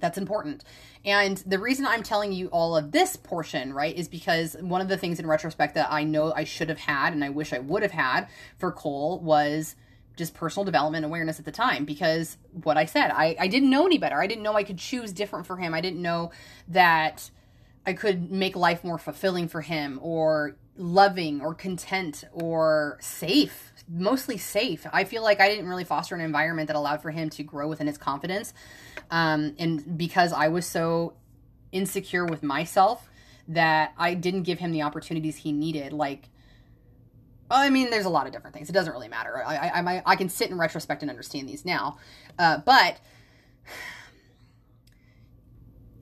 that's 0.00 0.18
important. 0.18 0.64
And 1.04 1.38
the 1.46 1.58
reason 1.58 1.86
I'm 1.86 2.02
telling 2.02 2.32
you 2.32 2.48
all 2.48 2.76
of 2.76 2.92
this 2.92 3.16
portion, 3.16 3.72
right, 3.72 3.96
is 3.96 4.08
because 4.08 4.56
one 4.60 4.80
of 4.80 4.88
the 4.88 4.96
things 4.96 5.20
in 5.20 5.26
retrospect 5.26 5.74
that 5.74 5.90
I 5.90 6.04
know 6.04 6.32
I 6.34 6.44
should 6.44 6.68
have 6.68 6.78
had 6.78 7.12
and 7.12 7.22
I 7.22 7.28
wish 7.28 7.52
I 7.52 7.58
would 7.58 7.82
have 7.82 7.92
had 7.92 8.26
for 8.58 8.72
Cole 8.72 9.20
was 9.20 9.76
just 10.16 10.34
personal 10.34 10.64
development 10.64 11.04
awareness 11.04 11.38
at 11.38 11.44
the 11.44 11.52
time 11.52 11.84
because 11.84 12.38
what 12.62 12.76
I 12.76 12.86
said, 12.86 13.10
I, 13.10 13.36
I 13.38 13.48
didn't 13.48 13.70
know 13.70 13.86
any 13.86 13.98
better. 13.98 14.20
I 14.20 14.26
didn't 14.26 14.42
know 14.42 14.54
I 14.54 14.64
could 14.64 14.78
choose 14.78 15.12
different 15.12 15.46
for 15.46 15.58
him. 15.58 15.74
I 15.74 15.80
didn't 15.80 16.00
know 16.00 16.32
that 16.68 17.30
I 17.86 17.92
could 17.92 18.30
make 18.30 18.56
life 18.56 18.82
more 18.82 18.98
fulfilling 18.98 19.46
for 19.48 19.60
him 19.60 20.00
or 20.02 20.56
loving 20.76 21.40
or 21.40 21.54
content 21.54 22.24
or 22.32 22.98
safe, 23.00 23.72
mostly 23.88 24.36
safe. 24.36 24.86
I 24.92 25.04
feel 25.04 25.22
like 25.22 25.40
I 25.40 25.48
didn't 25.48 25.68
really 25.68 25.84
foster 25.84 26.14
an 26.14 26.20
environment 26.20 26.66
that 26.66 26.76
allowed 26.76 27.00
for 27.00 27.10
him 27.10 27.30
to 27.30 27.42
grow 27.42 27.68
within 27.68 27.86
his 27.86 27.96
confidence. 27.96 28.52
Um, 29.10 29.54
and 29.58 29.96
because 29.96 30.32
I 30.32 30.48
was 30.48 30.66
so 30.66 31.14
insecure 31.70 32.24
with 32.24 32.42
myself 32.42 33.08
that 33.48 33.92
I 33.96 34.14
didn't 34.14 34.42
give 34.42 34.58
him 34.58 34.72
the 34.72 34.82
opportunities 34.82 35.36
he 35.36 35.52
needed, 35.52 35.92
like, 35.92 36.28
I 37.48 37.70
mean, 37.70 37.90
there's 37.90 38.06
a 38.06 38.10
lot 38.10 38.26
of 38.26 38.32
different 38.32 38.54
things. 38.54 38.68
It 38.68 38.72
doesn't 38.72 38.92
really 38.92 39.08
matter. 39.08 39.44
I, 39.46 39.68
I, 39.68 40.02
I, 40.04 40.16
can 40.16 40.28
sit 40.28 40.50
in 40.50 40.58
retrospect 40.58 41.02
and 41.02 41.10
understand 41.10 41.48
these 41.48 41.64
now. 41.64 41.98
Uh, 42.40 42.58
but 42.58 42.98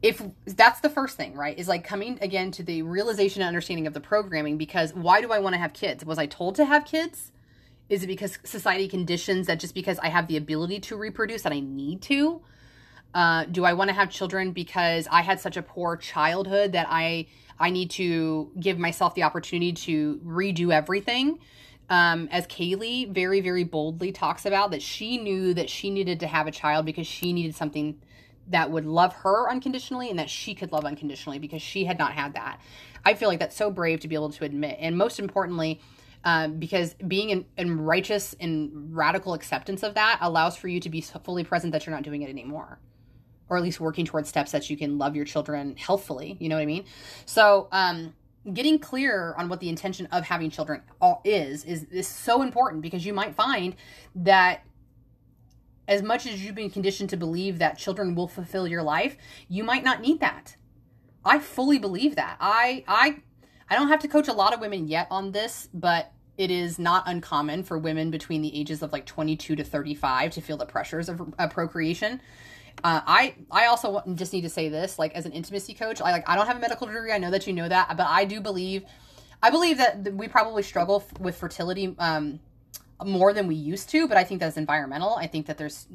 if 0.05 0.23
that's 0.45 0.81
the 0.81 0.91
first 0.91 1.17
thing, 1.17 1.35
right? 1.35 1.59
Is 1.59 1.67
like 1.67 1.83
coming 1.83 2.19
again 2.21 2.51
to 2.53 2.63
the 2.63 2.83
realization 2.83 3.41
and 3.41 3.49
understanding 3.49 3.87
of 3.87 3.95
the 3.95 4.01
programming 4.01 4.59
because 4.59 4.93
why 4.93 5.23
do 5.23 5.33
I 5.33 5.39
want 5.39 5.55
to 5.55 5.59
have 5.59 5.73
kids? 5.73 6.05
Was 6.05 6.19
I 6.19 6.27
told 6.27 6.57
to 6.57 6.67
have 6.67 6.85
kids? 6.85 7.33
Is 7.89 8.03
it 8.03 8.07
because 8.07 8.39
society 8.45 8.87
conditions 8.87 9.47
that 9.47 9.59
just 9.59 9.75
because 9.75 9.99
I 10.01 10.09
have 10.09 10.29
the 10.29 10.37
ability 10.37 10.81
to 10.81 10.97
reproduce 10.97 11.41
that 11.41 11.55
I 11.55 11.61
need 11.61 12.03
to? 12.03 12.43
Uh, 13.15 13.47
do 13.47 13.65
I 13.65 13.73
want 13.73 13.89
to 13.89 13.95
have 13.95 14.11
children 14.11 14.53
because 14.53 15.09
I 15.11 15.23
had 15.23 15.41
such 15.41 15.57
a 15.57 15.63
poor 15.63 15.97
childhood 15.97 16.73
that 16.73 16.87
I 16.91 17.27
I 17.59 17.71
need 17.71 17.91
to 17.93 18.53
give 18.61 18.79
myself 18.79 19.15
the 19.15 19.23
opportunity 19.23 19.73
to 19.73 20.21
redo 20.23 20.71
everything? 20.71 21.39
Um, 21.89 22.29
as 22.31 22.47
Kaylee 22.47 23.11
very 23.11 23.41
very 23.41 23.65
boldly 23.65 24.13
talks 24.13 24.45
about 24.45 24.71
that 24.73 24.83
she 24.83 25.17
knew 25.17 25.55
that 25.55 25.71
she 25.71 25.89
needed 25.89 26.21
to 26.21 26.27
have 26.27 26.47
a 26.47 26.51
child 26.51 26.85
because 26.85 27.07
she 27.07 27.33
needed 27.33 27.55
something 27.55 28.03
that 28.49 28.71
would 28.71 28.85
love 28.85 29.13
her 29.15 29.51
unconditionally 29.51 30.11
and 30.11 30.19
that 30.19 30.31
she 30.31 30.55
could 30.55 30.73
love 30.73 30.85
unconditionally 30.85 31.39
because 31.39 31.63
she 31.63 31.85
had 31.85 31.99
not 31.99 32.13
had 32.13 32.35
that. 32.35 32.61
I 33.05 33.15
feel 33.15 33.29
like 33.29 33.39
that's 33.39 33.57
so 33.57 33.71
brave 33.71 34.01
to 34.01 34.09
be 34.09 34.15
able 34.15 34.31
to 34.31 34.45
admit. 34.45 34.77
And 34.81 34.97
most 34.97 35.19
importantly, 35.19 35.81
um, 36.25 36.59
because 36.59 36.95
being 36.95 37.31
in, 37.31 37.45
in 37.57 37.81
righteous 37.81 38.35
and 38.41 38.95
radical 38.95 39.35
acceptance 39.35 39.83
of 39.83 39.95
that 39.95 40.19
allows 40.21 40.57
for 40.57 40.69
you 40.69 40.81
to 40.81 40.89
be 40.89 41.01
fully 41.01 41.45
present 41.45 41.73
that 41.73 41.87
you're 41.87 41.95
not 41.95 42.03
doing 42.03 42.23
it 42.23 42.31
anymore 42.31 42.79
or 43.49 43.59
at 43.59 43.63
least 43.63 43.79
working 43.79 44.07
towards 44.07 44.29
steps 44.29 44.53
that 44.53 44.71
you 44.71 44.77
can 44.77 44.97
love 44.97 45.15
your 45.15 45.27
children 45.27 45.77
healthfully 45.77 46.37
you 46.41 46.49
know 46.49 46.57
what 46.57 46.63
i 46.63 46.67
mean 46.67 46.85
so 47.27 47.69
um, 47.73 48.15
getting 48.53 48.79
clear 48.79 49.35
on 49.37 49.49
what 49.49 49.61
the 49.61 49.69
intention 49.69 50.07
of 50.07 50.25
having 50.25 50.51
children 50.51 50.81
is 51.25 51.65
is 51.65 51.85
is 51.85 52.09
so 52.09 52.43
important 52.43 52.83
because 52.83 53.05
you 53.05 53.13
might 53.13 53.35
find 53.35 53.77
that 54.15 54.63
as 55.87 56.03
much 56.03 56.27
as 56.27 56.45
you've 56.45 56.55
been 56.55 56.71
conditioned 56.71 57.11
to 57.11 57.17
believe 57.17 57.59
that 57.59 57.79
children 57.79 58.15
will 58.15 58.29
fulfill 58.29 58.67
your 58.67 58.83
life, 58.83 59.17
you 59.49 59.65
might 59.65 59.85
not 59.85 60.01
need 60.01 60.21
that. 60.21 60.57
I 61.25 61.39
fully 61.39 61.79
believe 61.79 62.17
that. 62.17 62.37
I 62.41 62.85
I 62.87 63.23
I 63.69 63.77
don't 63.77 63.89
have 63.89 64.01
to 64.01 64.09
coach 64.09 64.29
a 64.29 64.33
lot 64.33 64.53
of 64.53 64.61
women 64.61 64.89
yet 64.89 65.07
on 65.11 65.33
this, 65.33 65.69
but 65.73 66.13
it 66.37 66.51
is 66.51 66.79
not 66.79 67.05
uncommon 67.07 67.63
for 67.63 67.79
women 67.79 68.11
between 68.11 68.43
the 68.43 68.59
ages 68.59 68.83
of 68.83 68.93
like 68.93 69.07
22 69.07 69.57
to 69.57 69.65
35 69.65 70.33
to 70.33 70.41
feel 70.41 70.57
the 70.57 70.67
pressures 70.67 71.09
of, 71.09 71.21
procreation. 71.51 72.21
Uh, 72.83 73.01
I 73.07 73.37
I 73.51 73.67
also 73.67 74.03
just 74.15 74.33
need 74.33 74.43
to 74.43 74.49
say 74.49 74.69
this, 74.69 74.99
like 74.99 75.15
as 75.15 75.27
an 75.27 75.33
intimacy 75.33 75.75
coach, 75.75 76.01
I 76.01 76.11
like 76.11 76.29
I 76.29 76.35
don't 76.35 76.47
have 76.47 76.57
a 76.57 76.61
medical 76.61 76.87
degree. 76.87 77.13
I 77.13 77.19
know 77.19 77.31
that 77.31 77.47
you 77.47 77.53
know 77.53 77.69
that, 77.69 77.97
but 77.97 78.07
I 78.07 78.25
do 78.25 78.41
believe, 78.41 78.85
I 79.43 79.51
believe 79.51 79.79
that 79.79 80.13
we 80.15 80.27
probably 80.27 80.65
struggle 80.65 81.05
with 81.21 81.37
fertility 81.37 81.95
um, 81.99 82.41
more 83.07 83.33
than 83.33 83.47
we 83.47 83.55
used 83.55 83.91
to, 83.91 84.07
but 84.09 84.17
I 84.17 84.25
think 84.25 84.41
that's 84.41 84.57
environmental. 84.57 85.15
I 85.15 85.27
think 85.27 85.47
that 85.47 85.59
there's 85.59 85.87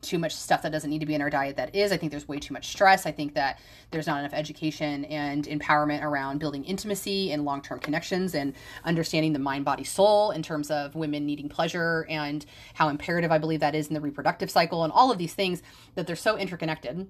too 0.00 0.18
much 0.18 0.34
stuff 0.34 0.62
that 0.62 0.72
doesn't 0.72 0.88
need 0.88 1.00
to 1.00 1.06
be 1.06 1.14
in 1.14 1.22
our 1.22 1.30
diet 1.30 1.56
that 1.56 1.74
is. 1.74 1.92
I 1.92 1.96
think 1.96 2.10
there's 2.12 2.28
way 2.28 2.38
too 2.38 2.52
much 2.52 2.68
stress. 2.68 3.06
I 3.06 3.12
think 3.12 3.34
that 3.34 3.60
there's 3.90 4.06
not 4.06 4.20
enough 4.20 4.32
education 4.32 5.04
and 5.06 5.44
empowerment 5.46 6.02
around 6.02 6.38
building 6.38 6.64
intimacy 6.64 7.32
and 7.32 7.44
long 7.44 7.62
term 7.62 7.78
connections 7.78 8.34
and 8.34 8.54
understanding 8.84 9.32
the 9.32 9.38
mind, 9.38 9.64
body, 9.64 9.84
soul 9.84 10.30
in 10.30 10.42
terms 10.42 10.70
of 10.70 10.94
women 10.94 11.24
needing 11.26 11.48
pleasure 11.48 12.06
and 12.08 12.44
how 12.74 12.88
imperative 12.88 13.32
I 13.32 13.38
believe 13.38 13.60
that 13.60 13.74
is 13.74 13.88
in 13.88 13.94
the 13.94 14.00
reproductive 14.00 14.50
cycle 14.50 14.84
and 14.84 14.92
all 14.92 15.10
of 15.10 15.18
these 15.18 15.34
things 15.34 15.62
that 15.94 16.06
they're 16.06 16.16
so 16.16 16.36
interconnected. 16.36 17.08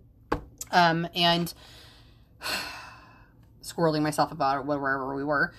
Um, 0.70 1.08
and 1.14 1.52
squirreling 3.62 4.02
myself 4.02 4.32
about 4.32 4.66
wherever 4.66 5.14
we 5.14 5.24
were. 5.24 5.52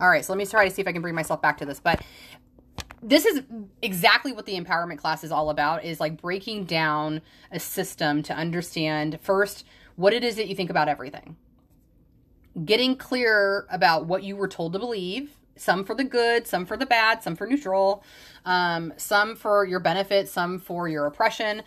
All 0.00 0.08
right, 0.08 0.24
so 0.24 0.32
let 0.32 0.38
me 0.38 0.46
try 0.46 0.68
to 0.68 0.72
see 0.72 0.80
if 0.80 0.86
I 0.86 0.92
can 0.92 1.02
bring 1.02 1.16
myself 1.16 1.42
back 1.42 1.58
to 1.58 1.66
this. 1.66 1.80
But 1.80 2.02
this 3.02 3.24
is 3.24 3.42
exactly 3.82 4.32
what 4.32 4.46
the 4.46 4.58
empowerment 4.58 4.98
class 4.98 5.24
is 5.24 5.30
all 5.30 5.50
about 5.50 5.84
is 5.84 6.00
like 6.00 6.20
breaking 6.20 6.64
down 6.64 7.20
a 7.52 7.60
system 7.60 8.22
to 8.24 8.34
understand 8.34 9.18
first 9.20 9.64
what 9.96 10.12
it 10.12 10.24
is 10.24 10.36
that 10.36 10.48
you 10.48 10.54
think 10.54 10.70
about 10.70 10.88
everything. 10.88 11.36
Getting 12.64 12.96
clear 12.96 13.66
about 13.70 14.06
what 14.06 14.22
you 14.22 14.36
were 14.36 14.48
told 14.48 14.72
to 14.72 14.78
believe 14.78 15.38
some 15.58 15.84
for 15.84 15.94
the 15.94 16.04
good 16.04 16.46
some 16.46 16.64
for 16.64 16.76
the 16.76 16.86
bad 16.86 17.22
some 17.22 17.34
for 17.36 17.46
neutral 17.46 18.04
um, 18.44 18.92
some 18.96 19.36
for 19.36 19.64
your 19.64 19.80
benefit 19.80 20.28
some 20.28 20.58
for 20.58 20.88
your 20.88 21.06
oppression 21.06 21.62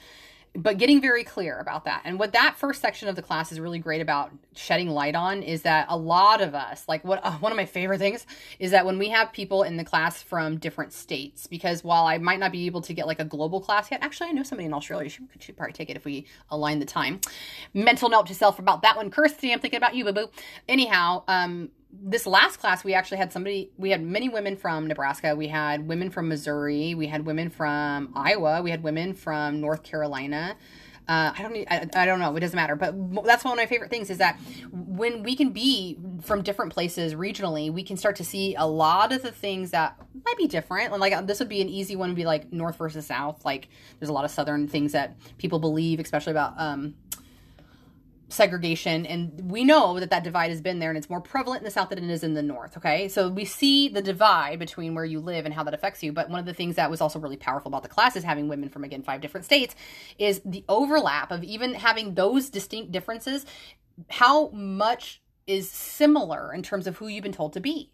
but 0.53 0.77
getting 0.77 0.99
very 0.99 1.23
clear 1.23 1.57
about 1.59 1.85
that. 1.85 2.01
And 2.03 2.19
what 2.19 2.33
that 2.33 2.57
first 2.57 2.81
section 2.81 3.07
of 3.07 3.15
the 3.15 3.21
class 3.21 3.51
is 3.51 3.59
really 3.59 3.79
great 3.79 4.01
about 4.01 4.31
shedding 4.53 4.89
light 4.89 5.15
on 5.15 5.43
is 5.43 5.61
that 5.61 5.85
a 5.87 5.95
lot 5.95 6.41
of 6.41 6.53
us, 6.53 6.83
like 6.89 7.05
what 7.05 7.21
uh, 7.23 7.31
one 7.37 7.53
of 7.53 7.55
my 7.55 7.65
favorite 7.65 7.99
things 7.99 8.25
is 8.59 8.71
that 8.71 8.85
when 8.85 8.97
we 8.97 9.09
have 9.09 9.31
people 9.31 9.63
in 9.63 9.77
the 9.77 9.85
class 9.85 10.21
from 10.21 10.57
different 10.57 10.91
states, 10.91 11.47
because 11.47 11.83
while 11.85 12.05
I 12.05 12.17
might 12.17 12.39
not 12.39 12.51
be 12.51 12.65
able 12.65 12.81
to 12.81 12.93
get 12.93 13.07
like 13.07 13.19
a 13.19 13.25
global 13.25 13.61
class 13.61 13.89
yet, 13.91 14.03
actually 14.03 14.29
I 14.29 14.33
know 14.33 14.43
somebody 14.43 14.65
in 14.65 14.73
Australia. 14.73 15.09
She 15.09 15.25
could 15.25 15.41
should 15.41 15.55
probably 15.55 15.73
take 15.73 15.89
it 15.89 15.95
if 15.95 16.03
we 16.03 16.25
align 16.49 16.79
the 16.79 16.85
time. 16.85 17.21
Mental 17.73 18.09
note 18.09 18.27
to 18.27 18.35
self 18.35 18.59
about 18.59 18.81
that 18.81 18.97
one. 18.97 19.09
Kirsty, 19.09 19.53
I'm 19.53 19.59
thinking 19.59 19.77
about 19.77 19.95
you, 19.95 20.03
boo 20.03 20.11
boo. 20.11 20.29
Anyhow, 20.67 21.23
um, 21.29 21.69
this 21.93 22.25
last 22.25 22.57
class 22.57 22.83
we 22.83 22.93
actually 22.93 23.17
had 23.17 23.31
somebody 23.31 23.71
we 23.77 23.89
had 23.89 24.01
many 24.01 24.29
women 24.29 24.55
from 24.55 24.87
nebraska 24.87 25.35
we 25.35 25.47
had 25.47 25.87
women 25.87 26.09
from 26.09 26.27
missouri 26.27 26.95
we 26.95 27.07
had 27.07 27.25
women 27.25 27.49
from 27.49 28.11
iowa 28.15 28.61
we 28.61 28.71
had 28.71 28.83
women 28.83 29.13
from 29.13 29.59
north 29.59 29.83
carolina 29.83 30.55
uh, 31.07 31.33
I 31.37 31.41
don't 31.41 31.55
I, 31.69 32.03
I, 32.03 32.05
don't 32.05 32.19
know. 32.19 32.33
It 32.35 32.39
doesn't 32.39 32.55
matter. 32.55 32.75
But 32.75 33.25
that's 33.25 33.43
one 33.43 33.51
of 33.51 33.57
my 33.57 33.65
favorite 33.65 33.89
things 33.89 34.09
is 34.09 34.19
that 34.19 34.39
when 34.71 35.23
we 35.23 35.35
can 35.35 35.49
be 35.49 35.97
from 36.21 36.41
different 36.41 36.71
places 36.71 37.15
regionally, 37.15 37.69
we 37.69 37.83
can 37.83 37.97
start 37.97 38.15
to 38.17 38.23
see 38.23 38.55
a 38.55 38.65
lot 38.65 39.11
of 39.11 39.21
the 39.21 39.31
things 39.31 39.71
that 39.71 39.97
might 40.25 40.37
be 40.37 40.47
different. 40.47 40.91
And 40.91 41.01
like 41.01 41.27
this 41.27 41.39
would 41.39 41.49
be 41.49 41.61
an 41.61 41.67
easy 41.67 41.95
one 41.95 42.09
to 42.09 42.15
be 42.15 42.23
like 42.23 42.53
north 42.53 42.77
versus 42.77 43.07
south. 43.07 43.43
Like 43.43 43.67
there's 43.99 44.09
a 44.09 44.13
lot 44.13 44.25
of 44.25 44.31
southern 44.31 44.67
things 44.67 44.93
that 44.93 45.17
people 45.37 45.59
believe, 45.59 45.99
especially 45.99 46.31
about 46.31 46.53
um, 46.57 46.93
segregation 48.31 49.05
and 49.05 49.51
we 49.51 49.63
know 49.63 49.99
that 49.99 50.09
that 50.09 50.23
divide 50.23 50.49
has 50.49 50.61
been 50.61 50.79
there 50.79 50.89
and 50.89 50.97
it's 50.97 51.09
more 51.09 51.21
prevalent 51.21 51.61
in 51.61 51.65
the 51.65 51.71
south 51.71 51.89
than 51.89 52.03
it 52.03 52.09
is 52.09 52.23
in 52.23 52.33
the 52.33 52.41
north 52.41 52.77
okay 52.77 53.07
so 53.07 53.29
we 53.29 53.45
see 53.45 53.89
the 53.89 54.01
divide 54.01 54.57
between 54.59 54.95
where 54.95 55.05
you 55.05 55.19
live 55.19 55.45
and 55.45 55.53
how 55.53 55.63
that 55.63 55.73
affects 55.73 56.01
you 56.01 56.11
but 56.11 56.29
one 56.29 56.39
of 56.39 56.45
the 56.45 56.53
things 56.53 56.75
that 56.75 56.89
was 56.89 57.01
also 57.01 57.19
really 57.19 57.37
powerful 57.37 57.69
about 57.69 57.83
the 57.83 57.89
class 57.89 58.15
is 58.15 58.23
having 58.23 58.47
women 58.47 58.69
from 58.69 58.83
again 58.83 59.03
five 59.03 59.21
different 59.21 59.45
states 59.45 59.75
is 60.17 60.41
the 60.45 60.63
overlap 60.69 61.31
of 61.31 61.43
even 61.43 61.73
having 61.73 62.15
those 62.15 62.49
distinct 62.49 62.91
differences 62.91 63.45
how 64.09 64.49
much 64.49 65.21
is 65.47 65.69
similar 65.69 66.53
in 66.53 66.63
terms 66.63 66.87
of 66.87 66.97
who 66.97 67.07
you've 67.07 67.23
been 67.23 67.31
told 67.31 67.53
to 67.53 67.59
be 67.59 67.91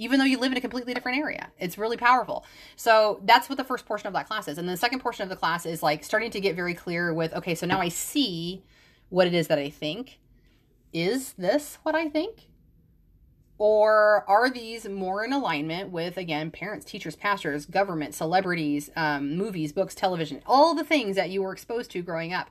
even 0.00 0.18
though 0.18 0.24
you 0.24 0.38
live 0.38 0.50
in 0.50 0.56
a 0.56 0.62
completely 0.62 0.94
different 0.94 1.18
area. 1.18 1.50
It's 1.58 1.76
really 1.76 1.98
powerful. 1.98 2.46
So 2.74 3.20
that's 3.24 3.50
what 3.50 3.58
the 3.58 3.64
first 3.64 3.84
portion 3.84 4.06
of 4.06 4.14
that 4.14 4.26
class 4.26 4.48
is. 4.48 4.56
And 4.56 4.66
the 4.66 4.76
second 4.78 5.00
portion 5.00 5.24
of 5.24 5.28
the 5.28 5.36
class 5.36 5.66
is 5.66 5.82
like 5.82 6.04
starting 6.04 6.30
to 6.30 6.40
get 6.40 6.56
very 6.56 6.72
clear 6.72 7.12
with 7.12 7.34
okay, 7.34 7.54
so 7.54 7.66
now 7.66 7.82
I 7.82 7.90
see 7.90 8.64
what 9.10 9.26
it 9.26 9.34
is 9.34 9.48
that 9.48 9.58
I 9.58 9.68
think. 9.68 10.18
Is 10.92 11.34
this 11.34 11.78
what 11.82 11.94
I 11.94 12.08
think? 12.08 12.48
Or 13.58 14.24
are 14.26 14.48
these 14.48 14.88
more 14.88 15.22
in 15.22 15.34
alignment 15.34 15.90
with, 15.90 16.16
again, 16.16 16.50
parents, 16.50 16.86
teachers, 16.86 17.14
pastors, 17.14 17.66
government, 17.66 18.14
celebrities, 18.14 18.88
um, 18.96 19.36
movies, 19.36 19.74
books, 19.74 19.94
television, 19.94 20.40
all 20.46 20.74
the 20.74 20.82
things 20.82 21.14
that 21.16 21.28
you 21.28 21.42
were 21.42 21.52
exposed 21.52 21.90
to 21.90 22.00
growing 22.00 22.32
up? 22.32 22.48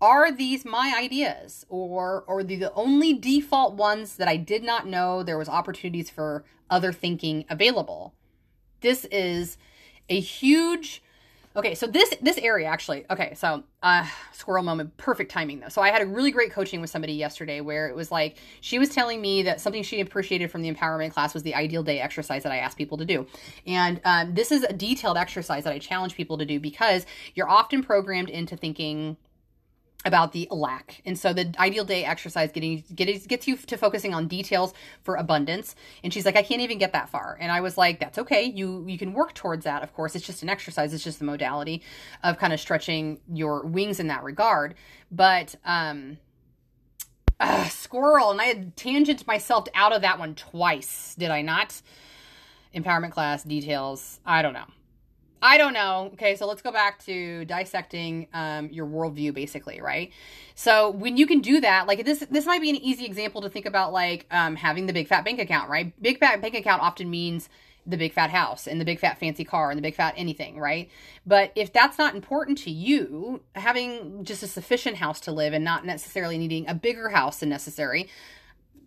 Are 0.00 0.30
these 0.30 0.64
my 0.64 0.94
ideas? 0.96 1.66
Or, 1.68 2.22
or 2.28 2.44
the, 2.44 2.54
the 2.54 2.72
only 2.74 3.14
default 3.14 3.74
ones 3.74 4.14
that 4.16 4.28
I 4.28 4.36
did 4.36 4.62
not 4.62 4.86
know 4.86 5.24
there 5.24 5.36
was 5.36 5.48
opportunities 5.48 6.08
for 6.08 6.44
other 6.70 6.92
thinking 6.92 7.44
available? 7.50 8.14
This 8.80 9.06
is 9.06 9.58
a 10.08 10.20
huge 10.20 11.02
Okay, 11.56 11.74
so 11.74 11.86
this 11.86 12.14
this 12.20 12.38
area 12.38 12.66
actually. 12.66 13.04
Okay, 13.10 13.34
so 13.34 13.64
uh 13.82 14.06
squirrel 14.32 14.62
moment, 14.62 14.96
perfect 14.96 15.30
timing 15.30 15.60
though. 15.60 15.68
So 15.68 15.82
I 15.82 15.90
had 15.90 16.02
a 16.02 16.06
really 16.06 16.30
great 16.30 16.52
coaching 16.52 16.80
with 16.80 16.90
somebody 16.90 17.14
yesterday 17.14 17.60
where 17.60 17.88
it 17.88 17.96
was 17.96 18.12
like 18.12 18.36
she 18.60 18.78
was 18.78 18.90
telling 18.90 19.20
me 19.20 19.42
that 19.42 19.60
something 19.60 19.82
she 19.82 20.00
appreciated 20.00 20.50
from 20.50 20.62
the 20.62 20.72
empowerment 20.72 21.12
class 21.12 21.34
was 21.34 21.42
the 21.42 21.54
ideal 21.54 21.82
day 21.82 22.00
exercise 22.00 22.42
that 22.42 22.52
I 22.52 22.58
asked 22.58 22.76
people 22.76 22.98
to 22.98 23.04
do. 23.04 23.26
And 23.66 24.00
um, 24.04 24.34
this 24.34 24.52
is 24.52 24.62
a 24.62 24.72
detailed 24.72 25.16
exercise 25.16 25.64
that 25.64 25.72
I 25.72 25.78
challenge 25.78 26.14
people 26.14 26.38
to 26.38 26.44
do 26.44 26.60
because 26.60 27.06
you're 27.34 27.48
often 27.48 27.82
programmed 27.82 28.30
into 28.30 28.56
thinking 28.56 29.16
about 30.04 30.32
the 30.32 30.46
lack. 30.50 31.02
And 31.04 31.18
so 31.18 31.32
the 31.32 31.52
ideal 31.58 31.84
day 31.84 32.04
exercise 32.04 32.52
getting 32.52 32.84
get, 32.94 33.26
gets 33.26 33.48
you 33.48 33.56
to 33.56 33.76
focusing 33.76 34.14
on 34.14 34.28
details 34.28 34.72
for 35.02 35.16
abundance. 35.16 35.74
And 36.04 36.12
she's 36.12 36.24
like, 36.24 36.36
I 36.36 36.42
can't 36.42 36.60
even 36.60 36.78
get 36.78 36.92
that 36.92 37.08
far. 37.08 37.36
And 37.40 37.50
I 37.50 37.60
was 37.60 37.76
like, 37.76 37.98
that's 37.98 38.18
okay. 38.18 38.44
You 38.44 38.84
you 38.86 38.96
can 38.96 39.12
work 39.12 39.34
towards 39.34 39.64
that. 39.64 39.82
Of 39.82 39.92
course, 39.94 40.14
it's 40.14 40.26
just 40.26 40.42
an 40.42 40.48
exercise. 40.48 40.94
It's 40.94 41.02
just 41.02 41.18
the 41.18 41.24
modality 41.24 41.82
of 42.22 42.38
kind 42.38 42.52
of 42.52 42.60
stretching 42.60 43.20
your 43.32 43.64
wings 43.66 43.98
in 43.98 44.06
that 44.08 44.22
regard. 44.22 44.74
But 45.10 45.56
um 45.64 46.18
uh, 47.40 47.68
squirrel 47.68 48.32
and 48.32 48.40
I 48.40 48.46
had 48.46 48.76
tangent 48.76 49.24
myself 49.26 49.66
out 49.74 49.92
of 49.92 50.02
that 50.02 50.18
one 50.18 50.34
twice. 50.34 51.14
Did 51.16 51.30
I 51.30 51.42
not? 51.42 51.80
Empowerment 52.74 53.12
class 53.12 53.44
details. 53.44 54.20
I 54.26 54.42
don't 54.42 54.52
know. 54.54 54.66
I 55.40 55.56
don't 55.58 55.72
know. 55.72 56.10
Okay, 56.14 56.34
so 56.36 56.46
let's 56.46 56.62
go 56.62 56.72
back 56.72 57.04
to 57.04 57.44
dissecting 57.44 58.28
um, 58.34 58.70
your 58.70 58.86
worldview, 58.86 59.32
basically, 59.32 59.80
right? 59.80 60.12
So 60.54 60.90
when 60.90 61.16
you 61.16 61.26
can 61.26 61.40
do 61.40 61.60
that, 61.60 61.86
like 61.86 62.04
this, 62.04 62.24
this 62.30 62.46
might 62.46 62.60
be 62.60 62.70
an 62.70 62.76
easy 62.76 63.04
example 63.04 63.42
to 63.42 63.48
think 63.48 63.66
about, 63.66 63.92
like 63.92 64.26
um, 64.30 64.56
having 64.56 64.86
the 64.86 64.92
big 64.92 65.06
fat 65.06 65.24
bank 65.24 65.38
account, 65.38 65.70
right? 65.70 65.92
Big 66.02 66.18
fat 66.18 66.40
bank 66.40 66.54
account 66.54 66.82
often 66.82 67.08
means 67.08 67.48
the 67.86 67.96
big 67.96 68.12
fat 68.12 68.30
house 68.30 68.66
and 68.66 68.80
the 68.80 68.84
big 68.84 68.98
fat 68.98 69.18
fancy 69.18 69.44
car 69.44 69.70
and 69.70 69.78
the 69.78 69.82
big 69.82 69.94
fat 69.94 70.12
anything, 70.16 70.58
right? 70.58 70.90
But 71.24 71.52
if 71.54 71.72
that's 71.72 71.96
not 71.96 72.14
important 72.14 72.58
to 72.58 72.70
you, 72.70 73.40
having 73.54 74.24
just 74.24 74.42
a 74.42 74.46
sufficient 74.46 74.96
house 74.96 75.20
to 75.20 75.32
live 75.32 75.54
and 75.54 75.64
not 75.64 75.86
necessarily 75.86 76.36
needing 76.36 76.68
a 76.68 76.74
bigger 76.74 77.08
house 77.08 77.38
than 77.38 77.48
necessary 77.48 78.08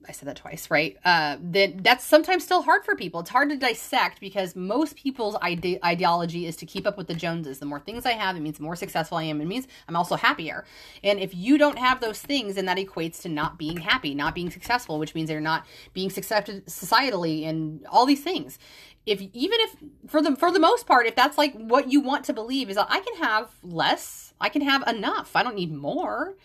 I 0.08 0.12
said 0.14 0.28
that 0.28 0.36
twice, 0.36 0.72
right? 0.72 0.98
Uh, 1.06 1.38
that 1.52 1.84
that's 1.84 2.04
sometimes 2.04 2.44
still 2.44 2.64
hard 2.64 2.84
for 2.84 2.96
people. 2.96 3.20
It's 3.20 3.30
hard 3.30 3.50
to 3.50 3.58
dissect 3.58 4.20
because 4.20 4.56
most 4.56 4.96
people's 4.96 5.36
ide- 5.42 5.80
ideology 5.84 6.48
is 6.48 6.56
to 6.58 6.66
keep 6.66 6.88
up 6.88 6.98
with 6.98 7.08
the 7.08 7.14
Joneses. 7.14 7.60
The 7.60 7.66
more 7.66 7.80
things 7.80 8.06
I 8.06 8.14
have, 8.14 8.36
it 8.36 8.40
means 8.40 8.58
the 8.58 8.64
more 8.64 8.76
successful 8.76 9.18
I 9.18 9.24
am. 9.24 9.42
It 9.42 9.46
means 9.46 9.68
I'm 9.88 9.96
also 9.96 10.16
happier. 10.16 10.66
And 11.04 11.20
if 11.20 11.36
you 11.36 11.58
don't 11.58 11.78
have 11.78 12.02
those 12.02 12.20
things, 12.20 12.56
then 12.56 12.66
that 12.66 12.78
equates 12.78 13.22
to 13.22 13.30
not 13.30 13.58
being 13.58 13.78
happy, 13.78 14.16
not 14.16 14.34
being 14.34 14.50
successful, 14.50 14.98
which 14.98 15.14
means 15.14 15.30
they're 15.30 15.40
not 15.40 15.66
being 15.94 16.12
accepted 16.16 16.66
societally 16.66 17.48
and 17.48 17.86
all 17.88 18.06
these 18.06 18.24
things. 18.24 18.58
If 19.06 19.22
even 19.22 19.60
if 19.62 19.76
for 20.08 20.22
the 20.22 20.36
for 20.36 20.52
the 20.52 20.60
most 20.60 20.88
part, 20.88 21.06
if 21.08 21.16
that's 21.16 21.38
like 21.38 21.54
what 21.54 21.92
you 21.92 22.02
want 22.02 22.26
to 22.26 22.34
believe 22.34 22.70
is 22.70 22.78
I 22.78 23.00
can 23.00 23.16
have 23.18 23.50
less, 23.64 24.34
I 24.40 24.50
can 24.50 24.62
have 24.62 24.88
enough. 24.88 25.36
I 25.36 25.44
don't 25.44 25.56
need 25.56 25.74
more 25.74 26.36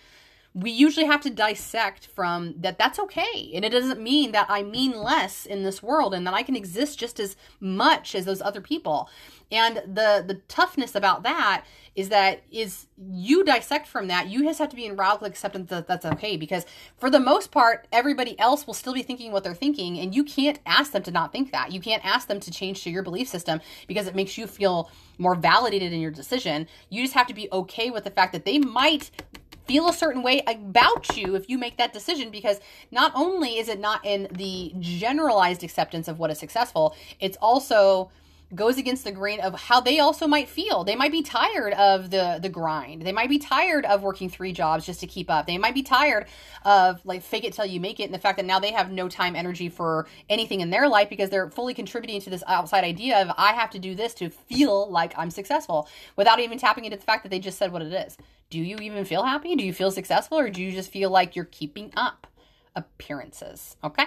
we 0.57 0.71
usually 0.71 1.05
have 1.05 1.21
to 1.21 1.29
dissect 1.29 2.07
from 2.07 2.55
that 2.61 2.79
that's 2.79 2.99
okay. 2.99 3.51
And 3.55 3.63
it 3.63 3.69
doesn't 3.69 4.01
mean 4.01 4.33
that 4.33 4.47
i 4.49 4.63
mean 4.63 4.93
less 4.93 5.45
in 5.45 5.63
this 5.63 5.83
world 5.83 6.15
and 6.15 6.27
that 6.27 6.33
i 6.33 6.43
can 6.43 6.57
exist 6.57 6.99
just 6.99 7.21
as 7.21 7.37
much 7.61 8.15
as 8.15 8.25
those 8.25 8.41
other 8.41 8.63
people. 8.63 9.11
And 9.53 9.77
the 9.77 10.25
the 10.27 10.41
toughness 10.49 10.95
about 10.95 11.25
that 11.25 11.65
is 11.95 12.09
that 12.09 12.43
is 12.51 12.87
you 12.99 13.45
dissect 13.45 13.87
from 13.87 14.09
that 14.09 14.29
you 14.29 14.43
just 14.43 14.59
have 14.59 14.71
to 14.71 14.77
be 14.77 14.87
in 14.87 14.97
radical 14.97 15.27
acceptance 15.27 15.69
that 15.71 15.87
that's 15.87 16.07
okay 16.07 16.37
because 16.37 16.65
for 16.97 17.11
the 17.11 17.21
most 17.21 17.51
part 17.51 17.87
everybody 17.93 18.39
else 18.41 18.67
will 18.67 18.75
still 18.75 18.95
be 18.95 19.03
thinking 19.03 19.33
what 19.33 19.45
they're 19.45 19.55
thinking 19.55 19.99
and 19.99 20.15
you 20.15 20.25
can't 20.25 20.59
ask 20.65 20.93
them 20.93 21.03
to 21.03 21.11
not 21.11 21.33
think 21.33 21.53
that. 21.53 21.71
You 21.71 21.81
can't 21.81 22.05
ask 22.05 22.29
them 22.29 22.41
to 22.41 22.51
change 22.51 22.83
to 22.85 22.91
your 22.91 23.03
belief 23.03 23.29
system 23.29 23.61
because 23.87 24.07
it 24.07 24.15
makes 24.15 24.39
you 24.39 24.47
feel 24.47 24.91
more 25.19 25.35
validated 25.35 25.93
in 25.93 26.01
your 26.01 26.11
decision. 26.11 26.67
You 26.89 27.03
just 27.03 27.15
have 27.15 27.27
to 27.27 27.35
be 27.35 27.49
okay 27.53 27.91
with 27.91 28.05
the 28.05 28.11
fact 28.11 28.33
that 28.33 28.45
they 28.47 28.59
might 28.59 29.11
feel 29.67 29.89
a 29.89 29.93
certain 29.93 30.23
way 30.23 30.43
about 30.47 31.17
you 31.17 31.35
if 31.35 31.49
you 31.49 31.59
make 31.59 31.77
that 31.77 31.93
decision 31.93 32.31
because 32.31 32.61
not 32.91 33.13
only 33.15 33.59
is 33.59 33.69
it 33.69 33.81
not 33.81 34.05
in 34.05 34.29
the 34.33 34.73
generalized 34.79 35.63
acceptance 35.65 36.09
of 36.09 36.19
what 36.19 36.31
is 36.31 36.39
successful, 36.39 36.95
it's 37.21 37.37
also 37.41 38.11
goes 38.55 38.79
against 38.79 39.05
the 39.05 39.11
grain 39.11 39.41
of 39.41 39.55
how 39.55 39.81
they 39.81 39.99
also 39.99 40.27
might 40.27 40.49
feel. 40.49 40.85
They 40.85 40.95
might 40.95 41.11
be 41.11 41.23
tired 41.23 41.73
of 41.75 42.11
the 42.11 42.39
the 42.41 42.49
grind. 42.49 43.03
They 43.03 43.13
might 43.13 43.29
be 43.29 43.39
tired 43.39 43.85
of 43.85 44.03
working 44.03 44.31
three 44.31 44.53
jobs 44.53 44.87
just 44.87 45.01
to 45.01 45.07
keep 45.07 45.29
up. 45.31 45.47
They 45.47 45.59
might 45.59 45.75
be 45.75 45.83
tired 45.83 46.27
of 46.65 47.05
like 47.05 47.23
fake 47.23 47.45
it 47.45 47.55
till 47.55 47.67
you 47.67 47.81
make 47.81 47.99
it 47.99 48.05
and 48.05 48.15
the 48.15 48.19
fact 48.19 48.37
that 48.37 48.47
now 48.47 48.61
they 48.61 48.73
have 48.73 48.91
no 48.91 49.09
time 49.09 49.35
energy 49.35 49.69
for 49.69 50.07
anything 50.29 50.61
in 50.61 50.71
their 50.71 50.89
life 50.89 51.09
because 51.09 51.31
they're 51.31 51.51
fully 51.51 51.75
contributing 51.75 52.21
to 52.21 52.31
this 52.31 52.45
outside 52.47 52.85
idea 52.85 53.21
of 53.21 53.33
I 53.37 53.53
have 53.53 53.71
to 53.71 53.79
do 53.79 53.95
this 53.95 54.15
to 54.15 54.31
feel 54.31 54.89
like 54.91 55.13
I'm 55.19 55.31
successful 55.31 55.89
without 56.15 56.39
even 56.39 56.59
tapping 56.59 56.85
into 56.85 56.97
the 56.97 57.03
fact 57.03 57.25
that 57.25 57.31
they 57.31 57.41
just 57.41 57.59
said 57.59 57.73
what 57.73 57.83
it 57.83 57.93
is. 57.93 58.17
Do 58.49 58.61
you 58.61 58.77
even 58.77 59.05
feel 59.05 59.25
happy? 59.25 59.57
Do 59.57 59.65
you 59.65 59.73
feel 59.73 59.91
successful 59.91 60.39
or 60.39 60.51
do 60.51 60.63
you 60.63 60.71
just 60.71 60.93
feel 60.93 61.11
like 61.11 61.35
you're 61.35 61.47
keeping 61.47 61.93
up 61.97 62.29
appearances? 62.77 63.77
Okay. 63.83 64.05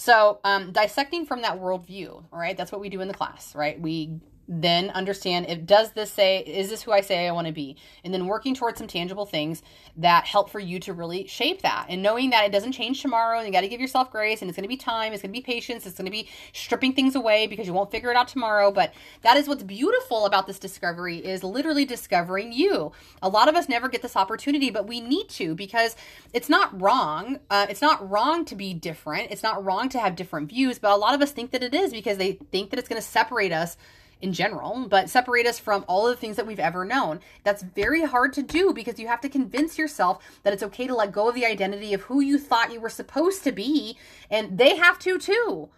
So, 0.00 0.40
um, 0.44 0.72
dissecting 0.72 1.26
from 1.26 1.42
that 1.42 1.60
worldview, 1.60 2.24
right? 2.32 2.56
That's 2.56 2.72
what 2.72 2.80
we 2.80 2.88
do 2.88 3.02
in 3.02 3.08
the 3.08 3.12
class, 3.12 3.54
right? 3.54 3.78
We 3.78 4.18
then 4.52 4.90
understand 4.90 5.46
if 5.48 5.64
does 5.64 5.92
this 5.92 6.10
say 6.10 6.40
is 6.40 6.70
this 6.70 6.82
who 6.82 6.90
i 6.90 7.00
say 7.00 7.28
i 7.28 7.30
want 7.30 7.46
to 7.46 7.52
be? 7.52 7.76
And 8.02 8.12
then 8.12 8.26
working 8.26 8.52
towards 8.52 8.78
some 8.78 8.88
tangible 8.88 9.24
things 9.24 9.62
that 9.96 10.26
help 10.26 10.50
for 10.50 10.58
you 10.58 10.80
to 10.80 10.92
really 10.92 11.28
shape 11.28 11.62
that. 11.62 11.86
And 11.88 12.02
knowing 12.02 12.30
that 12.30 12.44
it 12.44 12.50
doesn't 12.50 12.72
change 12.72 13.00
tomorrow 13.00 13.38
and 13.38 13.46
you 13.46 13.52
got 13.52 13.60
to 13.60 13.68
give 13.68 13.80
yourself 13.80 14.10
grace 14.10 14.42
and 14.42 14.48
it's 14.48 14.56
going 14.56 14.64
to 14.64 14.68
be 14.68 14.76
time 14.76 15.12
it's 15.12 15.22
going 15.22 15.32
to 15.32 15.38
be 15.38 15.42
patience 15.42 15.86
it's 15.86 15.96
going 15.96 16.06
to 16.06 16.10
be 16.10 16.28
stripping 16.52 16.92
things 16.92 17.14
away 17.14 17.46
because 17.46 17.66
you 17.68 17.72
won't 17.72 17.92
figure 17.92 18.10
it 18.10 18.16
out 18.16 18.26
tomorrow. 18.26 18.72
But 18.72 18.92
that 19.22 19.36
is 19.36 19.46
what's 19.46 19.62
beautiful 19.62 20.26
about 20.26 20.48
this 20.48 20.58
discovery 20.58 21.18
is 21.18 21.44
literally 21.44 21.84
discovering 21.84 22.52
you. 22.52 22.90
A 23.22 23.28
lot 23.28 23.48
of 23.48 23.54
us 23.54 23.68
never 23.68 23.88
get 23.88 24.02
this 24.02 24.16
opportunity 24.16 24.70
but 24.70 24.88
we 24.88 25.00
need 25.00 25.28
to 25.28 25.54
because 25.54 25.94
it's 26.32 26.48
not 26.48 26.80
wrong 26.80 27.38
uh, 27.50 27.66
it's 27.70 27.82
not 27.82 28.10
wrong 28.10 28.44
to 28.46 28.56
be 28.56 28.74
different. 28.74 29.30
It's 29.30 29.44
not 29.44 29.64
wrong 29.64 29.88
to 29.90 30.00
have 30.00 30.16
different 30.16 30.48
views 30.48 30.80
but 30.80 30.90
a 30.90 30.96
lot 30.96 31.14
of 31.14 31.22
us 31.22 31.30
think 31.30 31.52
that 31.52 31.62
it 31.62 31.72
is 31.72 31.92
because 31.92 32.18
they 32.18 32.32
think 32.50 32.70
that 32.70 32.80
it's 32.80 32.88
going 32.88 33.00
to 33.00 33.06
separate 33.06 33.52
us 33.52 33.76
in 34.20 34.32
general, 34.32 34.86
but 34.88 35.08
separate 35.08 35.46
us 35.46 35.58
from 35.58 35.84
all 35.88 36.06
of 36.06 36.14
the 36.14 36.20
things 36.20 36.36
that 36.36 36.46
we've 36.46 36.60
ever 36.60 36.84
known. 36.84 37.20
That's 37.44 37.62
very 37.62 38.04
hard 38.04 38.32
to 38.34 38.42
do 38.42 38.72
because 38.72 38.98
you 38.98 39.08
have 39.08 39.20
to 39.22 39.28
convince 39.28 39.78
yourself 39.78 40.22
that 40.42 40.52
it's 40.52 40.62
okay 40.62 40.86
to 40.86 40.94
let 40.94 41.12
go 41.12 41.28
of 41.28 41.34
the 41.34 41.46
identity 41.46 41.94
of 41.94 42.02
who 42.02 42.20
you 42.20 42.38
thought 42.38 42.72
you 42.72 42.80
were 42.80 42.88
supposed 42.88 43.44
to 43.44 43.52
be, 43.52 43.96
and 44.30 44.58
they 44.58 44.76
have 44.76 44.98
to 45.00 45.18
too. 45.18 45.70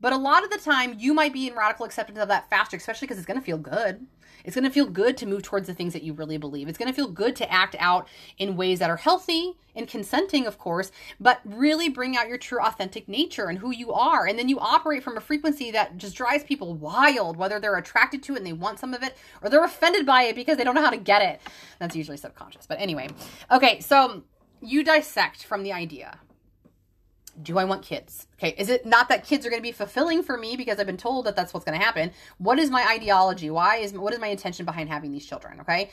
But 0.00 0.12
a 0.12 0.16
lot 0.16 0.42
of 0.42 0.50
the 0.50 0.58
time, 0.58 0.96
you 0.98 1.14
might 1.14 1.32
be 1.32 1.46
in 1.46 1.54
radical 1.54 1.86
acceptance 1.86 2.18
of 2.18 2.28
that 2.28 2.50
faster, 2.50 2.76
especially 2.76 3.06
because 3.06 3.18
it's 3.18 3.26
going 3.26 3.38
to 3.38 3.46
feel 3.46 3.58
good. 3.58 4.04
It's 4.44 4.54
going 4.54 4.64
to 4.64 4.70
feel 4.70 4.86
good 4.86 5.16
to 5.18 5.26
move 5.26 5.42
towards 5.42 5.66
the 5.66 5.74
things 5.74 5.92
that 5.92 6.02
you 6.02 6.12
really 6.12 6.38
believe. 6.38 6.68
It's 6.68 6.78
going 6.78 6.90
to 6.90 6.94
feel 6.94 7.08
good 7.08 7.36
to 7.36 7.50
act 7.50 7.76
out 7.78 8.08
in 8.38 8.56
ways 8.56 8.78
that 8.78 8.90
are 8.90 8.96
healthy 8.96 9.54
and 9.74 9.88
consenting, 9.88 10.46
of 10.46 10.58
course, 10.58 10.92
but 11.20 11.40
really 11.44 11.88
bring 11.88 12.16
out 12.16 12.28
your 12.28 12.38
true 12.38 12.60
authentic 12.60 13.08
nature 13.08 13.46
and 13.46 13.58
who 13.58 13.70
you 13.70 13.92
are. 13.92 14.26
And 14.26 14.38
then 14.38 14.48
you 14.48 14.58
operate 14.58 15.02
from 15.02 15.16
a 15.16 15.20
frequency 15.20 15.70
that 15.70 15.96
just 15.96 16.16
drives 16.16 16.44
people 16.44 16.74
wild, 16.74 17.36
whether 17.36 17.58
they're 17.58 17.76
attracted 17.76 18.22
to 18.24 18.34
it 18.34 18.38
and 18.38 18.46
they 18.46 18.52
want 18.52 18.78
some 18.78 18.94
of 18.94 19.02
it 19.02 19.16
or 19.42 19.48
they're 19.48 19.64
offended 19.64 20.04
by 20.06 20.24
it 20.24 20.34
because 20.34 20.56
they 20.56 20.64
don't 20.64 20.74
know 20.74 20.82
how 20.82 20.90
to 20.90 20.96
get 20.96 21.22
it. 21.22 21.40
That's 21.78 21.96
usually 21.96 22.16
subconscious. 22.16 22.66
But 22.66 22.80
anyway, 22.80 23.08
okay, 23.50 23.80
so 23.80 24.22
you 24.60 24.84
dissect 24.84 25.44
from 25.44 25.62
the 25.62 25.72
idea 25.72 26.18
do 27.40 27.58
I 27.58 27.64
want 27.64 27.82
kids? 27.82 28.26
Okay, 28.38 28.54
is 28.58 28.68
it 28.68 28.84
not 28.84 29.08
that 29.08 29.24
kids 29.24 29.46
are 29.46 29.50
going 29.50 29.60
to 29.60 29.62
be 29.62 29.72
fulfilling 29.72 30.22
for 30.22 30.36
me 30.36 30.56
because 30.56 30.78
I've 30.78 30.86
been 30.86 30.96
told 30.96 31.26
that 31.26 31.36
that's 31.36 31.54
what's 31.54 31.64
going 31.64 31.78
to 31.78 31.84
happen? 31.84 32.10
What 32.38 32.58
is 32.58 32.70
my 32.70 32.86
ideology? 32.88 33.50
Why 33.50 33.76
is 33.76 33.92
what 33.92 34.12
is 34.12 34.18
my 34.18 34.28
intention 34.28 34.66
behind 34.66 34.88
having 34.88 35.12
these 35.12 35.24
children? 35.24 35.60
Okay, 35.60 35.90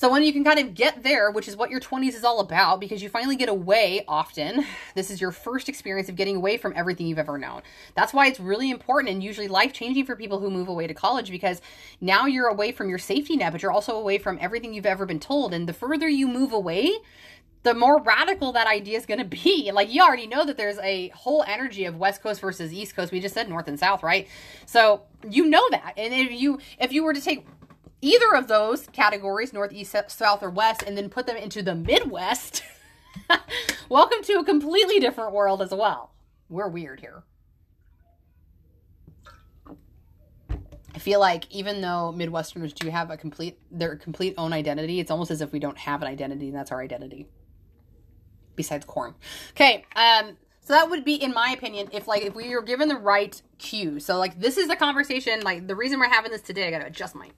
So 0.00 0.08
when 0.08 0.22
you 0.22 0.32
can 0.32 0.44
kind 0.44 0.60
of 0.60 0.76
get 0.76 1.02
there, 1.02 1.28
which 1.32 1.48
is 1.48 1.56
what 1.56 1.70
your 1.70 1.80
20s 1.80 2.14
is 2.14 2.22
all 2.22 2.38
about, 2.38 2.78
because 2.78 3.02
you 3.02 3.08
finally 3.08 3.34
get 3.34 3.48
away 3.48 4.04
often, 4.06 4.64
this 4.94 5.10
is 5.10 5.20
your 5.20 5.32
first 5.32 5.68
experience 5.68 6.08
of 6.08 6.14
getting 6.14 6.36
away 6.36 6.56
from 6.56 6.72
everything 6.76 7.08
you've 7.08 7.18
ever 7.18 7.36
known. 7.36 7.62
That's 7.96 8.14
why 8.14 8.28
it's 8.28 8.38
really 8.38 8.70
important 8.70 9.12
and 9.12 9.24
usually 9.24 9.48
life 9.48 9.72
changing 9.72 10.06
for 10.06 10.14
people 10.14 10.38
who 10.38 10.52
move 10.52 10.68
away 10.68 10.86
to 10.86 10.94
college 10.94 11.32
because 11.32 11.60
now 12.00 12.26
you're 12.26 12.46
away 12.46 12.70
from 12.70 12.88
your 12.88 12.98
safety 12.98 13.36
net, 13.36 13.50
but 13.50 13.60
you're 13.60 13.72
also 13.72 13.96
away 13.96 14.18
from 14.18 14.38
everything 14.40 14.72
you've 14.72 14.86
ever 14.86 15.04
been 15.04 15.18
told. 15.18 15.52
And 15.52 15.68
the 15.68 15.72
further 15.72 16.08
you 16.08 16.28
move 16.28 16.52
away, 16.52 16.92
the 17.68 17.74
more 17.74 18.00
radical 18.00 18.52
that 18.52 18.66
idea 18.66 18.96
is 18.96 19.04
going 19.04 19.18
to 19.18 19.26
be. 19.26 19.70
Like 19.78 19.92
you 19.92 20.02
already 20.02 20.26
know 20.26 20.44
that 20.44 20.56
there's 20.56 20.78
a 20.78 21.08
whole 21.08 21.44
energy 21.46 21.84
of 21.84 21.96
West 21.96 22.22
Coast 22.22 22.40
versus 22.40 22.72
East 22.72 22.96
Coast. 22.96 23.12
We 23.12 23.20
just 23.20 23.34
said 23.34 23.48
North 23.48 23.68
and 23.68 23.78
South, 23.78 24.02
right? 24.02 24.26
So 24.66 25.02
you 25.28 25.44
know 25.44 25.68
that. 25.70 25.92
And 25.96 26.12
if 26.12 26.32
you 26.32 26.58
if 26.80 26.92
you 26.92 27.04
were 27.04 27.12
to 27.12 27.20
take 27.20 27.46
either 28.00 28.34
of 28.34 28.48
those 28.48 28.86
categories, 28.88 29.52
north, 29.52 29.72
east, 29.72 29.94
south, 30.08 30.42
or 30.42 30.50
west, 30.50 30.82
and 30.82 30.96
then 30.96 31.10
put 31.10 31.26
them 31.26 31.36
into 31.36 31.62
the 31.62 31.74
Midwest, 31.74 32.62
welcome 33.88 34.22
to 34.24 34.34
a 34.34 34.44
completely 34.44 34.98
different 34.98 35.32
world 35.32 35.62
as 35.62 35.70
well. 35.70 36.12
We're 36.48 36.68
weird 36.68 37.00
here. 37.00 37.22
I 40.50 40.98
feel 40.98 41.20
like 41.20 41.48
even 41.52 41.82
though 41.82 42.12
Midwesterners 42.16 42.74
do 42.74 42.88
have 42.90 43.10
a 43.10 43.16
complete 43.16 43.58
their 43.70 43.94
complete 43.96 44.34
own 44.38 44.52
identity, 44.52 44.98
it's 44.98 45.10
almost 45.10 45.30
as 45.30 45.40
if 45.40 45.52
we 45.52 45.60
don't 45.60 45.78
have 45.78 46.02
an 46.02 46.08
identity 46.08 46.48
and 46.48 46.56
that's 46.56 46.72
our 46.72 46.80
identity. 46.80 47.28
Besides 48.58 48.84
corn. 48.84 49.14
Okay, 49.52 49.86
um, 49.94 50.36
so 50.68 50.74
that 50.74 50.90
would 50.90 51.02
be, 51.02 51.14
in 51.14 51.32
my 51.32 51.52
opinion, 51.56 51.88
if 51.92 52.06
like 52.06 52.24
if 52.24 52.34
we 52.34 52.54
were 52.54 52.60
given 52.60 52.88
the 52.88 52.96
right 52.96 53.40
cue. 53.58 54.00
So 54.00 54.18
like 54.18 54.38
this 54.38 54.58
is 54.58 54.68
the 54.68 54.76
conversation. 54.76 55.40
Like 55.40 55.66
the 55.66 55.74
reason 55.74 55.98
we're 55.98 56.10
having 56.10 56.30
this 56.30 56.42
today, 56.42 56.66
I 56.66 56.70
gotta 56.70 56.86
adjust 56.86 57.14
my 57.14 57.30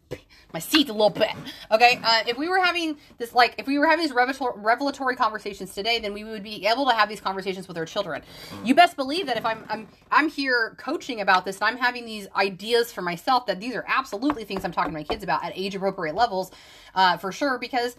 my 0.53 0.59
seat 0.59 0.89
a 0.89 0.93
little 0.93 1.11
bit. 1.11 1.31
Okay, 1.71 2.01
uh, 2.03 2.23
if 2.27 2.37
we 2.37 2.49
were 2.49 2.59
having 2.59 2.97
this, 3.19 3.33
like 3.33 3.55
if 3.59 3.69
we 3.69 3.79
were 3.79 3.87
having 3.87 4.05
these 4.05 4.13
revelatory 4.13 5.15
conversations 5.15 5.73
today, 5.73 6.01
then 6.01 6.13
we 6.13 6.25
would 6.25 6.43
be 6.43 6.67
able 6.67 6.87
to 6.87 6.93
have 6.93 7.09
these 7.09 7.21
conversations 7.21 7.69
with 7.69 7.79
our 7.79 7.87
children. 7.87 8.23
You 8.65 8.75
best 8.75 8.97
believe 8.97 9.27
that 9.27 9.37
if 9.37 9.47
I'm 9.47 9.65
I'm 9.69 9.87
I'm 10.11 10.29
here 10.29 10.75
coaching 10.79 11.21
about 11.21 11.45
this 11.45 11.59
and 11.59 11.65
I'm 11.65 11.77
having 11.77 12.05
these 12.05 12.27
ideas 12.35 12.91
for 12.91 13.03
myself, 13.03 13.47
that 13.47 13.61
these 13.61 13.77
are 13.77 13.85
absolutely 13.87 14.43
things 14.43 14.65
I'm 14.65 14.73
talking 14.73 14.91
to 14.91 14.99
my 14.99 15.05
kids 15.05 15.23
about 15.23 15.45
at 15.45 15.53
age 15.55 15.77
appropriate 15.77 16.17
levels, 16.17 16.51
uh, 16.97 17.17
for 17.17 17.31
sure, 17.31 17.59
because 17.59 17.97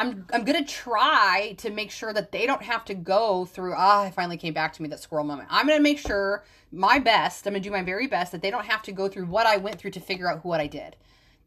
I'm 0.00 0.26
I'm 0.32 0.44
gonna 0.44 0.64
try 0.64 1.54
to 1.58 1.70
make 1.70 1.90
sure 1.90 2.12
that 2.12 2.30
they 2.30 2.46
don't 2.46 2.62
have 2.62 2.84
to 2.86 2.94
go 2.94 3.44
through 3.44 3.74
ah 3.76 4.02
I 4.02 4.10
finally 4.10 4.36
came 4.36 4.54
back 4.54 4.72
to 4.74 4.82
me 4.82 4.88
that 4.90 5.00
squirrel 5.00 5.24
moment. 5.24 5.48
I'm 5.50 5.66
gonna 5.66 5.80
make 5.80 5.98
sure 5.98 6.44
my 6.70 6.98
best. 6.98 7.46
I'm 7.46 7.52
gonna 7.52 7.62
do 7.62 7.70
my 7.70 7.82
very 7.82 8.06
best 8.06 8.30
that 8.32 8.42
they 8.42 8.50
don't 8.50 8.66
have 8.66 8.82
to 8.82 8.92
go 8.92 9.08
through 9.08 9.26
what 9.26 9.46
I 9.46 9.56
went 9.56 9.78
through 9.78 9.90
to 9.92 10.00
figure 10.00 10.30
out 10.30 10.44
what 10.44 10.60
I 10.60 10.68
did. 10.68 10.96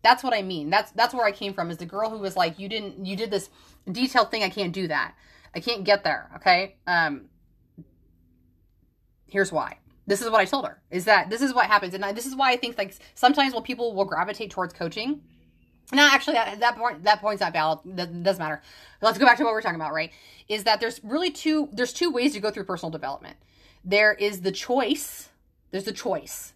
That's 0.04 0.24
what 0.24 0.34
I 0.34 0.42
mean. 0.42 0.70
That's 0.70 0.92
that's 0.92 1.14
where 1.14 1.26
I 1.26 1.32
came 1.32 1.54
from. 1.54 1.72
Is 1.72 1.78
the 1.78 1.86
girl 1.86 2.10
who 2.10 2.18
was 2.18 2.36
like 2.36 2.60
you 2.60 2.68
didn't 2.68 3.06
you 3.06 3.16
did 3.16 3.32
this 3.32 3.50
detailed 3.90 4.32
thing. 4.32 4.44
I 4.44 4.50
can't 4.50 4.74
do 4.74 4.88
that. 4.88 5.14
I 5.56 5.60
can't 5.62 5.84
get 5.86 6.04
there. 6.04 6.30
Okay. 6.38 6.76
Um. 6.88 7.28
Here's 9.28 9.52
why. 9.52 9.78
This 10.08 10.22
is 10.22 10.30
what 10.30 10.42
I 10.42 10.46
told 10.46 10.66
her. 10.66 10.82
Is 10.90 11.06
that 11.06 11.30
this 11.30 11.42
is 11.42 11.54
what 11.54 11.68
happens, 11.68 11.94
and 11.94 12.04
I, 12.04 12.12
this 12.12 12.26
is 12.26 12.36
why 12.36 12.52
I 12.52 12.58
think 12.58 12.78
like 12.78 12.96
sometimes 13.16 13.54
when 13.54 13.64
people 13.64 13.94
will 13.96 14.04
gravitate 14.04 14.52
towards 14.52 14.74
coaching 14.74 15.22
no, 15.92 16.04
actually, 16.04 16.34
that, 16.34 16.60
that 16.60 16.78
point 16.78 17.04
that 17.04 17.22
point's 17.22 17.42
not 17.42 17.54
valid. 17.54 17.80
That 17.86 18.24
doesn't 18.24 18.42
matter. 18.42 18.62
Let's 19.02 19.18
go 19.18 19.26
back 19.26 19.38
to 19.38 19.44
what 19.44 19.54
we're 19.54 19.62
talking 19.62 19.76
about, 19.76 19.94
right? 19.94 20.12
Is 20.48 20.64
that 20.64 20.80
there's 20.80 21.02
really 21.04 21.32
two 21.32 21.70
there's 21.72 21.94
two 21.94 22.12
ways 22.12 22.34
to 22.34 22.40
go 22.40 22.52
through 22.52 22.66
personal 22.66 22.92
development. 22.92 23.38
There 23.84 24.14
is 24.14 24.42
the 24.42 24.52
choice. 24.52 25.30
There's 25.72 25.86
the 25.86 25.94
choice 25.94 26.54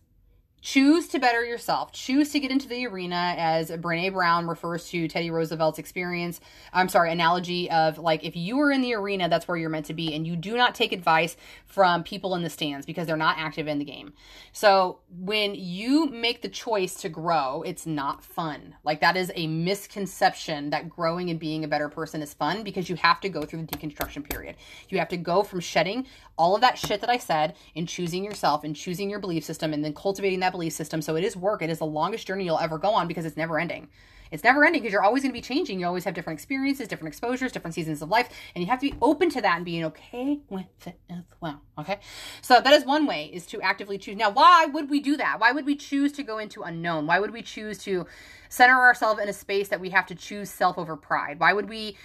choose 0.65 1.07
to 1.07 1.19
better 1.19 1.45
yourself. 1.45 1.91
Choose 1.91 2.31
to 2.31 2.39
get 2.39 2.49
into 2.49 2.67
the 2.67 2.87
arena 2.87 3.35
as 3.37 3.69
brene 3.69 4.11
brown 4.11 4.47
refers 4.47 4.89
to 4.89 5.07
teddy 5.07 5.29
roosevelt's 5.29 5.77
experience 5.77 6.39
i'm 6.73 6.89
sorry 6.89 7.11
analogy 7.11 7.69
of 7.69 7.99
like 7.99 8.23
if 8.23 8.35
you 8.35 8.59
are 8.59 8.71
in 8.71 8.81
the 8.81 8.95
arena 8.95 9.29
that's 9.29 9.47
where 9.47 9.57
you're 9.57 9.69
meant 9.69 9.85
to 9.85 9.93
be 9.93 10.15
and 10.15 10.25
you 10.25 10.35
do 10.35 10.57
not 10.57 10.73
take 10.73 10.91
advice 10.91 11.37
from 11.67 12.03
people 12.03 12.33
in 12.33 12.41
the 12.41 12.49
stands 12.49 12.83
because 12.83 13.05
they're 13.05 13.15
not 13.15 13.37
active 13.37 13.67
in 13.67 13.77
the 13.77 13.85
game. 13.85 14.13
So 14.53 14.99
when 15.15 15.53
you 15.53 16.07
make 16.07 16.41
the 16.41 16.49
choice 16.49 16.95
to 16.95 17.09
grow 17.09 17.61
it's 17.61 17.85
not 17.85 18.23
fun. 18.23 18.75
Like 18.83 19.01
that 19.01 19.15
is 19.15 19.31
a 19.35 19.45
misconception 19.45 20.71
that 20.71 20.89
growing 20.89 21.29
and 21.29 21.39
being 21.39 21.63
a 21.63 21.67
better 21.67 21.89
person 21.89 22.23
is 22.23 22.33
fun 22.33 22.63
because 22.63 22.89
you 22.89 22.95
have 22.95 23.21
to 23.21 23.29
go 23.29 23.43
through 23.43 23.61
the 23.61 23.77
deconstruction 23.77 24.27
period. 24.27 24.55
You 24.89 24.97
have 24.97 25.09
to 25.09 25.17
go 25.17 25.43
from 25.43 25.59
shedding 25.59 26.07
all 26.37 26.55
of 26.55 26.61
that 26.61 26.77
shit 26.77 27.01
that 27.01 27.09
i 27.09 27.17
said 27.17 27.55
and 27.75 27.87
choosing 27.87 28.23
yourself 28.23 28.63
and 28.63 28.75
choosing 28.75 29.09
your 29.09 29.19
belief 29.19 29.43
system 29.43 29.73
and 29.73 29.83
then 29.83 29.93
cultivating 29.93 30.39
that 30.39 30.51
system. 30.69 31.01
So 31.01 31.15
it 31.15 31.23
is 31.23 31.35
work. 31.35 31.61
It 31.61 31.69
is 31.69 31.79
the 31.79 31.85
longest 31.85 32.27
journey 32.27 32.45
you'll 32.45 32.59
ever 32.59 32.77
go 32.77 32.93
on 32.93 33.07
because 33.07 33.25
it's 33.25 33.37
never 33.37 33.59
ending. 33.59 33.89
It's 34.31 34.43
never 34.43 34.65
ending 34.65 34.81
because 34.81 34.91
you're 34.91 35.03
always 35.03 35.23
going 35.23 35.31
to 35.31 35.37
be 35.37 35.41
changing. 35.41 35.79
You 35.79 35.85
always 35.85 36.03
have 36.03 36.13
different 36.13 36.39
experiences, 36.39 36.87
different 36.87 37.09
exposures, 37.09 37.51
different 37.51 37.75
seasons 37.75 38.01
of 38.01 38.09
life, 38.09 38.29
and 38.53 38.63
you 38.63 38.69
have 38.69 38.79
to 38.79 38.89
be 38.89 38.97
open 39.01 39.29
to 39.29 39.41
that 39.41 39.57
and 39.57 39.65
being 39.65 39.85
okay 39.85 40.39
with 40.49 40.65
it 40.87 40.99
as 41.09 41.23
well. 41.41 41.61
Okay, 41.77 41.99
so 42.41 42.59
that 42.59 42.73
is 42.73 42.85
one 42.85 43.05
way 43.05 43.29
is 43.31 43.45
to 43.47 43.61
actively 43.61 43.97
choose. 43.97 44.17
Now, 44.17 44.31
why 44.31 44.65
would 44.65 44.89
we 44.89 44.99
do 44.99 45.15
that? 45.17 45.39
Why 45.39 45.51
would 45.51 45.65
we 45.65 45.75
choose 45.75 46.11
to 46.13 46.23
go 46.23 46.39
into 46.39 46.63
unknown? 46.63 47.05
Why 47.05 47.19
would 47.19 47.31
we 47.31 47.43
choose 47.43 47.77
to 47.79 48.07
center 48.49 48.79
ourselves 48.79 49.21
in 49.21 49.29
a 49.29 49.33
space 49.33 49.69
that 49.69 49.79
we 49.79 49.91
have 49.91 50.07
to 50.07 50.15
choose 50.15 50.49
self 50.49 50.77
over 50.77 50.97
pride? 50.97 51.39
Why 51.39 51.53
would 51.53 51.69
we, 51.69 51.95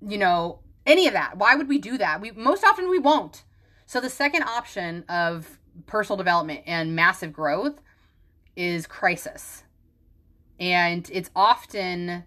you 0.00 0.18
know, 0.18 0.60
any 0.86 1.06
of 1.08 1.14
that? 1.14 1.36
Why 1.36 1.56
would 1.56 1.68
we 1.68 1.78
do 1.78 1.98
that? 1.98 2.20
We 2.20 2.30
most 2.30 2.64
often 2.64 2.88
we 2.88 2.98
won't. 2.98 3.42
So 3.86 4.00
the 4.00 4.10
second 4.10 4.44
option 4.44 5.04
of 5.08 5.58
personal 5.86 6.16
development 6.16 6.60
and 6.66 6.96
massive 6.96 7.32
growth 7.32 7.80
is 8.56 8.86
crisis. 8.86 9.62
And 10.58 11.08
it's 11.12 11.30
often 11.36 12.24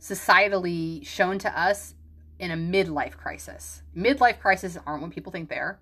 societally 0.00 1.06
shown 1.06 1.38
to 1.40 1.60
us 1.60 1.94
in 2.38 2.50
a 2.50 2.56
midlife 2.56 3.16
crisis. 3.16 3.82
Midlife 3.96 4.40
crises 4.40 4.78
aren't 4.86 5.02
what 5.02 5.12
people 5.12 5.32
think 5.32 5.48
they 5.48 5.56
are. 5.56 5.78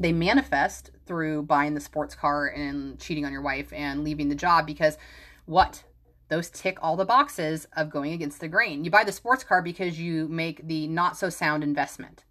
They 0.00 0.12
manifest 0.12 0.90
through 1.06 1.42
buying 1.42 1.74
the 1.74 1.80
sports 1.80 2.14
car 2.14 2.48
and 2.48 2.98
cheating 2.98 3.24
on 3.24 3.32
your 3.32 3.42
wife 3.42 3.72
and 3.72 4.02
leaving 4.02 4.28
the 4.28 4.34
job 4.34 4.66
because 4.66 4.98
what? 5.44 5.84
Those 6.28 6.48
tick 6.48 6.78
all 6.80 6.96
the 6.96 7.04
boxes 7.04 7.68
of 7.76 7.90
going 7.90 8.12
against 8.12 8.40
the 8.40 8.48
grain. 8.48 8.84
You 8.84 8.90
buy 8.90 9.04
the 9.04 9.12
sports 9.12 9.44
car 9.44 9.62
because 9.62 10.00
you 10.00 10.26
make 10.28 10.66
the 10.66 10.86
not 10.88 11.16
so 11.16 11.28
sound 11.28 11.62
investment. 11.62 12.24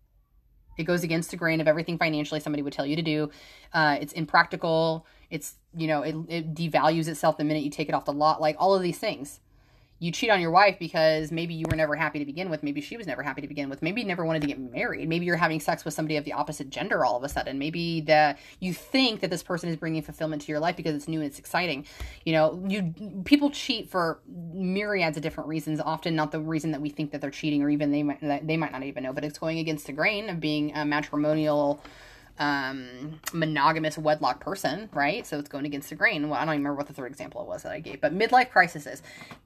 It 0.78 0.84
goes 0.84 1.04
against 1.04 1.32
the 1.32 1.38
grain 1.38 1.62
of 1.62 1.68
everything 1.68 1.98
financially 1.98 2.40
somebody 2.40 2.64
would 2.64 2.74
tell 2.74 2.86
you 2.86 2.96
to 2.96 3.02
do. 3.02 3.30
Uh, 3.74 3.98
it's 4.02 4.14
impractical. 4.14 5.06
It's, 5.32 5.56
you 5.76 5.88
know, 5.88 6.04
it, 6.04 6.16
it 6.30 6.54
devalues 6.54 7.08
itself 7.08 7.38
the 7.38 7.44
minute 7.44 7.64
you 7.64 7.72
take 7.72 7.90
it 7.90 7.96
off 7.96 8.06
the 8.06 8.14
lot. 8.14 8.40
Like 8.40 8.56
all 8.60 8.76
of 8.76 8.84
these 8.84 9.00
things 9.00 9.40
you 10.02 10.12
cheat 10.12 10.32
on 10.32 10.42
your 10.42 10.50
wife 10.50 10.80
because 10.80 11.32
maybe 11.32 11.54
you 11.54 11.68
were 11.70 11.76
never 11.76 11.96
happy 11.96 12.18
to 12.18 12.26
begin 12.26 12.50
with. 12.50 12.64
Maybe 12.64 12.82
she 12.82 12.98
was 12.98 13.06
never 13.06 13.22
happy 13.22 13.42
to 13.42 13.48
begin 13.48 13.70
with. 13.70 13.84
Maybe 13.84 14.02
you 14.02 14.08
never 14.08 14.26
wanted 14.26 14.42
to 14.42 14.48
get 14.48 14.60
married. 14.60 15.08
Maybe 15.08 15.28
you're 15.28 15.36
having 15.36 15.60
sex 15.60 15.86
with 15.86 15.94
somebody 15.94 16.18
of 16.18 16.26
the 16.26 16.34
opposite 16.34 16.72
gender 16.72 17.06
all 17.06 17.18
of 17.18 17.24
a 17.24 17.30
sudden. 17.30 17.60
Maybe 17.60 18.02
that 18.02 18.40
you 18.60 18.74
think 18.74 19.20
that 19.20 19.30
this 19.30 19.44
person 19.44 19.70
is 19.70 19.76
bringing 19.76 20.02
fulfillment 20.02 20.42
to 20.42 20.48
your 20.48 20.60
life 20.60 20.76
because 20.76 20.96
it's 20.96 21.08
new 21.08 21.20
and 21.20 21.28
it's 21.28 21.38
exciting. 21.38 21.86
You 22.26 22.34
know, 22.34 22.66
you 22.68 22.96
people 23.26 23.52
cheat 23.52 23.92
for 23.92 24.22
myriads 24.28 25.18
of 25.18 25.24
different 25.24 25.48
reasons. 25.48 25.80
Often 25.80 26.16
not 26.16 26.32
the 26.32 26.40
reason 26.40 26.72
that 26.72 26.82
we 26.82 26.90
think 26.90 27.12
that 27.12 27.22
they're 27.22 27.30
cheating, 27.30 27.62
or 27.62 27.70
even 27.70 27.92
they 27.92 28.02
might 28.02 28.48
they 28.48 28.58
might 28.58 28.72
not 28.72 28.82
even 28.82 29.04
know. 29.04 29.14
But 29.14 29.24
it's 29.24 29.38
going 29.38 29.60
against 29.60 29.86
the 29.86 29.94
grain 29.94 30.32
of 30.32 30.40
being 30.40 30.76
a 30.76 30.84
matrimonial 30.84 31.80
um, 32.42 33.20
monogamous 33.34 34.00
wedlock 34.00 34.40
person, 34.40 34.90
right? 34.94 35.28
So 35.28 35.38
it's 35.38 35.48
going 35.48 35.66
against 35.68 35.90
the 35.90 35.96
grain. 35.96 36.28
Well, 36.28 36.40
I 36.40 36.44
don't 36.44 36.56
even 36.56 36.64
remember 36.64 36.78
what 36.78 36.88
the 36.88 36.94
third 36.94 37.12
example 37.12 37.46
was 37.46 37.62
that 37.62 37.72
I 37.72 37.80
gave, 37.80 38.02
but 38.02 38.18
midlife 38.18 38.50
crisis 38.50 38.88
is 38.88 39.04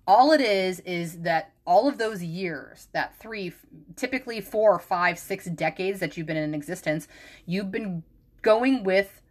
all 0.08 0.32
it 0.32 0.40
is 0.40 0.80
is 0.80 1.20
that 1.20 1.52
all 1.68 1.90
of 1.90 1.98
those 1.98 2.24
years, 2.24 2.88
that 2.94 3.20
three, 3.20 3.52
typically 3.98 4.40
four, 4.40 4.80
five, 4.80 5.20
six 5.20 5.44
decades 5.46 6.00
that 6.00 6.16
you've 6.16 6.26
been 6.26 6.38
in 6.38 6.56
existence, 6.56 7.10
you've 7.46 7.70
been 7.70 8.02
going 8.42 8.84
with 8.84 9.22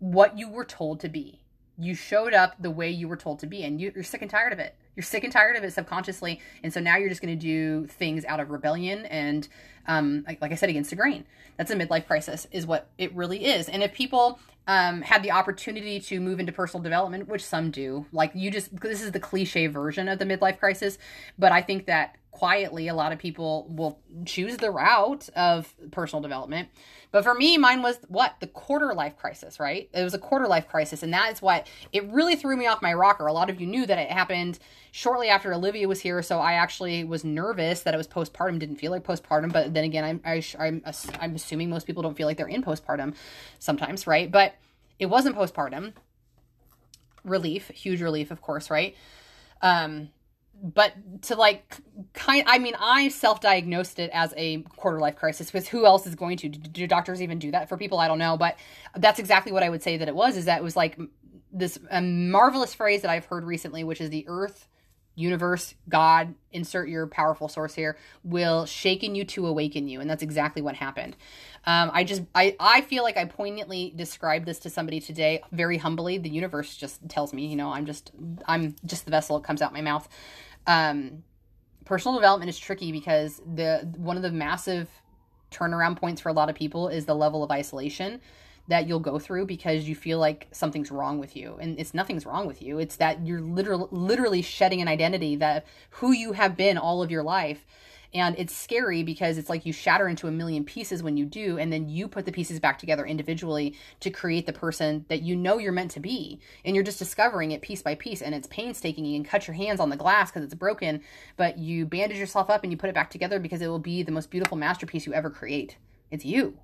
what 0.00 0.36
you 0.36 0.48
were 0.50 0.64
told 0.64 0.98
to 1.00 1.08
be. 1.08 1.40
You 1.78 1.94
showed 1.94 2.34
up 2.34 2.56
the 2.58 2.72
way 2.72 2.90
you 2.90 3.06
were 3.06 3.16
told 3.16 3.38
to 3.40 3.46
be, 3.46 3.62
and 3.62 3.80
you, 3.80 3.92
you're 3.94 4.02
sick 4.02 4.22
and 4.22 4.30
tired 4.30 4.52
of 4.52 4.58
it. 4.58 4.74
You're 4.98 5.04
sick 5.04 5.22
and 5.22 5.32
tired 5.32 5.54
of 5.54 5.62
it 5.62 5.72
subconsciously, 5.72 6.40
and 6.64 6.72
so 6.74 6.80
now 6.80 6.96
you're 6.96 7.08
just 7.08 7.22
going 7.22 7.38
to 7.38 7.40
do 7.40 7.86
things 7.86 8.24
out 8.24 8.40
of 8.40 8.50
rebellion 8.50 9.06
and 9.06 9.46
um, 9.86 10.24
like, 10.26 10.42
like 10.42 10.50
I 10.50 10.56
said, 10.56 10.70
against 10.70 10.90
the 10.90 10.96
grain. 10.96 11.24
That's 11.56 11.70
a 11.70 11.76
midlife 11.76 12.08
crisis, 12.08 12.48
is 12.50 12.66
what 12.66 12.88
it 12.98 13.14
really 13.14 13.44
is. 13.44 13.68
And 13.68 13.84
if 13.84 13.92
people 13.92 14.40
um, 14.66 15.02
had 15.02 15.22
the 15.22 15.30
opportunity 15.30 16.00
to 16.00 16.18
move 16.18 16.40
into 16.40 16.50
personal 16.50 16.82
development, 16.82 17.28
which 17.28 17.44
some 17.44 17.70
do, 17.70 18.06
like 18.12 18.32
you 18.34 18.50
just, 18.50 18.74
this 18.80 19.00
is 19.00 19.12
the 19.12 19.20
cliche 19.20 19.68
version 19.68 20.08
of 20.08 20.18
the 20.18 20.24
midlife 20.24 20.58
crisis, 20.58 20.98
but 21.38 21.52
I 21.52 21.62
think 21.62 21.86
that 21.86 22.16
quietly 22.30 22.88
a 22.88 22.94
lot 22.94 23.12
of 23.12 23.18
people 23.18 23.66
will 23.68 24.00
choose 24.24 24.56
the 24.58 24.70
route 24.70 25.28
of 25.34 25.74
personal 25.90 26.22
development. 26.22 26.68
But 27.10 27.24
for 27.24 27.34
me 27.34 27.58
mine 27.58 27.82
was 27.82 27.98
what? 28.08 28.34
The 28.40 28.46
quarter 28.46 28.92
life 28.94 29.16
crisis 29.16 29.58
right? 29.58 29.88
It 29.92 30.04
was 30.04 30.14
a 30.14 30.18
quarter 30.18 30.46
life 30.46 30.68
crisis 30.68 31.02
and 31.02 31.12
that 31.12 31.32
is 31.32 31.42
what 31.42 31.66
it 31.92 32.08
really 32.10 32.36
threw 32.36 32.56
me 32.56 32.66
off 32.66 32.82
my 32.82 32.94
rocker. 32.94 33.26
A 33.26 33.32
lot 33.32 33.50
of 33.50 33.60
you 33.60 33.66
knew 33.66 33.86
that 33.86 33.98
it 33.98 34.10
happened 34.10 34.58
shortly 34.90 35.28
after 35.28 35.52
olivia 35.52 35.86
was 35.86 36.00
here 36.00 36.22
so 36.22 36.38
i 36.38 36.54
actually 36.54 37.04
was 37.04 37.22
nervous 37.22 37.82
that 37.82 37.92
it 37.92 37.98
was 37.98 38.08
postpartum 38.08 38.58
didn't 38.58 38.76
feel 38.76 38.90
like 38.90 39.04
postpartum 39.04 39.52
but 39.52 39.74
then 39.74 39.84
again 39.84 40.02
i'm 40.02 40.20
I, 40.24 40.42
am 40.58 40.82
i 40.86 40.92
I'm 41.20 41.34
assuming 41.34 41.68
most 41.68 41.86
people 41.86 42.02
don't 42.02 42.16
feel 42.16 42.26
like 42.26 42.38
they're 42.38 42.48
in 42.48 42.62
postpartum 42.62 43.14
sometimes 43.58 44.06
right? 44.06 44.30
But 44.30 44.54
it 44.98 45.06
wasn't 45.06 45.36
postpartum. 45.36 45.92
Relief 47.24 47.68
huge 47.68 48.00
relief 48.00 48.30
of 48.30 48.40
course 48.40 48.70
right? 48.70 48.96
Um 49.62 50.10
but 50.62 50.92
to 51.22 51.36
like 51.36 51.76
kind 52.14 52.44
i 52.46 52.58
mean 52.58 52.74
i 52.80 53.08
self-diagnosed 53.08 53.98
it 53.98 54.10
as 54.12 54.34
a 54.36 54.58
quarter 54.76 54.98
life 54.98 55.16
crisis 55.16 55.50
because 55.50 55.68
who 55.68 55.86
else 55.86 56.06
is 56.06 56.14
going 56.14 56.36
to 56.36 56.48
do 56.48 56.86
doctors 56.86 57.22
even 57.22 57.38
do 57.38 57.50
that 57.50 57.68
for 57.68 57.76
people 57.76 57.98
i 57.98 58.08
don't 58.08 58.18
know 58.18 58.36
but 58.36 58.56
that's 58.96 59.18
exactly 59.18 59.52
what 59.52 59.62
i 59.62 59.68
would 59.68 59.82
say 59.82 59.96
that 59.96 60.08
it 60.08 60.14
was 60.14 60.36
is 60.36 60.46
that 60.46 60.58
it 60.58 60.64
was 60.64 60.76
like 60.76 60.98
this 61.52 61.78
marvelous 62.02 62.74
phrase 62.74 63.02
that 63.02 63.10
i've 63.10 63.24
heard 63.26 63.44
recently 63.44 63.84
which 63.84 64.00
is 64.00 64.10
the 64.10 64.24
earth 64.28 64.68
universe, 65.18 65.74
God, 65.88 66.34
insert 66.52 66.88
your 66.88 67.08
powerful 67.08 67.48
source 67.48 67.74
here, 67.74 67.98
will 68.22 68.66
shaken 68.66 69.16
you 69.16 69.24
to 69.24 69.48
awaken 69.48 69.88
you. 69.88 70.00
And 70.00 70.08
that's 70.08 70.22
exactly 70.22 70.62
what 70.62 70.76
happened. 70.76 71.16
Um, 71.66 71.90
I 71.92 72.04
just, 72.04 72.22
I, 72.36 72.54
I 72.60 72.82
feel 72.82 73.02
like 73.02 73.16
I 73.16 73.24
poignantly 73.24 73.92
described 73.96 74.46
this 74.46 74.60
to 74.60 74.70
somebody 74.70 75.00
today 75.00 75.42
very 75.50 75.76
humbly. 75.76 76.18
The 76.18 76.30
universe 76.30 76.76
just 76.76 77.06
tells 77.08 77.32
me, 77.32 77.46
you 77.46 77.56
know, 77.56 77.72
I'm 77.72 77.84
just, 77.84 78.12
I'm 78.46 78.76
just 78.86 79.06
the 79.06 79.10
vessel. 79.10 79.36
It 79.36 79.42
comes 79.42 79.60
out 79.60 79.72
my 79.72 79.80
mouth. 79.80 80.08
Um, 80.68 81.24
personal 81.86 82.14
development 82.16 82.50
is 82.50 82.58
tricky 82.58 82.92
because 82.92 83.40
the, 83.54 83.90
one 83.96 84.16
of 84.16 84.22
the 84.22 84.30
massive 84.30 84.88
turnaround 85.50 85.96
points 85.96 86.20
for 86.20 86.28
a 86.28 86.32
lot 86.34 86.50
of 86.50 86.54
people 86.54 86.88
is 86.88 87.06
the 87.06 87.14
level 87.14 87.42
of 87.42 87.50
isolation 87.50 88.20
that 88.68 88.86
you'll 88.86 89.00
go 89.00 89.18
through 89.18 89.46
because 89.46 89.88
you 89.88 89.94
feel 89.94 90.18
like 90.18 90.46
something's 90.52 90.90
wrong 90.90 91.18
with 91.18 91.34
you. 91.34 91.56
And 91.58 91.80
it's 91.80 91.94
nothing's 91.94 92.26
wrong 92.26 92.46
with 92.46 92.60
you. 92.60 92.78
It's 92.78 92.96
that 92.96 93.26
you're 93.26 93.40
literally 93.40 93.88
literally 93.90 94.42
shedding 94.42 94.82
an 94.82 94.88
identity 94.88 95.36
that 95.36 95.64
who 95.88 96.12
you 96.12 96.32
have 96.32 96.54
been 96.54 96.76
all 96.76 97.02
of 97.02 97.10
your 97.10 97.22
life 97.22 97.64
and 98.14 98.38
it's 98.38 98.54
scary 98.56 99.02
because 99.02 99.36
it's 99.36 99.50
like 99.50 99.66
you 99.66 99.72
shatter 99.72 100.08
into 100.08 100.28
a 100.28 100.30
million 100.30 100.64
pieces 100.64 101.02
when 101.02 101.16
you 101.16 101.26
do 101.26 101.58
and 101.58 101.72
then 101.72 101.88
you 101.88 102.08
put 102.08 102.24
the 102.24 102.32
pieces 102.32 102.58
back 102.58 102.78
together 102.78 103.04
individually 103.04 103.76
to 104.00 104.10
create 104.10 104.46
the 104.46 104.52
person 104.52 105.04
that 105.08 105.22
you 105.22 105.36
know 105.36 105.58
you're 105.58 105.72
meant 105.72 105.90
to 105.92 106.00
be. 106.00 106.40
And 106.64 106.74
you're 106.74 106.84
just 106.84 106.98
discovering 106.98 107.50
it 107.50 107.60
piece 107.60 107.82
by 107.82 107.94
piece 107.94 108.22
and 108.22 108.34
it's 108.34 108.46
painstaking. 108.46 109.04
You 109.04 109.18
can 109.20 109.28
cut 109.28 109.46
your 109.46 109.54
hands 109.54 109.78
on 109.78 109.90
the 109.90 109.96
glass 109.96 110.30
because 110.30 110.44
it's 110.44 110.54
broken 110.54 111.02
but 111.36 111.58
you 111.58 111.84
bandage 111.84 112.18
yourself 112.18 112.48
up 112.48 112.62
and 112.62 112.72
you 112.72 112.78
put 112.78 112.90
it 112.90 112.94
back 112.94 113.10
together 113.10 113.38
because 113.38 113.60
it 113.60 113.68
will 113.68 113.78
be 113.78 114.02
the 114.02 114.12
most 114.12 114.30
beautiful 114.30 114.56
masterpiece 114.56 115.06
you 115.06 115.12
ever 115.12 115.30
create. 115.30 115.76
It's 116.10 116.24
you. 116.24 116.58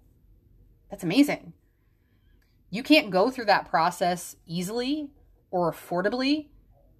That's 0.91 1.05
amazing. 1.05 1.53
You 2.71 2.83
can't 2.83 3.11
go 3.11 3.31
through 3.31 3.45
that 3.47 3.69
process 3.69 4.37
easily 4.47 5.11
or 5.51 5.71
affordably 5.73 6.47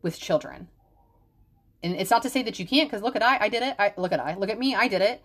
with 0.03 0.19
children. 0.19 0.69
And 1.85 1.97
it's 1.97 2.11
not 2.11 2.23
to 2.23 2.31
say 2.31 2.43
that 2.43 2.59
you 2.59 2.67
can't, 2.67 2.91
because 2.91 3.03
look 3.03 3.15
at 3.15 3.23
I, 3.23 3.37
I 3.43 3.49
did 3.51 3.63
it. 3.63 3.77
I 3.79 3.93
look 3.99 4.11
at 4.11 4.19
I, 4.19 4.35
look 4.37 4.49
at 4.49 4.59
me, 4.59 4.75
I 4.75 4.89
did 4.89 5.03
it. 5.03 5.23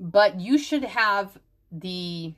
But 0.00 0.40
you 0.40 0.58
should 0.58 0.82
have 0.82 1.38
the 1.70 2.34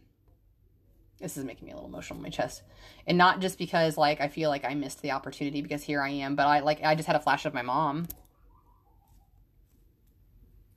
this 1.18 1.38
is 1.38 1.44
making 1.46 1.64
me 1.64 1.72
a 1.72 1.74
little 1.74 1.88
emotional 1.88 2.18
in 2.18 2.22
my 2.22 2.28
chest. 2.28 2.62
And 3.06 3.16
not 3.16 3.40
just 3.40 3.56
because 3.56 3.96
like 3.96 4.20
I 4.20 4.28
feel 4.28 4.50
like 4.50 4.66
I 4.66 4.74
missed 4.74 5.00
the 5.00 5.12
opportunity 5.12 5.62
because 5.62 5.82
here 5.82 6.02
I 6.02 6.10
am, 6.10 6.36
but 6.36 6.46
I 6.46 6.60
like 6.60 6.84
I 6.84 6.94
just 6.94 7.06
had 7.06 7.16
a 7.16 7.20
flash 7.20 7.46
of 7.46 7.54
my 7.54 7.62
mom. 7.62 8.06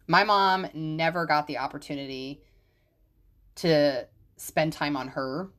My 0.07 0.23
mom 0.23 0.67
never 0.73 1.25
got 1.25 1.47
the 1.47 1.57
opportunity 1.57 2.41
to 3.55 4.07
spend 4.37 4.71
time 4.71 4.95
on 4.95 5.09
her 5.09 5.49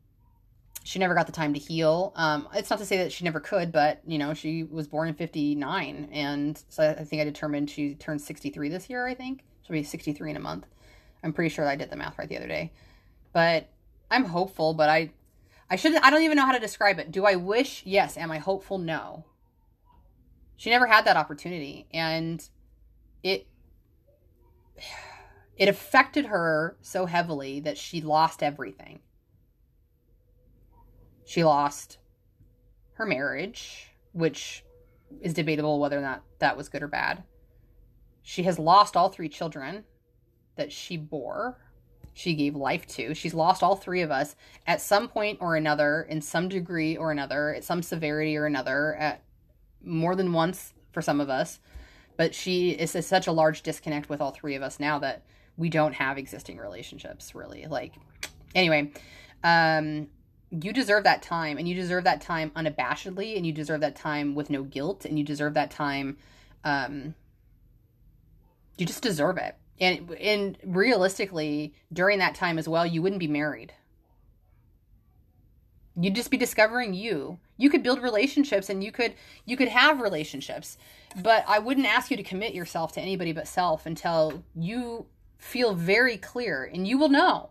she 0.88 0.98
never 0.98 1.12
got 1.12 1.26
the 1.26 1.32
time 1.32 1.52
to 1.52 1.60
heal. 1.60 2.14
Um, 2.16 2.48
it's 2.54 2.70
not 2.70 2.78
to 2.78 2.86
say 2.86 2.96
that 2.96 3.12
she 3.12 3.22
never 3.22 3.40
could, 3.40 3.72
but 3.72 4.00
you 4.06 4.16
know, 4.16 4.32
she 4.32 4.62
was 4.62 4.88
born 4.88 5.06
in 5.06 5.14
'59, 5.14 6.08
and 6.12 6.64
so 6.70 6.96
I 6.98 7.04
think 7.04 7.20
I 7.20 7.26
determined 7.26 7.68
she 7.68 7.94
turned 7.94 8.22
63 8.22 8.70
this 8.70 8.88
year. 8.88 9.06
I 9.06 9.12
think 9.12 9.44
she'll 9.60 9.74
be 9.74 9.82
63 9.82 10.30
in 10.30 10.36
a 10.38 10.40
month. 10.40 10.64
I'm 11.22 11.34
pretty 11.34 11.50
sure 11.50 11.68
I 11.68 11.76
did 11.76 11.90
the 11.90 11.96
math 11.96 12.18
right 12.18 12.26
the 12.26 12.38
other 12.38 12.48
day, 12.48 12.72
but 13.34 13.68
I'm 14.10 14.24
hopeful. 14.24 14.72
But 14.72 14.88
I, 14.88 15.10
I 15.68 15.76
shouldn't. 15.76 16.02
I 16.02 16.08
don't 16.08 16.22
even 16.22 16.38
know 16.38 16.46
how 16.46 16.52
to 16.52 16.58
describe 16.58 16.98
it. 16.98 17.12
Do 17.12 17.26
I 17.26 17.36
wish? 17.36 17.82
Yes. 17.84 18.16
Am 18.16 18.30
I 18.30 18.38
hopeful? 18.38 18.78
No. 18.78 19.26
She 20.56 20.70
never 20.70 20.86
had 20.86 21.04
that 21.04 21.18
opportunity, 21.18 21.86
and 21.92 22.42
it 23.22 23.46
it 25.58 25.68
affected 25.68 26.24
her 26.24 26.78
so 26.80 27.04
heavily 27.04 27.60
that 27.60 27.76
she 27.76 28.00
lost 28.00 28.42
everything 28.42 29.00
she 31.28 31.44
lost 31.44 31.98
her 32.94 33.04
marriage, 33.04 33.92
which 34.12 34.64
is 35.20 35.34
debatable 35.34 35.78
whether 35.78 35.98
or 35.98 36.00
not 36.00 36.22
that 36.38 36.56
was 36.56 36.70
good 36.70 36.82
or 36.82 36.88
bad. 36.88 37.22
She 38.22 38.44
has 38.44 38.58
lost 38.58 38.96
all 38.96 39.10
three 39.10 39.28
children 39.28 39.84
that 40.56 40.72
she 40.72 40.96
bore, 40.96 41.58
she 42.14 42.32
gave 42.32 42.56
life 42.56 42.86
to. 42.86 43.14
She's 43.14 43.34
lost 43.34 43.62
all 43.62 43.76
three 43.76 44.00
of 44.00 44.10
us 44.10 44.36
at 44.66 44.80
some 44.80 45.06
point 45.06 45.36
or 45.42 45.54
another, 45.54 46.06
in 46.08 46.22
some 46.22 46.48
degree 46.48 46.96
or 46.96 47.10
another, 47.12 47.54
at 47.54 47.62
some 47.62 47.82
severity 47.82 48.34
or 48.34 48.46
another, 48.46 48.94
at 48.94 49.22
more 49.84 50.16
than 50.16 50.32
once 50.32 50.72
for 50.92 51.02
some 51.02 51.20
of 51.20 51.28
us. 51.28 51.60
But 52.16 52.34
she 52.34 52.70
is 52.70 52.92
such 53.06 53.26
a 53.26 53.32
large 53.32 53.60
disconnect 53.60 54.08
with 54.08 54.22
all 54.22 54.30
three 54.30 54.54
of 54.54 54.62
us 54.62 54.80
now 54.80 54.98
that 55.00 55.24
we 55.58 55.68
don't 55.68 55.92
have 55.92 56.16
existing 56.16 56.56
relationships, 56.56 57.34
really. 57.34 57.66
Like, 57.66 57.96
anyway, 58.54 58.92
um, 59.44 60.08
you 60.50 60.72
deserve 60.72 61.04
that 61.04 61.22
time 61.22 61.58
and 61.58 61.68
you 61.68 61.74
deserve 61.74 62.04
that 62.04 62.20
time 62.20 62.50
unabashedly 62.56 63.36
and 63.36 63.46
you 63.46 63.52
deserve 63.52 63.80
that 63.80 63.96
time 63.96 64.34
with 64.34 64.48
no 64.50 64.62
guilt 64.62 65.04
and 65.04 65.18
you 65.18 65.24
deserve 65.24 65.54
that 65.54 65.70
time 65.70 66.16
um 66.64 67.14
you 68.78 68.86
just 68.86 69.02
deserve 69.02 69.36
it. 69.36 69.56
And 69.80 70.10
and 70.12 70.58
realistically 70.64 71.74
during 71.92 72.18
that 72.20 72.34
time 72.34 72.58
as 72.58 72.68
well 72.68 72.86
you 72.86 73.02
wouldn't 73.02 73.20
be 73.20 73.28
married. 73.28 73.74
You'd 76.00 76.14
just 76.14 76.30
be 76.30 76.36
discovering 76.36 76.94
you. 76.94 77.40
You 77.56 77.70
could 77.70 77.82
build 77.82 78.00
relationships 78.00 78.70
and 78.70 78.82
you 78.82 78.90
could 78.90 79.14
you 79.44 79.56
could 79.56 79.68
have 79.68 80.00
relationships 80.00 80.78
but 81.22 81.44
i 81.48 81.58
wouldn't 81.58 81.86
ask 81.86 82.10
you 82.10 82.16
to 82.16 82.22
commit 82.22 82.54
yourself 82.54 82.92
to 82.92 83.00
anybody 83.00 83.32
but 83.32 83.48
self 83.48 83.86
until 83.86 84.44
you 84.54 85.06
feel 85.38 85.74
very 85.74 86.16
clear 86.16 86.70
and 86.72 86.86
you 86.86 86.98
will 86.98 87.08
know 87.08 87.50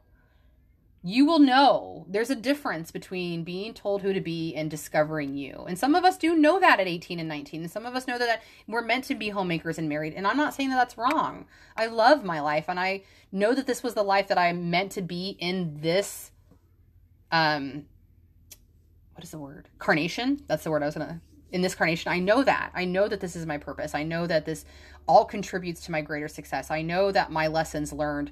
you 1.04 1.26
will 1.26 1.40
know 1.40 2.06
there's 2.10 2.30
a 2.30 2.36
difference 2.36 2.92
between 2.92 3.44
being 3.44 3.74
told 3.74 4.02
who 4.02 4.14
to 4.14 4.22
be 4.22 4.54
and 4.56 4.70
discovering 4.70 5.36
you. 5.38 5.66
And 5.68 5.78
some 5.78 5.96
of 5.96 6.04
us 6.04 6.18
do 6.18 6.36
know 6.36 6.60
that 6.60 6.80
at 6.80 6.88
18 6.88 7.20
and 7.20 7.30
19. 7.30 7.62
And 7.62 7.72
some 7.72 7.86
of 7.86 7.96
us 7.96 8.08
know 8.08 8.18
that 8.18 8.42
we're 8.68 8.82
meant 8.82 9.06
to 9.06 9.16
be 9.16 9.30
homemakers 9.30 9.78
and 9.78 9.88
married. 9.88 10.14
And 10.14 10.28
I'm 10.28 10.38
not 10.38 10.54
saying 10.54 10.70
that 10.70 10.76
that's 10.76 10.98
wrong. 10.98 11.46
I 11.76 11.86
love 11.86 12.24
my 12.24 12.42
life 12.42 12.66
and 12.68 12.80
I 12.80 13.04
know 13.32 13.54
that 13.54 13.68
this 13.68 13.84
was 13.84 13.94
the 13.94 14.04
life 14.04 14.28
that 14.28 14.38
I 14.38 14.52
meant 14.54 14.92
to 14.94 15.02
be 15.02 15.38
in 15.40 15.80
this 15.82 16.32
um 17.32 17.86
what 19.14 19.24
is 19.24 19.32
the 19.32 19.40
word? 19.40 19.68
Carnation? 19.80 20.44
That's 20.48 20.64
the 20.64 20.70
word 20.70 20.84
I 20.84 20.86
was 20.86 20.96
going 20.96 21.08
to 21.08 21.20
in 21.52 21.62
this 21.62 21.76
carnation. 21.76 22.12
I 22.12 22.20
know 22.20 22.44
that. 22.44 22.72
I 22.76 22.86
know 22.86 23.08
that 23.08 23.20
this 23.20 23.36
is 23.36 23.46
my 23.46 23.58
purpose. 23.58 23.96
I 23.96 24.04
know 24.04 24.28
that 24.28 24.46
this 24.46 24.66
all 25.08 25.26
contributes 25.26 25.82
to 25.82 25.92
my 25.92 26.02
greater 26.02 26.28
success. 26.28 26.70
I 26.70 26.82
know 26.82 27.12
that 27.12 27.32
my 27.32 27.48
lessons 27.48 27.94
learned 27.94 28.32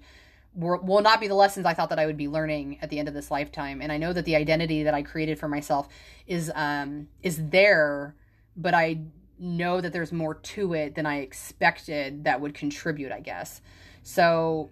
will 0.55 1.01
not 1.01 1.19
be 1.19 1.27
the 1.27 1.35
lessons 1.35 1.65
I 1.65 1.73
thought 1.73 1.89
that 1.89 1.99
I 1.99 2.05
would 2.05 2.17
be 2.17 2.27
learning 2.27 2.79
at 2.81 2.89
the 2.89 2.97
end 2.99 3.07
of 3.07 3.13
this 3.13 3.29
lifetime. 3.29 3.81
And 3.81 3.91
I 3.91 3.97
know 3.97 4.13
that 4.13 4.25
the 4.25 4.35
identity 4.35 4.83
that 4.83 4.93
I 4.93 5.01
created 5.01 5.37
for 5.37 5.47
myself 5.47 5.87
is 6.27 6.51
um 6.55 7.07
is 7.21 7.49
there, 7.49 8.15
but 8.55 8.73
I 8.73 9.01
know 9.37 9.81
that 9.81 9.91
there's 9.91 10.11
more 10.11 10.35
to 10.35 10.73
it 10.73 10.95
than 10.95 11.05
I 11.05 11.19
expected 11.19 12.23
that 12.23 12.39
would 12.39 12.53
contribute, 12.53 13.11
I 13.11 13.19
guess. 13.19 13.61
So 14.03 14.69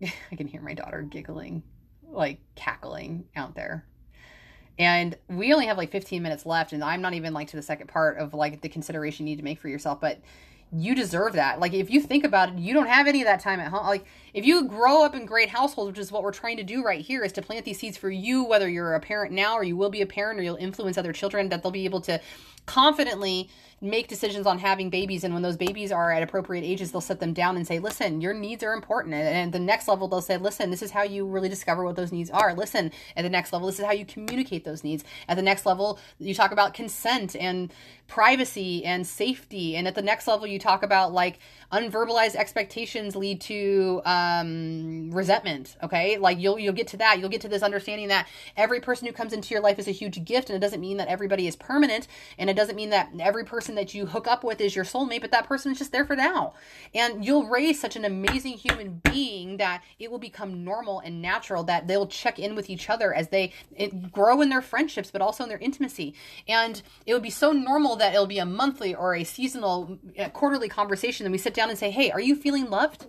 I 0.02 0.36
can 0.36 0.46
hear 0.46 0.62
my 0.62 0.74
daughter 0.74 1.02
giggling, 1.02 1.62
like 2.08 2.40
cackling 2.54 3.24
out 3.34 3.54
there. 3.54 3.86
And 4.78 5.16
we 5.28 5.52
only 5.52 5.66
have 5.66 5.76
like 5.76 5.90
15 5.90 6.22
minutes 6.22 6.46
left, 6.46 6.72
and 6.72 6.82
I'm 6.82 7.02
not 7.02 7.14
even 7.14 7.34
like 7.34 7.48
to 7.48 7.56
the 7.56 7.62
second 7.62 7.88
part 7.88 8.18
of 8.18 8.34
like 8.34 8.62
the 8.62 8.68
consideration 8.68 9.26
you 9.26 9.32
need 9.32 9.38
to 9.38 9.44
make 9.44 9.60
for 9.60 9.68
yourself. 9.68 10.00
But 10.00 10.20
you 10.74 10.94
deserve 10.94 11.34
that. 11.34 11.60
Like 11.60 11.74
if 11.74 11.90
you 11.90 12.00
think 12.00 12.24
about 12.24 12.50
it, 12.50 12.58
you 12.58 12.72
don't 12.72 12.86
have 12.86 13.06
any 13.06 13.20
of 13.20 13.26
that 13.26 13.40
time 13.40 13.60
at 13.60 13.68
home. 13.68 13.86
Like 13.86 14.06
if 14.32 14.44
you 14.46 14.66
grow 14.66 15.04
up 15.04 15.14
in 15.14 15.26
great 15.26 15.50
households, 15.50 15.90
which 15.90 15.98
is 15.98 16.10
what 16.10 16.22
we're 16.22 16.32
trying 16.32 16.56
to 16.56 16.62
do 16.62 16.82
right 16.82 17.00
here, 17.00 17.22
is 17.24 17.32
to 17.32 17.42
plant 17.42 17.64
these 17.64 17.78
seeds 17.78 17.98
for 17.98 18.10
you, 18.10 18.44
whether 18.44 18.68
you're 18.68 18.94
a 18.94 19.00
parent 19.00 19.32
now 19.32 19.54
or 19.54 19.62
you 19.62 19.76
will 19.76 19.90
be 19.90 20.00
a 20.00 20.06
parent 20.06 20.40
or 20.40 20.42
you'll 20.42 20.56
influence 20.56 20.96
other 20.96 21.12
children, 21.12 21.50
that 21.50 21.62
they'll 21.62 21.70
be 21.72 21.84
able 21.84 22.00
to 22.02 22.20
confidently 22.64 23.50
make 23.82 24.06
decisions 24.06 24.46
on 24.46 24.58
having 24.58 24.88
babies 24.88 25.24
and 25.24 25.34
when 25.34 25.42
those 25.42 25.56
babies 25.56 25.90
are 25.90 26.12
at 26.12 26.22
appropriate 26.22 26.62
ages 26.62 26.92
they'll 26.92 27.00
set 27.00 27.18
them 27.18 27.32
down 27.32 27.56
and 27.56 27.66
say 27.66 27.78
listen 27.80 28.20
your 28.20 28.32
needs 28.32 28.62
are 28.62 28.72
important 28.72 29.14
and 29.14 29.48
at 29.48 29.52
the 29.52 29.58
next 29.58 29.88
level 29.88 30.06
they'll 30.06 30.22
say 30.22 30.36
listen 30.36 30.70
this 30.70 30.82
is 30.82 30.92
how 30.92 31.02
you 31.02 31.26
really 31.26 31.48
discover 31.48 31.84
what 31.84 31.96
those 31.96 32.12
needs 32.12 32.30
are 32.30 32.54
listen 32.54 32.92
at 33.16 33.22
the 33.22 33.30
next 33.30 33.52
level 33.52 33.66
this 33.66 33.80
is 33.80 33.84
how 33.84 33.92
you 33.92 34.06
communicate 34.06 34.64
those 34.64 34.84
needs 34.84 35.02
at 35.26 35.36
the 35.36 35.42
next 35.42 35.66
level 35.66 35.98
you 36.18 36.32
talk 36.32 36.52
about 36.52 36.74
consent 36.74 37.34
and 37.34 37.72
privacy 38.06 38.84
and 38.84 39.06
safety 39.06 39.74
and 39.74 39.88
at 39.88 39.94
the 39.94 40.02
next 40.02 40.28
level 40.28 40.46
you 40.46 40.58
talk 40.58 40.82
about 40.82 41.12
like 41.12 41.40
unverbalized 41.72 42.36
expectations 42.36 43.16
lead 43.16 43.40
to 43.40 44.02
um, 44.04 45.10
resentment. 45.10 45.76
Okay, 45.82 46.18
like 46.18 46.38
you'll 46.38 46.58
you'll 46.58 46.74
get 46.74 46.86
to 46.88 46.96
that. 46.98 47.18
You'll 47.18 47.30
get 47.30 47.40
to 47.42 47.48
this 47.48 47.62
understanding 47.62 48.08
that 48.08 48.28
every 48.56 48.80
person 48.80 49.06
who 49.06 49.12
comes 49.12 49.32
into 49.32 49.54
your 49.54 49.62
life 49.62 49.78
is 49.78 49.88
a 49.88 49.92
huge 49.92 50.24
gift, 50.24 50.50
and 50.50 50.56
it 50.56 50.60
doesn't 50.60 50.80
mean 50.80 50.98
that 50.98 51.08
everybody 51.08 51.46
is 51.46 51.56
permanent, 51.56 52.06
and 52.38 52.50
it 52.50 52.54
doesn't 52.54 52.76
mean 52.76 52.90
that 52.90 53.10
every 53.18 53.44
person 53.44 53.71
that 53.76 53.94
you 53.94 54.06
hook 54.06 54.26
up 54.26 54.44
with 54.44 54.60
is 54.60 54.74
your 54.76 54.84
soulmate. 54.84 55.20
But 55.20 55.30
that 55.32 55.46
person 55.46 55.72
is 55.72 55.78
just 55.78 55.92
there 55.92 56.04
for 56.04 56.16
now, 56.16 56.54
and 56.94 57.24
you'll 57.24 57.48
raise 57.48 57.80
such 57.80 57.96
an 57.96 58.04
amazing 58.04 58.54
human 58.54 59.00
being 59.04 59.56
that 59.56 59.82
it 59.98 60.10
will 60.10 60.18
become 60.18 60.64
normal 60.64 61.00
and 61.00 61.22
natural 61.22 61.64
that 61.64 61.88
they'll 61.88 62.06
check 62.06 62.38
in 62.38 62.54
with 62.54 62.70
each 62.70 62.90
other 62.90 63.12
as 63.14 63.28
they 63.28 63.52
grow 64.10 64.40
in 64.40 64.48
their 64.48 64.62
friendships, 64.62 65.10
but 65.10 65.22
also 65.22 65.42
in 65.42 65.48
their 65.48 65.58
intimacy, 65.58 66.14
and 66.48 66.82
it 67.06 67.14
would 67.14 67.22
be 67.22 67.30
so 67.30 67.52
normal 67.52 67.96
that 67.96 68.14
it'll 68.14 68.26
be 68.26 68.38
a 68.38 68.46
monthly 68.46 68.94
or 68.94 69.14
a 69.14 69.24
seasonal, 69.24 69.98
uh, 70.18 70.28
quarterly 70.30 70.68
conversation. 70.68 71.24
Then 71.24 71.32
we 71.32 71.38
sit 71.38 71.54
down 71.54 71.70
and 71.70 71.78
say, 71.78 71.90
"Hey, 71.90 72.10
are 72.10 72.20
you 72.20 72.36
feeling 72.36 72.68
loved?" 72.70 73.06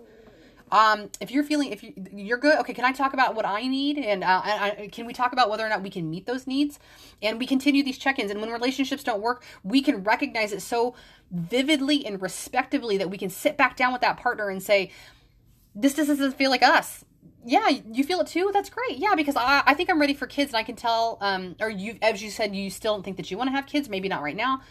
Um, 0.74 1.08
if 1.20 1.30
you're 1.30 1.44
feeling, 1.44 1.70
if 1.70 1.84
you, 1.84 1.94
you're 2.12 2.36
good, 2.36 2.58
okay, 2.58 2.74
can 2.74 2.84
I 2.84 2.90
talk 2.90 3.14
about 3.14 3.36
what 3.36 3.46
I 3.46 3.68
need? 3.68 3.96
And 3.96 4.24
uh, 4.24 4.40
I, 4.44 4.88
can 4.90 5.06
we 5.06 5.12
talk 5.12 5.32
about 5.32 5.48
whether 5.48 5.64
or 5.64 5.68
not 5.68 5.84
we 5.84 5.88
can 5.88 6.10
meet 6.10 6.26
those 6.26 6.48
needs? 6.48 6.80
And 7.22 7.38
we 7.38 7.46
continue 7.46 7.84
these 7.84 7.96
check 7.96 8.18
ins. 8.18 8.32
And 8.32 8.40
when 8.40 8.50
relationships 8.50 9.04
don't 9.04 9.22
work, 9.22 9.44
we 9.62 9.82
can 9.82 10.02
recognize 10.02 10.50
it 10.50 10.62
so 10.62 10.96
vividly 11.30 12.04
and 12.04 12.20
respectively 12.20 12.98
that 12.98 13.08
we 13.08 13.16
can 13.16 13.30
sit 13.30 13.56
back 13.56 13.76
down 13.76 13.92
with 13.92 14.00
that 14.00 14.16
partner 14.16 14.48
and 14.48 14.60
say, 14.60 14.90
this 15.76 15.94
doesn't 15.94 16.32
feel 16.32 16.50
like 16.50 16.64
us. 16.64 17.04
Yeah, 17.46 17.68
you 17.68 18.02
feel 18.02 18.20
it 18.20 18.26
too. 18.26 18.50
That's 18.52 18.68
great. 18.68 18.96
Yeah, 18.98 19.14
because 19.14 19.36
I, 19.36 19.62
I 19.64 19.74
think 19.74 19.90
I'm 19.90 20.00
ready 20.00 20.14
for 20.14 20.26
kids, 20.26 20.50
and 20.50 20.56
I 20.56 20.62
can 20.62 20.76
tell. 20.76 21.18
Um, 21.20 21.56
or 21.60 21.68
you, 21.68 21.98
as 22.00 22.22
you 22.22 22.30
said, 22.30 22.56
you 22.56 22.70
still 22.70 22.94
don't 22.94 23.02
think 23.02 23.18
that 23.18 23.30
you 23.30 23.36
want 23.36 23.48
to 23.48 23.52
have 23.52 23.66
kids. 23.66 23.88
Maybe 23.88 24.08
not 24.08 24.22
right 24.22 24.34
now 24.34 24.62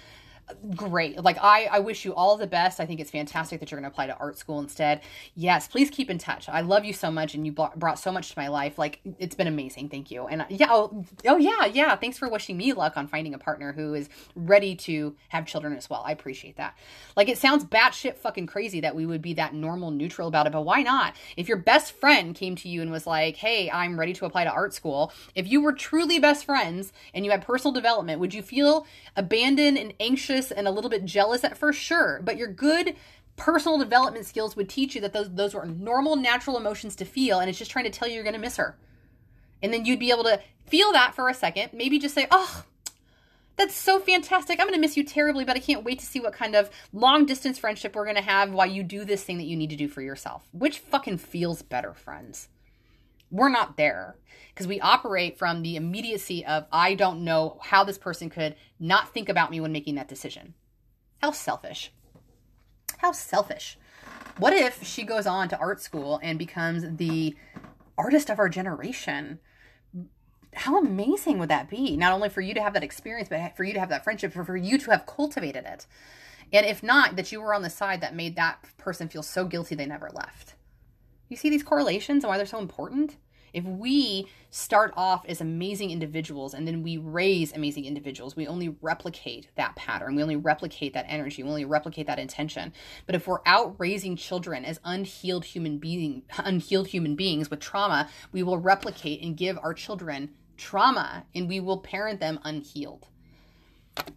great. 0.75 1.21
Like 1.23 1.37
I, 1.41 1.67
I 1.71 1.79
wish 1.79 2.05
you 2.05 2.13
all 2.13 2.37
the 2.37 2.47
best. 2.47 2.79
I 2.79 2.85
think 2.85 2.99
it's 2.99 3.11
fantastic 3.11 3.59
that 3.59 3.71
you're 3.71 3.79
going 3.79 3.89
to 3.89 3.93
apply 3.93 4.07
to 4.07 4.17
art 4.17 4.37
school 4.37 4.59
instead. 4.59 5.01
Yes, 5.35 5.67
please 5.67 5.89
keep 5.89 6.09
in 6.09 6.17
touch. 6.17 6.49
I 6.49 6.61
love 6.61 6.85
you 6.85 6.93
so 6.93 7.09
much, 7.11 7.33
and 7.33 7.45
you 7.45 7.51
brought 7.51 7.99
so 7.99 8.11
much 8.11 8.31
to 8.31 8.39
my 8.39 8.47
life. 8.47 8.77
Like 8.77 8.99
it's 9.19 9.35
been 9.35 9.47
amazing. 9.47 9.89
Thank 9.89 10.11
you. 10.11 10.27
And 10.27 10.41
uh, 10.41 10.45
yeah, 10.49 10.67
oh, 10.69 11.05
oh 11.25 11.37
yeah, 11.37 11.65
yeah. 11.65 11.95
Thanks 11.95 12.17
for 12.17 12.29
wishing 12.29 12.57
me 12.57 12.73
luck 12.73 12.97
on 12.97 13.07
finding 13.07 13.33
a 13.33 13.37
partner 13.37 13.73
who 13.73 13.93
is 13.93 14.09
ready 14.35 14.75
to 14.75 15.15
have 15.29 15.45
children 15.45 15.75
as 15.75 15.89
well. 15.89 16.03
I 16.05 16.11
appreciate 16.11 16.57
that. 16.57 16.77
Like 17.15 17.29
it 17.29 17.37
sounds 17.37 17.63
batshit 17.63 18.17
fucking 18.17 18.47
crazy 18.47 18.81
that 18.81 18.95
we 18.95 19.05
would 19.05 19.21
be 19.21 19.33
that 19.35 19.53
normal 19.53 19.91
neutral 19.91 20.27
about 20.27 20.47
it, 20.47 20.53
but 20.53 20.63
why 20.63 20.81
not? 20.81 21.15
If 21.37 21.47
your 21.47 21.57
best 21.57 21.93
friend 21.93 22.35
came 22.35 22.55
to 22.57 22.69
you 22.69 22.81
and 22.81 22.91
was 22.91 23.07
like, 23.07 23.37
"Hey, 23.37 23.69
I'm 23.71 23.99
ready 23.99 24.13
to 24.13 24.25
apply 24.25 24.43
to 24.43 24.51
art 24.51 24.73
school," 24.73 25.13
if 25.35 25.47
you 25.47 25.61
were 25.61 25.73
truly 25.73 26.19
best 26.19 26.45
friends 26.45 26.91
and 27.13 27.25
you 27.25 27.31
had 27.31 27.41
personal 27.41 27.71
development, 27.73 28.19
would 28.19 28.33
you 28.33 28.41
feel 28.41 28.85
abandoned 29.15 29.77
and 29.77 29.93
anxious? 29.99 30.32
Anxious 30.34 30.51
and 30.51 30.67
a 30.67 30.71
little 30.71 30.89
bit 30.89 31.05
jealous 31.05 31.43
at 31.43 31.57
first, 31.57 31.79
sure, 31.79 32.21
but 32.23 32.38
your 32.38 32.47
good 32.47 32.95
personal 33.36 33.79
development 33.79 34.25
skills 34.25 34.55
would 34.55 34.69
teach 34.69 34.95
you 34.95 35.01
that 35.01 35.13
those 35.13 35.34
those 35.34 35.55
are 35.55 35.65
normal, 35.65 36.15
natural 36.15 36.57
emotions 36.57 36.95
to 36.95 37.05
feel, 37.05 37.39
and 37.39 37.49
it's 37.49 37.59
just 37.59 37.71
trying 37.71 37.86
to 37.86 37.91
tell 37.91 38.07
you 38.07 38.15
you're 38.15 38.23
going 38.23 38.34
to 38.34 38.39
miss 38.39 38.57
her. 38.57 38.77
And 39.61 39.73
then 39.73 39.86
you'd 39.86 39.99
be 39.99 40.11
able 40.11 40.25
to 40.25 40.41
feel 40.65 40.91
that 40.91 41.15
for 41.15 41.29
a 41.29 41.34
second, 41.34 41.71
maybe 41.73 41.99
just 41.99 42.15
say, 42.15 42.27
"Oh, 42.31 42.63
that's 43.55 43.75
so 43.75 43.99
fantastic. 43.99 44.59
I'm 44.59 44.67
going 44.67 44.73
to 44.73 44.81
miss 44.81 44.97
you 44.97 45.03
terribly, 45.03 45.45
but 45.45 45.55
I 45.55 45.59
can't 45.59 45.84
wait 45.84 45.99
to 45.99 46.05
see 46.05 46.19
what 46.19 46.34
kind 46.34 46.55
of 46.55 46.69
long 46.91 47.25
distance 47.25 47.59
friendship 47.59 47.95
we're 47.95 48.05
going 48.05 48.15
to 48.15 48.21
have 48.21 48.51
while 48.51 48.67
you 48.67 48.84
do 48.84 49.05
this 49.05 49.23
thing 49.23 49.38
that 49.38 49.45
you 49.45 49.55
need 49.55 49.69
to 49.69 49.75
do 49.75 49.88
for 49.88 50.01
yourself." 50.01 50.47
Which 50.51 50.79
fucking 50.79 51.19
feels 51.19 51.61
better, 51.61 51.93
friends? 51.93 52.49
We're 53.34 53.49
not 53.49 53.77
there 53.77 54.15
because 54.53 54.67
we 54.67 54.79
operate 54.79 55.39
from 55.39 55.63
the 55.63 55.75
immediacy 55.75 56.45
of 56.45 56.67
I 56.71 56.93
don't 56.93 57.23
know 57.23 57.57
how 57.63 57.84
this 57.84 57.97
person 57.97 58.29
could 58.29 58.55
not 58.79 59.11
think 59.11 59.27
about 59.27 59.49
me 59.49 59.59
when 59.59 59.71
making 59.71 59.95
that 59.95 60.07
decision. 60.07 60.53
How 61.19 61.31
selfish. 61.31 61.91
How 62.99 63.11
selfish. 63.11 63.79
What 64.38 64.53
if 64.53 64.84
she 64.84 65.01
goes 65.01 65.25
on 65.25 65.49
to 65.49 65.57
art 65.57 65.81
school 65.81 66.19
and 66.21 66.38
becomes 66.38 66.86
the 66.97 67.36
artist 67.97 68.29
of 68.29 68.38
our 68.38 68.49
generation? 68.49 69.39
How 70.53 70.77
amazing 70.77 71.39
would 71.39 71.49
that 71.49 71.71
be? 71.71 71.97
Not 71.97 72.13
only 72.13 72.29
for 72.29 72.41
you 72.41 72.53
to 72.53 72.61
have 72.61 72.73
that 72.75 72.84
experience, 72.84 73.29
but 73.29 73.57
for 73.57 73.63
you 73.63 73.73
to 73.73 73.79
have 73.79 73.89
that 73.89 74.03
friendship, 74.03 74.31
for, 74.31 74.45
for 74.45 74.55
you 74.55 74.77
to 74.77 74.91
have 74.91 75.07
cultivated 75.07 75.65
it. 75.65 75.88
And 76.51 76.67
if 76.67 76.84
not, 76.84 77.15
that 77.15 77.31
you 77.31 77.41
were 77.41 77.55
on 77.55 77.63
the 77.63 77.71
side 77.71 77.99
that 78.01 78.15
made 78.15 78.36
that 78.36 78.59
person 78.77 79.09
feel 79.09 79.23
so 79.23 79.45
guilty 79.45 79.73
they 79.73 79.88
never 79.88 80.11
left. 80.13 80.53
You 81.29 81.38
see 81.38 81.49
these 81.49 81.63
correlations 81.63 82.23
and 82.23 82.29
why 82.29 82.38
they're 82.38 82.45
so 82.45 82.59
important? 82.59 83.17
If 83.53 83.63
we 83.65 84.27
start 84.49 84.93
off 84.97 85.25
as 85.27 85.39
amazing 85.39 85.91
individuals 85.91 86.53
and 86.53 86.67
then 86.67 86.81
we 86.81 86.97
raise 86.97 87.53
amazing 87.53 87.85
individuals, 87.85 88.35
we 88.35 88.47
only 88.47 88.75
replicate 88.81 89.47
that 89.55 89.75
pattern. 89.75 90.15
We 90.15 90.23
only 90.23 90.35
replicate 90.35 90.93
that 90.93 91.05
energy. 91.07 91.43
We 91.43 91.49
only 91.49 91.65
replicate 91.65 92.07
that 92.07 92.19
intention. 92.19 92.73
But 93.05 93.15
if 93.15 93.27
we're 93.27 93.39
out 93.45 93.75
raising 93.77 94.15
children 94.15 94.65
as 94.65 94.79
unhealed 94.83 95.45
human 95.45 95.77
being, 95.77 96.23
unhealed 96.37 96.87
human 96.87 97.15
beings 97.15 97.49
with 97.49 97.59
trauma, 97.59 98.09
we 98.31 98.41
will 98.41 98.57
replicate 98.57 99.21
and 99.21 99.37
give 99.37 99.59
our 99.61 99.73
children 99.73 100.31
trauma 100.57 101.25
and 101.35 101.47
we 101.47 101.59
will 101.59 101.77
parent 101.77 102.19
them 102.19 102.39
unhealed. 102.43 103.07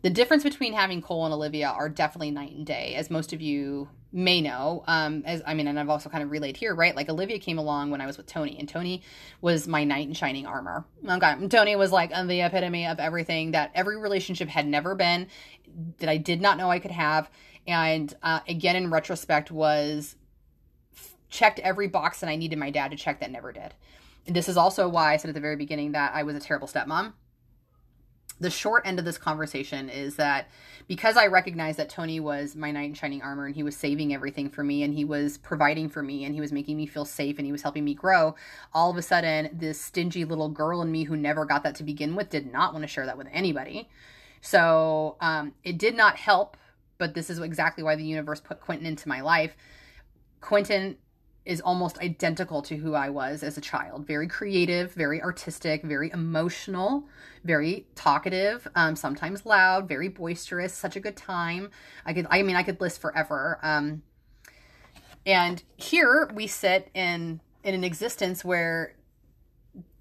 The 0.03 0.11
difference 0.11 0.43
between 0.43 0.73
having 0.73 1.03
Cole 1.03 1.25
and 1.25 1.35
Olivia 1.35 1.69
are 1.69 1.89
definitely 1.89 2.31
night 2.31 2.53
and 2.53 2.65
day, 2.65 2.95
as 2.95 3.11
most 3.11 3.33
of 3.33 3.41
you 3.41 3.89
may 4.17 4.41
know. 4.41 4.83
Um 4.87 5.23
as 5.27 5.43
i 5.47 5.53
mean 5.53 5.69
and 5.69 5.79
i've 5.79 5.91
also 5.91 6.09
kind 6.09 6.25
of 6.25 6.31
relayed 6.31 6.57
here 6.57 6.75
right? 6.75 6.97
Like 6.97 7.11
olivia 7.11 7.39
came 7.39 7.59
along 7.59 7.91
when 7.91 8.01
i 8.01 8.07
was 8.07 8.17
with 8.17 8.27
tony 8.27 8.57
and 8.59 8.69
tony 8.69 9.03
was 9.43 9.69
my 9.69 9.85
knight 9.85 10.09
in 10.09 10.15
shining 10.15 10.47
armor. 10.47 10.87
Okay. 11.07 11.49
Tony 11.49 11.77
was 11.77 11.93
like 11.93 12.11
the 12.11 12.41
epitome 12.41 12.87
of 12.87 12.99
everything 12.99 13.51
that 13.51 13.71
every 13.75 13.99
relationship 13.99 14.49
had 14.49 14.67
never 14.67 14.95
been 14.95 15.29
that 15.99 16.09
i 16.09 16.17
did 16.17 16.41
not 16.41 16.57
know 16.57 16.71
i 16.71 16.79
could 16.79 16.91
have. 16.91 17.31
And 17.67 18.15
uh, 18.23 18.41
again 18.49 18.77
in 18.77 18.91
retrospect 18.91 19.51
was 19.51 20.17
checked 21.29 21.59
every 21.59 21.89
box 21.89 22.21
that 22.21 22.31
i 22.31 22.37
needed 22.37 22.59
my 22.59 22.71
dad 22.71 22.93
to 22.93 22.97
check 22.97 23.21
that 23.21 23.31
never 23.31 23.53
did. 23.53 23.75
And 24.27 24.35
this 24.35 24.49
is 24.49 24.57
also 24.57 24.89
why 24.89 25.13
i 25.13 25.17
said 25.19 25.29
at 25.29 25.35
the 25.35 25.41
very 25.41 25.57
beginning 25.57 25.93
that 25.93 26.15
i 26.15 26.23
was 26.23 26.35
a 26.35 26.41
terrible 26.41 26.69
stepmom 26.69 27.13
the 28.39 28.51
short 28.51 28.87
end 28.87 28.99
of 28.99 29.05
this 29.05 29.17
conversation 29.19 29.89
is 29.89 30.17
that 30.17 30.49
because 30.89 31.17
I 31.17 31.27
recognized 31.27 31.79
that 31.79 31.89
Tony 31.89 32.21
was 32.21 32.55
my 32.55 32.71
knight 32.71 32.91
in 32.91 32.95
shining 32.95 33.23
armor 33.23 33.47
and 33.47 33.55
he 33.55 33.63
was 33.63 33.77
saving 33.77 34.13
everything 34.13 34.51
for 34.51 34.63
me 34.63 34.83
and 34.83 34.93
he 34.93 35.05
was 35.05 35.39
providing 35.39 35.89
for 35.89 36.03
me 36.03 36.25
and 36.25 36.35
he 36.35 36.41
was 36.41 36.53
making 36.53 36.77
me 36.77 36.87
feel 36.87 37.05
safe 37.05 37.39
and 37.39 37.47
he 37.47 37.53
was 37.53 37.63
helping 37.63 37.85
me 37.85 37.95
grow, 37.95 38.35
all 38.75 38.91
of 38.91 38.97
a 38.97 39.03
sudden, 39.03 39.51
this 39.53 39.81
stingy 39.81 40.25
little 40.25 40.51
girl 40.51 40.83
in 40.83 40.93
me 40.93 41.05
who 41.05 41.17
never 41.17 41.45
got 41.45 41.63
that 41.63 41.75
to 41.77 41.83
begin 41.83 42.15
with 42.15 42.29
did 42.29 42.53
not 42.53 42.73
want 42.73 42.83
to 42.83 42.89
share 42.89 43.07
that 43.07 43.19
with 43.19 43.29
anybody. 43.33 43.89
So 44.43 45.17
um, 45.21 45.55
it 45.65 45.79
did 45.79 45.97
not 45.97 46.17
help, 46.17 46.57
but 46.99 47.15
this 47.15 47.31
is 47.31 47.39
exactly 47.39 47.83
why 47.83 47.97
the 47.97 48.05
universe 48.05 48.41
put 48.41 48.61
Quentin 48.61 48.87
into 48.87 49.09
my 49.09 49.23
life. 49.23 49.57
Quentin 50.41 50.99
is 51.47 51.61
almost 51.61 51.99
identical 51.99 52.61
to 52.61 52.77
who 52.77 52.95
I 52.95 53.09
was 53.09 53.43
as 53.43 53.57
a 53.57 53.61
child. 53.61 54.07
Very 54.07 54.27
creative, 54.27 54.93
very 54.93 55.23
artistic, 55.23 55.83
very 55.85 56.11
emotional, 56.13 57.09
very 57.45 57.87
talkative, 57.95 58.67
um, 58.75 58.97
sometimes 58.97 59.47
loud, 59.47 59.89
very 59.89 60.09
boisterous, 60.09 60.75
such 60.75 60.97
a 60.97 61.01
good 61.01 61.17
time. 61.17 61.71
I 62.05 62.13
could, 62.13 62.27
I 62.31 62.43
mean, 62.43 62.57
I 62.57 62.65
could 62.65 62.81
list 62.81 63.01
forever. 63.01 63.59
Um, 63.63 64.03
and 65.25 65.63
here 65.77 66.31
we 66.35 66.47
sit 66.47 66.91
in 66.95 67.41
in 67.63 67.75
an 67.75 67.83
existence 67.83 68.45
where 68.45 68.95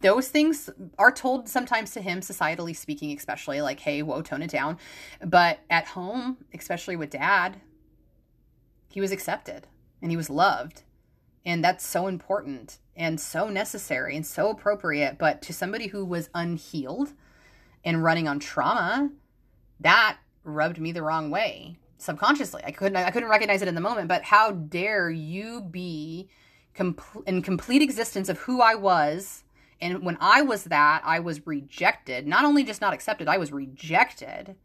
those 0.02 0.28
things 0.28 0.70
are 1.00 1.12
told 1.12 1.50
sometimes 1.50 1.91
to 1.91 2.02
him, 2.02 2.22
societally 2.22 2.76
speaking, 2.76 3.16
especially 3.18 3.60
like, 3.62 3.80
hey, 3.80 4.04
whoa, 4.04 4.22
tone 4.22 4.43
it 4.43 4.52
down. 4.52 4.78
But 5.24 5.60
at 5.70 5.88
home, 5.88 6.38
especially 6.54 6.96
with 6.96 7.10
dad, 7.10 7.60
he 8.88 9.02
was 9.02 9.12
accepted 9.12 9.68
and 10.02 10.12
he 10.12 10.18
was 10.18 10.30
loved 10.30 10.84
and 11.46 11.64
that's 11.64 11.86
so 11.86 12.08
important 12.08 12.80
and 12.96 13.20
so 13.20 13.50
necessary 13.50 14.16
and 14.16 14.26
so 14.26 14.50
appropriate. 14.50 15.18
But 15.18 15.41
to 15.43 15.54
somebody 15.54 15.88
who 15.88 16.06
was 16.06 16.30
unhealed 16.34 17.14
and 17.84 18.04
running 18.04 18.28
on 18.28 18.39
trauma, 18.39 19.12
that 19.80 20.18
rubbed 20.43 20.80
me 20.80 20.91
the 20.91 21.04
wrong 21.04 21.30
way 21.30 21.78
subconsciously. 21.98 22.62
I 22.64 22.72
couldn't 22.72 22.98
I 22.98 23.12
couldn't 23.12 23.30
recognize 23.30 23.62
it 23.62 23.68
in 23.68 23.76
the 23.76 23.82
moment, 23.82 24.08
but 24.08 24.24
how 24.24 24.52
dare 24.52 25.10
you 25.10 25.62
be 25.62 26.30
in 27.26 27.41
complete 27.41 27.82
existence 27.82 28.30
of 28.30 28.39
who 28.39 28.62
I 28.62 28.76
was 28.76 29.46
and 29.82 30.04
when 30.04 30.18
I 30.22 30.41
was 30.41 30.66
that, 30.66 31.02
I 31.04 31.20
was 31.20 31.46
rejected. 31.46 32.28
Not 32.28 32.46
only 32.46 32.64
just 32.64 32.82
not 32.82 32.93
accepted, 32.93 33.28
I 33.28 33.38
was 33.38 33.52
rejected. 33.52 34.56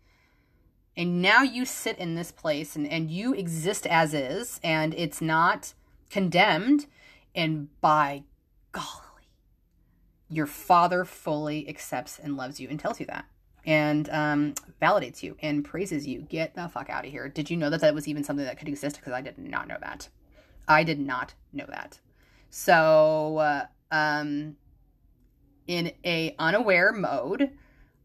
And 0.97 1.20
now 1.20 1.43
you 1.43 1.64
sit 1.64 1.99
in 1.99 2.14
this 2.14 2.31
place 2.31 2.76
and, 2.76 2.87
and 2.87 3.11
you 3.11 3.35
exist 3.35 3.87
as 3.87 4.14
is, 4.14 4.61
and 4.62 4.95
it's 4.95 5.20
not 5.20 5.74
condemned, 6.11 6.86
and 7.34 7.68
by 7.80 8.24
golly, 8.72 9.28
your 10.28 10.46
father 10.46 11.04
fully 11.04 11.68
accepts 11.68 12.18
and 12.18 12.36
loves 12.36 12.61
you 12.61 12.68
and 12.68 12.78
tells 12.78 13.00
you 13.00 13.06
that 13.06 13.26
and 13.66 14.08
um, 14.11 14.54
validates 14.80 15.22
you 15.22 15.36
and 15.40 15.64
praises 15.64 16.06
you. 16.06 16.22
Get 16.22 16.54
the 16.54 16.68
fuck 16.68 16.90
out 16.90 17.04
of 17.04 17.11
here. 17.11 17.28
Did 17.28 17.50
you 17.50 17.56
know 17.56 17.70
that 17.70 17.80
that 17.80 17.94
was 17.94 18.08
even 18.08 18.24
something 18.24 18.44
that 18.44 18.58
could 18.58 18.68
exist? 18.68 18.96
Because 18.96 19.12
I 19.12 19.20
did 19.20 19.38
not 19.38 19.68
know 19.68 19.76
that. 19.80 20.08
I 20.68 20.84
did 20.84 21.00
not 21.00 21.34
know 21.52 21.66
that. 21.68 21.98
So, 22.50 23.38
uh, 23.38 23.66
um, 23.90 24.56
in 25.66 25.92
a 26.04 26.34
unaware 26.38 26.92
mode, 26.92 27.50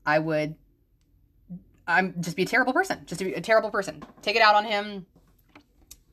I 0.05 0.19
would, 0.19 0.55
I'm 1.87 2.15
just 2.19 2.35
be 2.35 2.43
a 2.43 2.47
terrible 2.47 2.73
person. 2.73 3.01
Just 3.05 3.19
to 3.19 3.25
be 3.25 3.33
a 3.33 3.41
terrible 3.41 3.71
person. 3.71 4.03
Take 4.21 4.35
it 4.35 4.41
out 4.41 4.55
on 4.55 4.65
him 4.65 5.05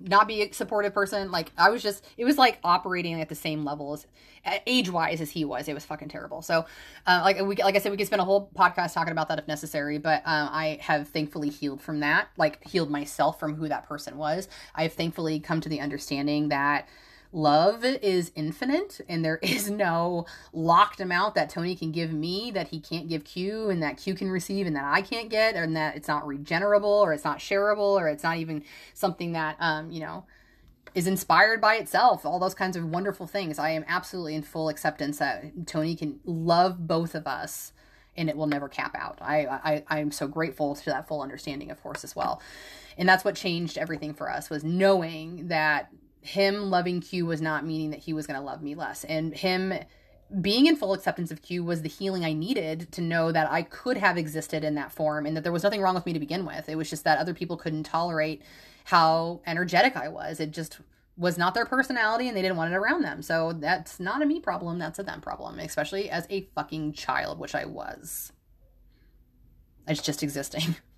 not 0.08 0.28
be 0.28 0.42
a 0.42 0.52
supportive 0.52 0.92
person. 0.94 1.30
Like 1.30 1.52
I 1.56 1.70
was 1.70 1.82
just, 1.82 2.04
it 2.16 2.24
was 2.24 2.38
like 2.38 2.58
operating 2.64 3.20
at 3.20 3.28
the 3.28 3.34
same 3.34 3.64
level 3.64 3.94
as 3.94 4.06
age 4.66 4.90
wise 4.90 5.20
as 5.20 5.30
he 5.30 5.44
was. 5.44 5.68
It 5.68 5.74
was 5.74 5.84
fucking 5.84 6.08
terrible. 6.08 6.42
So, 6.42 6.66
uh, 7.06 7.20
like 7.24 7.40
we, 7.40 7.56
like 7.56 7.76
I 7.76 7.78
said, 7.78 7.92
we 7.92 7.98
could 7.98 8.06
spend 8.06 8.20
a 8.20 8.24
whole 8.24 8.50
podcast 8.56 8.94
talking 8.94 9.12
about 9.12 9.28
that 9.28 9.38
if 9.38 9.48
necessary. 9.48 9.98
But 9.98 10.22
um, 10.24 10.48
I 10.52 10.78
have 10.80 11.08
thankfully 11.08 11.48
healed 11.48 11.80
from 11.80 12.00
that, 12.00 12.28
like 12.36 12.66
healed 12.66 12.90
myself 12.90 13.38
from 13.38 13.54
who 13.54 13.68
that 13.68 13.86
person 13.88 14.16
was. 14.16 14.48
I 14.74 14.82
have 14.84 14.92
thankfully 14.92 15.40
come 15.40 15.60
to 15.60 15.68
the 15.68 15.80
understanding 15.80 16.48
that 16.48 16.88
love 17.32 17.84
is 17.84 18.30
infinite 18.34 19.00
and 19.08 19.24
there 19.24 19.38
is 19.42 19.70
no 19.70 20.26
locked 20.52 21.00
amount 21.00 21.34
that 21.34 21.50
Tony 21.50 21.74
can 21.74 21.90
give 21.90 22.12
me 22.12 22.50
that 22.50 22.68
he 22.68 22.80
can't 22.80 23.08
give 23.08 23.24
Q 23.24 23.70
and 23.70 23.82
that 23.82 23.96
Q 23.96 24.14
can 24.14 24.30
receive 24.30 24.66
and 24.66 24.76
that 24.76 24.84
I 24.84 25.02
can't 25.02 25.30
get 25.30 25.54
and 25.54 25.74
that 25.76 25.96
it's 25.96 26.08
not 26.08 26.26
regenerable 26.26 26.84
or 26.84 27.12
it's 27.12 27.24
not 27.24 27.38
shareable 27.38 27.98
or 27.98 28.08
it's 28.08 28.22
not 28.22 28.36
even 28.36 28.62
something 28.94 29.32
that 29.32 29.56
um 29.58 29.90
you 29.90 30.00
know 30.00 30.24
is 30.94 31.06
inspired 31.06 31.60
by 31.60 31.76
itself. 31.76 32.26
All 32.26 32.38
those 32.38 32.54
kinds 32.54 32.76
of 32.76 32.84
wonderful 32.84 33.26
things. 33.26 33.58
I 33.58 33.70
am 33.70 33.84
absolutely 33.88 34.34
in 34.34 34.42
full 34.42 34.68
acceptance 34.68 35.18
that 35.18 35.66
Tony 35.66 35.96
can 35.96 36.20
love 36.24 36.86
both 36.86 37.14
of 37.14 37.26
us 37.26 37.72
and 38.14 38.28
it 38.28 38.36
will 38.36 38.46
never 38.46 38.68
cap 38.68 38.94
out. 38.94 39.18
I 39.22 39.46
I 39.46 39.84
I'm 39.88 40.10
so 40.10 40.28
grateful 40.28 40.74
to 40.74 40.84
that 40.86 41.08
full 41.08 41.22
understanding 41.22 41.70
of 41.70 41.82
course 41.82 42.04
as 42.04 42.14
well. 42.14 42.42
And 42.98 43.08
that's 43.08 43.24
what 43.24 43.34
changed 43.34 43.78
everything 43.78 44.12
for 44.12 44.30
us 44.30 44.50
was 44.50 44.62
knowing 44.62 45.48
that 45.48 45.90
him 46.22 46.70
loving 46.70 47.00
Q 47.00 47.26
was 47.26 47.42
not 47.42 47.66
meaning 47.66 47.90
that 47.90 48.00
he 48.00 48.12
was 48.12 48.26
going 48.26 48.38
to 48.38 48.44
love 48.44 48.62
me 48.62 48.74
less. 48.74 49.04
And 49.04 49.34
him 49.34 49.74
being 50.40 50.66
in 50.66 50.76
full 50.76 50.94
acceptance 50.94 51.30
of 51.30 51.42
Q 51.42 51.62
was 51.64 51.82
the 51.82 51.88
healing 51.88 52.24
I 52.24 52.32
needed 52.32 52.90
to 52.92 53.00
know 53.00 53.32
that 53.32 53.50
I 53.50 53.62
could 53.62 53.98
have 53.98 54.16
existed 54.16 54.64
in 54.64 54.76
that 54.76 54.92
form 54.92 55.26
and 55.26 55.36
that 55.36 55.42
there 55.42 55.52
was 55.52 55.62
nothing 55.62 55.82
wrong 55.82 55.94
with 55.94 56.06
me 56.06 56.12
to 56.12 56.20
begin 56.20 56.46
with. 56.46 56.68
It 56.68 56.76
was 56.76 56.88
just 56.88 57.04
that 57.04 57.18
other 57.18 57.34
people 57.34 57.56
couldn't 57.56 57.82
tolerate 57.82 58.42
how 58.84 59.42
energetic 59.46 59.96
I 59.96 60.08
was. 60.08 60.40
It 60.40 60.52
just 60.52 60.78
was 61.16 61.36
not 61.36 61.54
their 61.54 61.66
personality 61.66 62.28
and 62.28 62.36
they 62.36 62.42
didn't 62.42 62.56
want 62.56 62.72
it 62.72 62.76
around 62.76 63.02
them. 63.02 63.20
So 63.20 63.52
that's 63.52 64.00
not 64.00 64.22
a 64.22 64.26
me 64.26 64.40
problem, 64.40 64.78
that's 64.78 64.98
a 64.98 65.02
them 65.02 65.20
problem, 65.20 65.58
especially 65.58 66.08
as 66.08 66.26
a 66.30 66.48
fucking 66.54 66.94
child, 66.94 67.38
which 67.38 67.54
I 67.54 67.66
was. 67.66 68.32
It's 69.86 70.00
just 70.00 70.22
existing. 70.22 70.76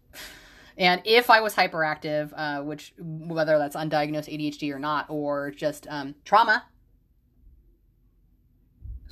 And 0.77 1.03
if 1.05 1.31
I 1.31 1.41
was 1.41 1.55
hyperactive, 1.55 2.33
uh, 2.37 2.63
which 2.63 2.95
whether 2.99 3.59
that's 3.59 3.77
undiagnosed 3.77 4.29
ADHD 4.29 4.75
or 4.75 4.79
not, 4.79 5.07
or 5.09 5.51
just 5.51 5.87
um, 5.89 6.15
trauma 6.25 6.65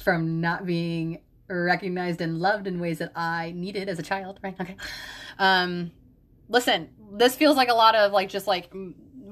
from 0.03 0.41
not 0.41 0.67
being 0.67 1.21
recognized 1.49 2.21
and 2.21 2.39
loved 2.39 2.67
in 2.67 2.81
ways 2.81 2.99
that 2.99 3.13
I 3.15 3.53
needed 3.55 3.89
as 3.89 3.99
a 3.99 4.03
child, 4.03 4.41
right? 4.43 4.57
Okay. 4.61 4.77
Um, 5.39 5.93
listen, 6.49 6.91
this 7.13 7.37
feels 7.37 7.57
like 7.57 7.69
a 7.69 7.75
lot 7.75 7.95
of 7.95 8.13
like 8.13 8.29
just 8.29 8.47
like 8.47 8.73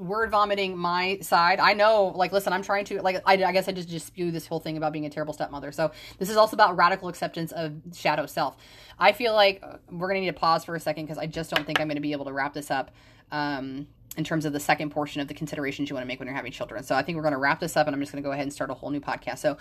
word 0.01 0.31
vomiting 0.31 0.77
my 0.77 1.19
side. 1.19 1.59
I 1.59 1.73
know, 1.73 2.11
like, 2.15 2.31
listen, 2.31 2.51
I'm 2.53 2.63
trying 2.63 2.85
to, 2.85 3.01
like, 3.01 3.21
I, 3.25 3.33
I 3.43 3.51
guess 3.51 3.67
I 3.67 3.71
just, 3.71 3.87
just 3.87 4.07
spew 4.07 4.31
this 4.31 4.47
whole 4.47 4.59
thing 4.59 4.77
about 4.77 4.91
being 4.93 5.05
a 5.05 5.09
terrible 5.09 5.33
stepmother. 5.33 5.71
So 5.71 5.91
this 6.17 6.29
is 6.29 6.37
also 6.37 6.55
about 6.55 6.75
radical 6.75 7.07
acceptance 7.07 7.51
of 7.51 7.73
shadow 7.93 8.25
self. 8.25 8.57
I 8.97 9.11
feel 9.11 9.33
like 9.33 9.63
we're 9.89 10.07
going 10.07 10.15
to 10.15 10.21
need 10.21 10.33
to 10.33 10.39
pause 10.39 10.65
for 10.65 10.75
a 10.75 10.79
second 10.79 11.05
because 11.05 11.17
I 11.17 11.27
just 11.27 11.51
don't 11.51 11.65
think 11.65 11.79
I'm 11.79 11.87
going 11.87 11.95
to 11.95 12.01
be 12.01 12.13
able 12.13 12.25
to 12.25 12.33
wrap 12.33 12.53
this 12.53 12.71
up. 12.71 12.91
Um, 13.31 13.87
in 14.17 14.25
terms 14.25 14.43
of 14.43 14.51
the 14.51 14.59
second 14.59 14.89
portion 14.89 15.21
of 15.21 15.29
the 15.29 15.33
considerations 15.33 15.89
you 15.89 15.95
want 15.95 16.03
to 16.03 16.07
make 16.07 16.19
when 16.19 16.27
you're 16.27 16.35
having 16.35 16.51
children. 16.51 16.83
So 16.83 16.95
I 16.95 17.01
think 17.01 17.15
we're 17.15 17.21
going 17.21 17.31
to 17.31 17.37
wrap 17.37 17.61
this 17.61 17.77
up 17.77 17.87
and 17.87 17.95
I'm 17.95 18.01
just 18.01 18.11
going 18.11 18.21
to 18.21 18.27
go 18.27 18.33
ahead 18.33 18.43
and 18.43 18.51
start 18.51 18.69
a 18.69 18.73
whole 18.73 18.89
new 18.89 18.99
podcast. 18.99 19.37
So 19.37 19.57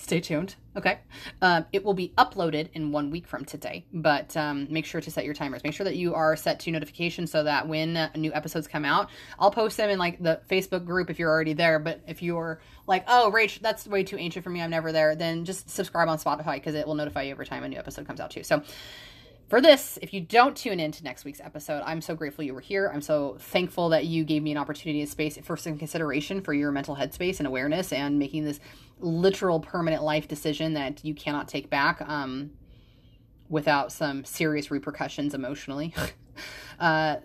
stay 0.00 0.20
tuned. 0.20 0.54
Okay. 0.76 1.00
Um, 1.42 1.66
it 1.72 1.84
will 1.84 1.94
be 1.94 2.12
uploaded 2.16 2.70
in 2.72 2.90
one 2.90 3.10
week 3.10 3.26
from 3.26 3.44
today, 3.44 3.84
but 3.92 4.36
um, 4.36 4.66
make 4.70 4.86
sure 4.86 5.00
to 5.00 5.10
set 5.10 5.24
your 5.24 5.34
timers. 5.34 5.62
Make 5.62 5.74
sure 5.74 5.84
that 5.84 5.96
you 5.96 6.14
are 6.14 6.36
set 6.36 6.58
to 6.60 6.70
notifications 6.70 7.30
so 7.30 7.44
that 7.44 7.68
when 7.68 7.96
uh, 7.96 8.10
new 8.14 8.32
episodes 8.32 8.66
come 8.66 8.84
out, 8.84 9.10
I'll 9.38 9.50
post 9.50 9.76
them 9.76 9.90
in 9.90 9.98
like 9.98 10.22
the 10.22 10.40
Facebook 10.48 10.86
group 10.86 11.10
if 11.10 11.18
you're 11.18 11.30
already 11.30 11.52
there. 11.52 11.78
But 11.78 12.00
if 12.06 12.22
you're 12.22 12.60
like, 12.86 13.04
oh, 13.08 13.30
Rach, 13.34 13.60
that's 13.60 13.86
way 13.86 14.02
too 14.02 14.16
ancient 14.16 14.42
for 14.42 14.50
me, 14.50 14.62
I'm 14.62 14.70
never 14.70 14.90
there, 14.90 15.14
then 15.14 15.44
just 15.44 15.68
subscribe 15.68 16.08
on 16.08 16.18
Spotify 16.18 16.54
because 16.54 16.74
it 16.74 16.86
will 16.86 16.94
notify 16.94 17.22
you 17.22 17.32
every 17.32 17.46
time 17.46 17.62
a 17.62 17.68
new 17.68 17.78
episode 17.78 18.06
comes 18.06 18.20
out 18.20 18.30
too. 18.30 18.42
So 18.42 18.62
for 19.50 19.60
this, 19.60 19.98
if 20.00 20.14
you 20.14 20.20
don't 20.20 20.56
tune 20.56 20.78
in 20.78 20.92
to 20.92 21.02
next 21.02 21.24
week's 21.24 21.40
episode, 21.40 21.82
I'm 21.84 22.00
so 22.00 22.14
grateful 22.14 22.44
you 22.44 22.54
were 22.54 22.60
here. 22.60 22.88
I'm 22.94 23.02
so 23.02 23.36
thankful 23.40 23.88
that 23.88 24.06
you 24.06 24.22
gave 24.22 24.44
me 24.44 24.52
an 24.52 24.56
opportunity 24.56 25.00
and 25.00 25.10
space 25.10 25.36
for 25.42 25.56
some 25.56 25.76
consideration 25.76 26.40
for 26.40 26.54
your 26.54 26.70
mental 26.70 26.94
headspace 26.94 27.38
and 27.38 27.48
awareness 27.48 27.92
and 27.92 28.16
making 28.16 28.44
this 28.44 28.60
literal 29.00 29.58
permanent 29.58 30.04
life 30.04 30.28
decision 30.28 30.74
that 30.74 31.04
you 31.04 31.14
cannot 31.14 31.48
take 31.48 31.68
back 31.68 32.00
um, 32.02 32.52
without 33.48 33.90
some 33.90 34.24
serious 34.24 34.70
repercussions 34.70 35.34
emotionally. 35.34 35.92
uh, 36.78 37.16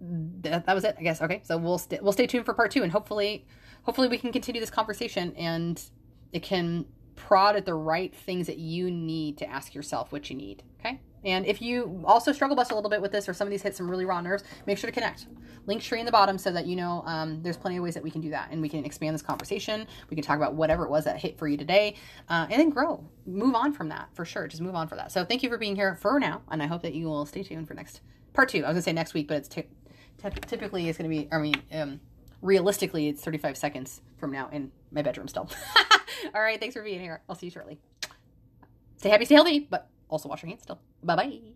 that, 0.00 0.66
that 0.66 0.74
was 0.74 0.82
it, 0.82 0.96
I 0.98 1.02
guess. 1.04 1.22
Okay, 1.22 1.40
so 1.44 1.56
we'll 1.56 1.74
we 1.74 1.78
st- 1.78 2.02
we'll 2.02 2.12
stay 2.12 2.26
tuned 2.26 2.44
for 2.44 2.52
part 2.52 2.72
two, 2.72 2.82
and 2.82 2.90
hopefully, 2.90 3.46
hopefully 3.84 4.08
we 4.08 4.18
can 4.18 4.32
continue 4.32 4.60
this 4.60 4.70
conversation 4.70 5.32
and 5.36 5.80
it 6.32 6.42
can 6.42 6.84
prod 7.16 7.56
at 7.56 7.64
the 7.64 7.74
right 7.74 8.14
things 8.14 8.46
that 8.46 8.58
you 8.58 8.90
need 8.90 9.38
to 9.38 9.48
ask 9.48 9.74
yourself 9.74 10.12
what 10.12 10.30
you 10.30 10.36
need. 10.36 10.62
Okay. 10.80 11.00
And 11.24 11.44
if 11.44 11.60
you 11.60 12.02
also 12.04 12.30
struggle 12.30 12.56
bust 12.56 12.70
a 12.70 12.74
little 12.74 12.90
bit 12.90 13.02
with 13.02 13.10
this 13.10 13.28
or 13.28 13.34
some 13.34 13.48
of 13.48 13.50
these 13.50 13.62
hit 13.62 13.74
some 13.74 13.90
really 13.90 14.04
raw 14.04 14.20
nerves, 14.20 14.44
make 14.66 14.78
sure 14.78 14.88
to 14.88 14.94
connect. 14.94 15.26
Linktree 15.66 15.98
in 15.98 16.06
the 16.06 16.12
bottom 16.12 16.38
so 16.38 16.52
that 16.52 16.66
you 16.66 16.76
know 16.76 17.02
um, 17.06 17.42
there's 17.42 17.56
plenty 17.56 17.78
of 17.78 17.82
ways 17.82 17.94
that 17.94 18.02
we 18.02 18.10
can 18.10 18.20
do 18.20 18.30
that 18.30 18.50
and 18.52 18.62
we 18.62 18.68
can 18.68 18.84
expand 18.84 19.12
this 19.12 19.22
conversation. 19.22 19.86
We 20.08 20.14
can 20.14 20.22
talk 20.22 20.36
about 20.36 20.54
whatever 20.54 20.84
it 20.84 20.90
was 20.90 21.04
that 21.04 21.18
hit 21.18 21.36
for 21.36 21.48
you 21.48 21.56
today 21.56 21.96
uh, 22.28 22.46
and 22.48 22.60
then 22.60 22.70
grow. 22.70 23.04
Move 23.26 23.56
on 23.56 23.72
from 23.72 23.88
that 23.88 24.08
for 24.14 24.24
sure. 24.24 24.46
Just 24.46 24.62
move 24.62 24.76
on 24.76 24.86
for 24.86 24.94
that. 24.94 25.10
So 25.10 25.24
thank 25.24 25.42
you 25.42 25.48
for 25.48 25.58
being 25.58 25.74
here 25.74 25.96
for 25.96 26.20
now. 26.20 26.42
And 26.48 26.62
I 26.62 26.66
hope 26.66 26.82
that 26.82 26.94
you 26.94 27.06
will 27.06 27.26
stay 27.26 27.42
tuned 27.42 27.66
for 27.66 27.74
next 27.74 28.02
part 28.32 28.48
two. 28.50 28.58
I 28.58 28.68
was 28.68 28.74
going 28.74 28.76
to 28.76 28.82
say 28.82 28.92
next 28.92 29.14
week, 29.14 29.26
but 29.26 29.38
it's 29.38 29.48
t- 29.48 29.64
typically 30.46 30.88
it's 30.88 30.98
going 30.98 31.10
to 31.10 31.16
be, 31.16 31.28
I 31.32 31.38
mean, 31.38 31.56
um, 31.72 32.00
realistically, 32.42 33.08
it's 33.08 33.22
35 33.22 33.56
seconds 33.56 34.00
from 34.18 34.32
now 34.32 34.48
in 34.52 34.72
my 34.90 35.02
bedroom 35.02 35.28
still. 35.28 35.48
All 36.34 36.40
right. 36.40 36.58
Thanks 36.58 36.74
for 36.74 36.82
being 36.82 37.00
here. 37.00 37.20
I'll 37.28 37.36
see 37.36 37.46
you 37.46 37.50
shortly. 37.52 37.78
Stay 38.96 39.10
happy, 39.10 39.24
stay 39.26 39.34
healthy, 39.34 39.60
but 39.70 39.88
also 40.08 40.28
wash 40.28 40.42
your 40.42 40.48
hands 40.48 40.62
still. 40.62 40.80
Bye 41.02 41.16
bye. 41.16 41.55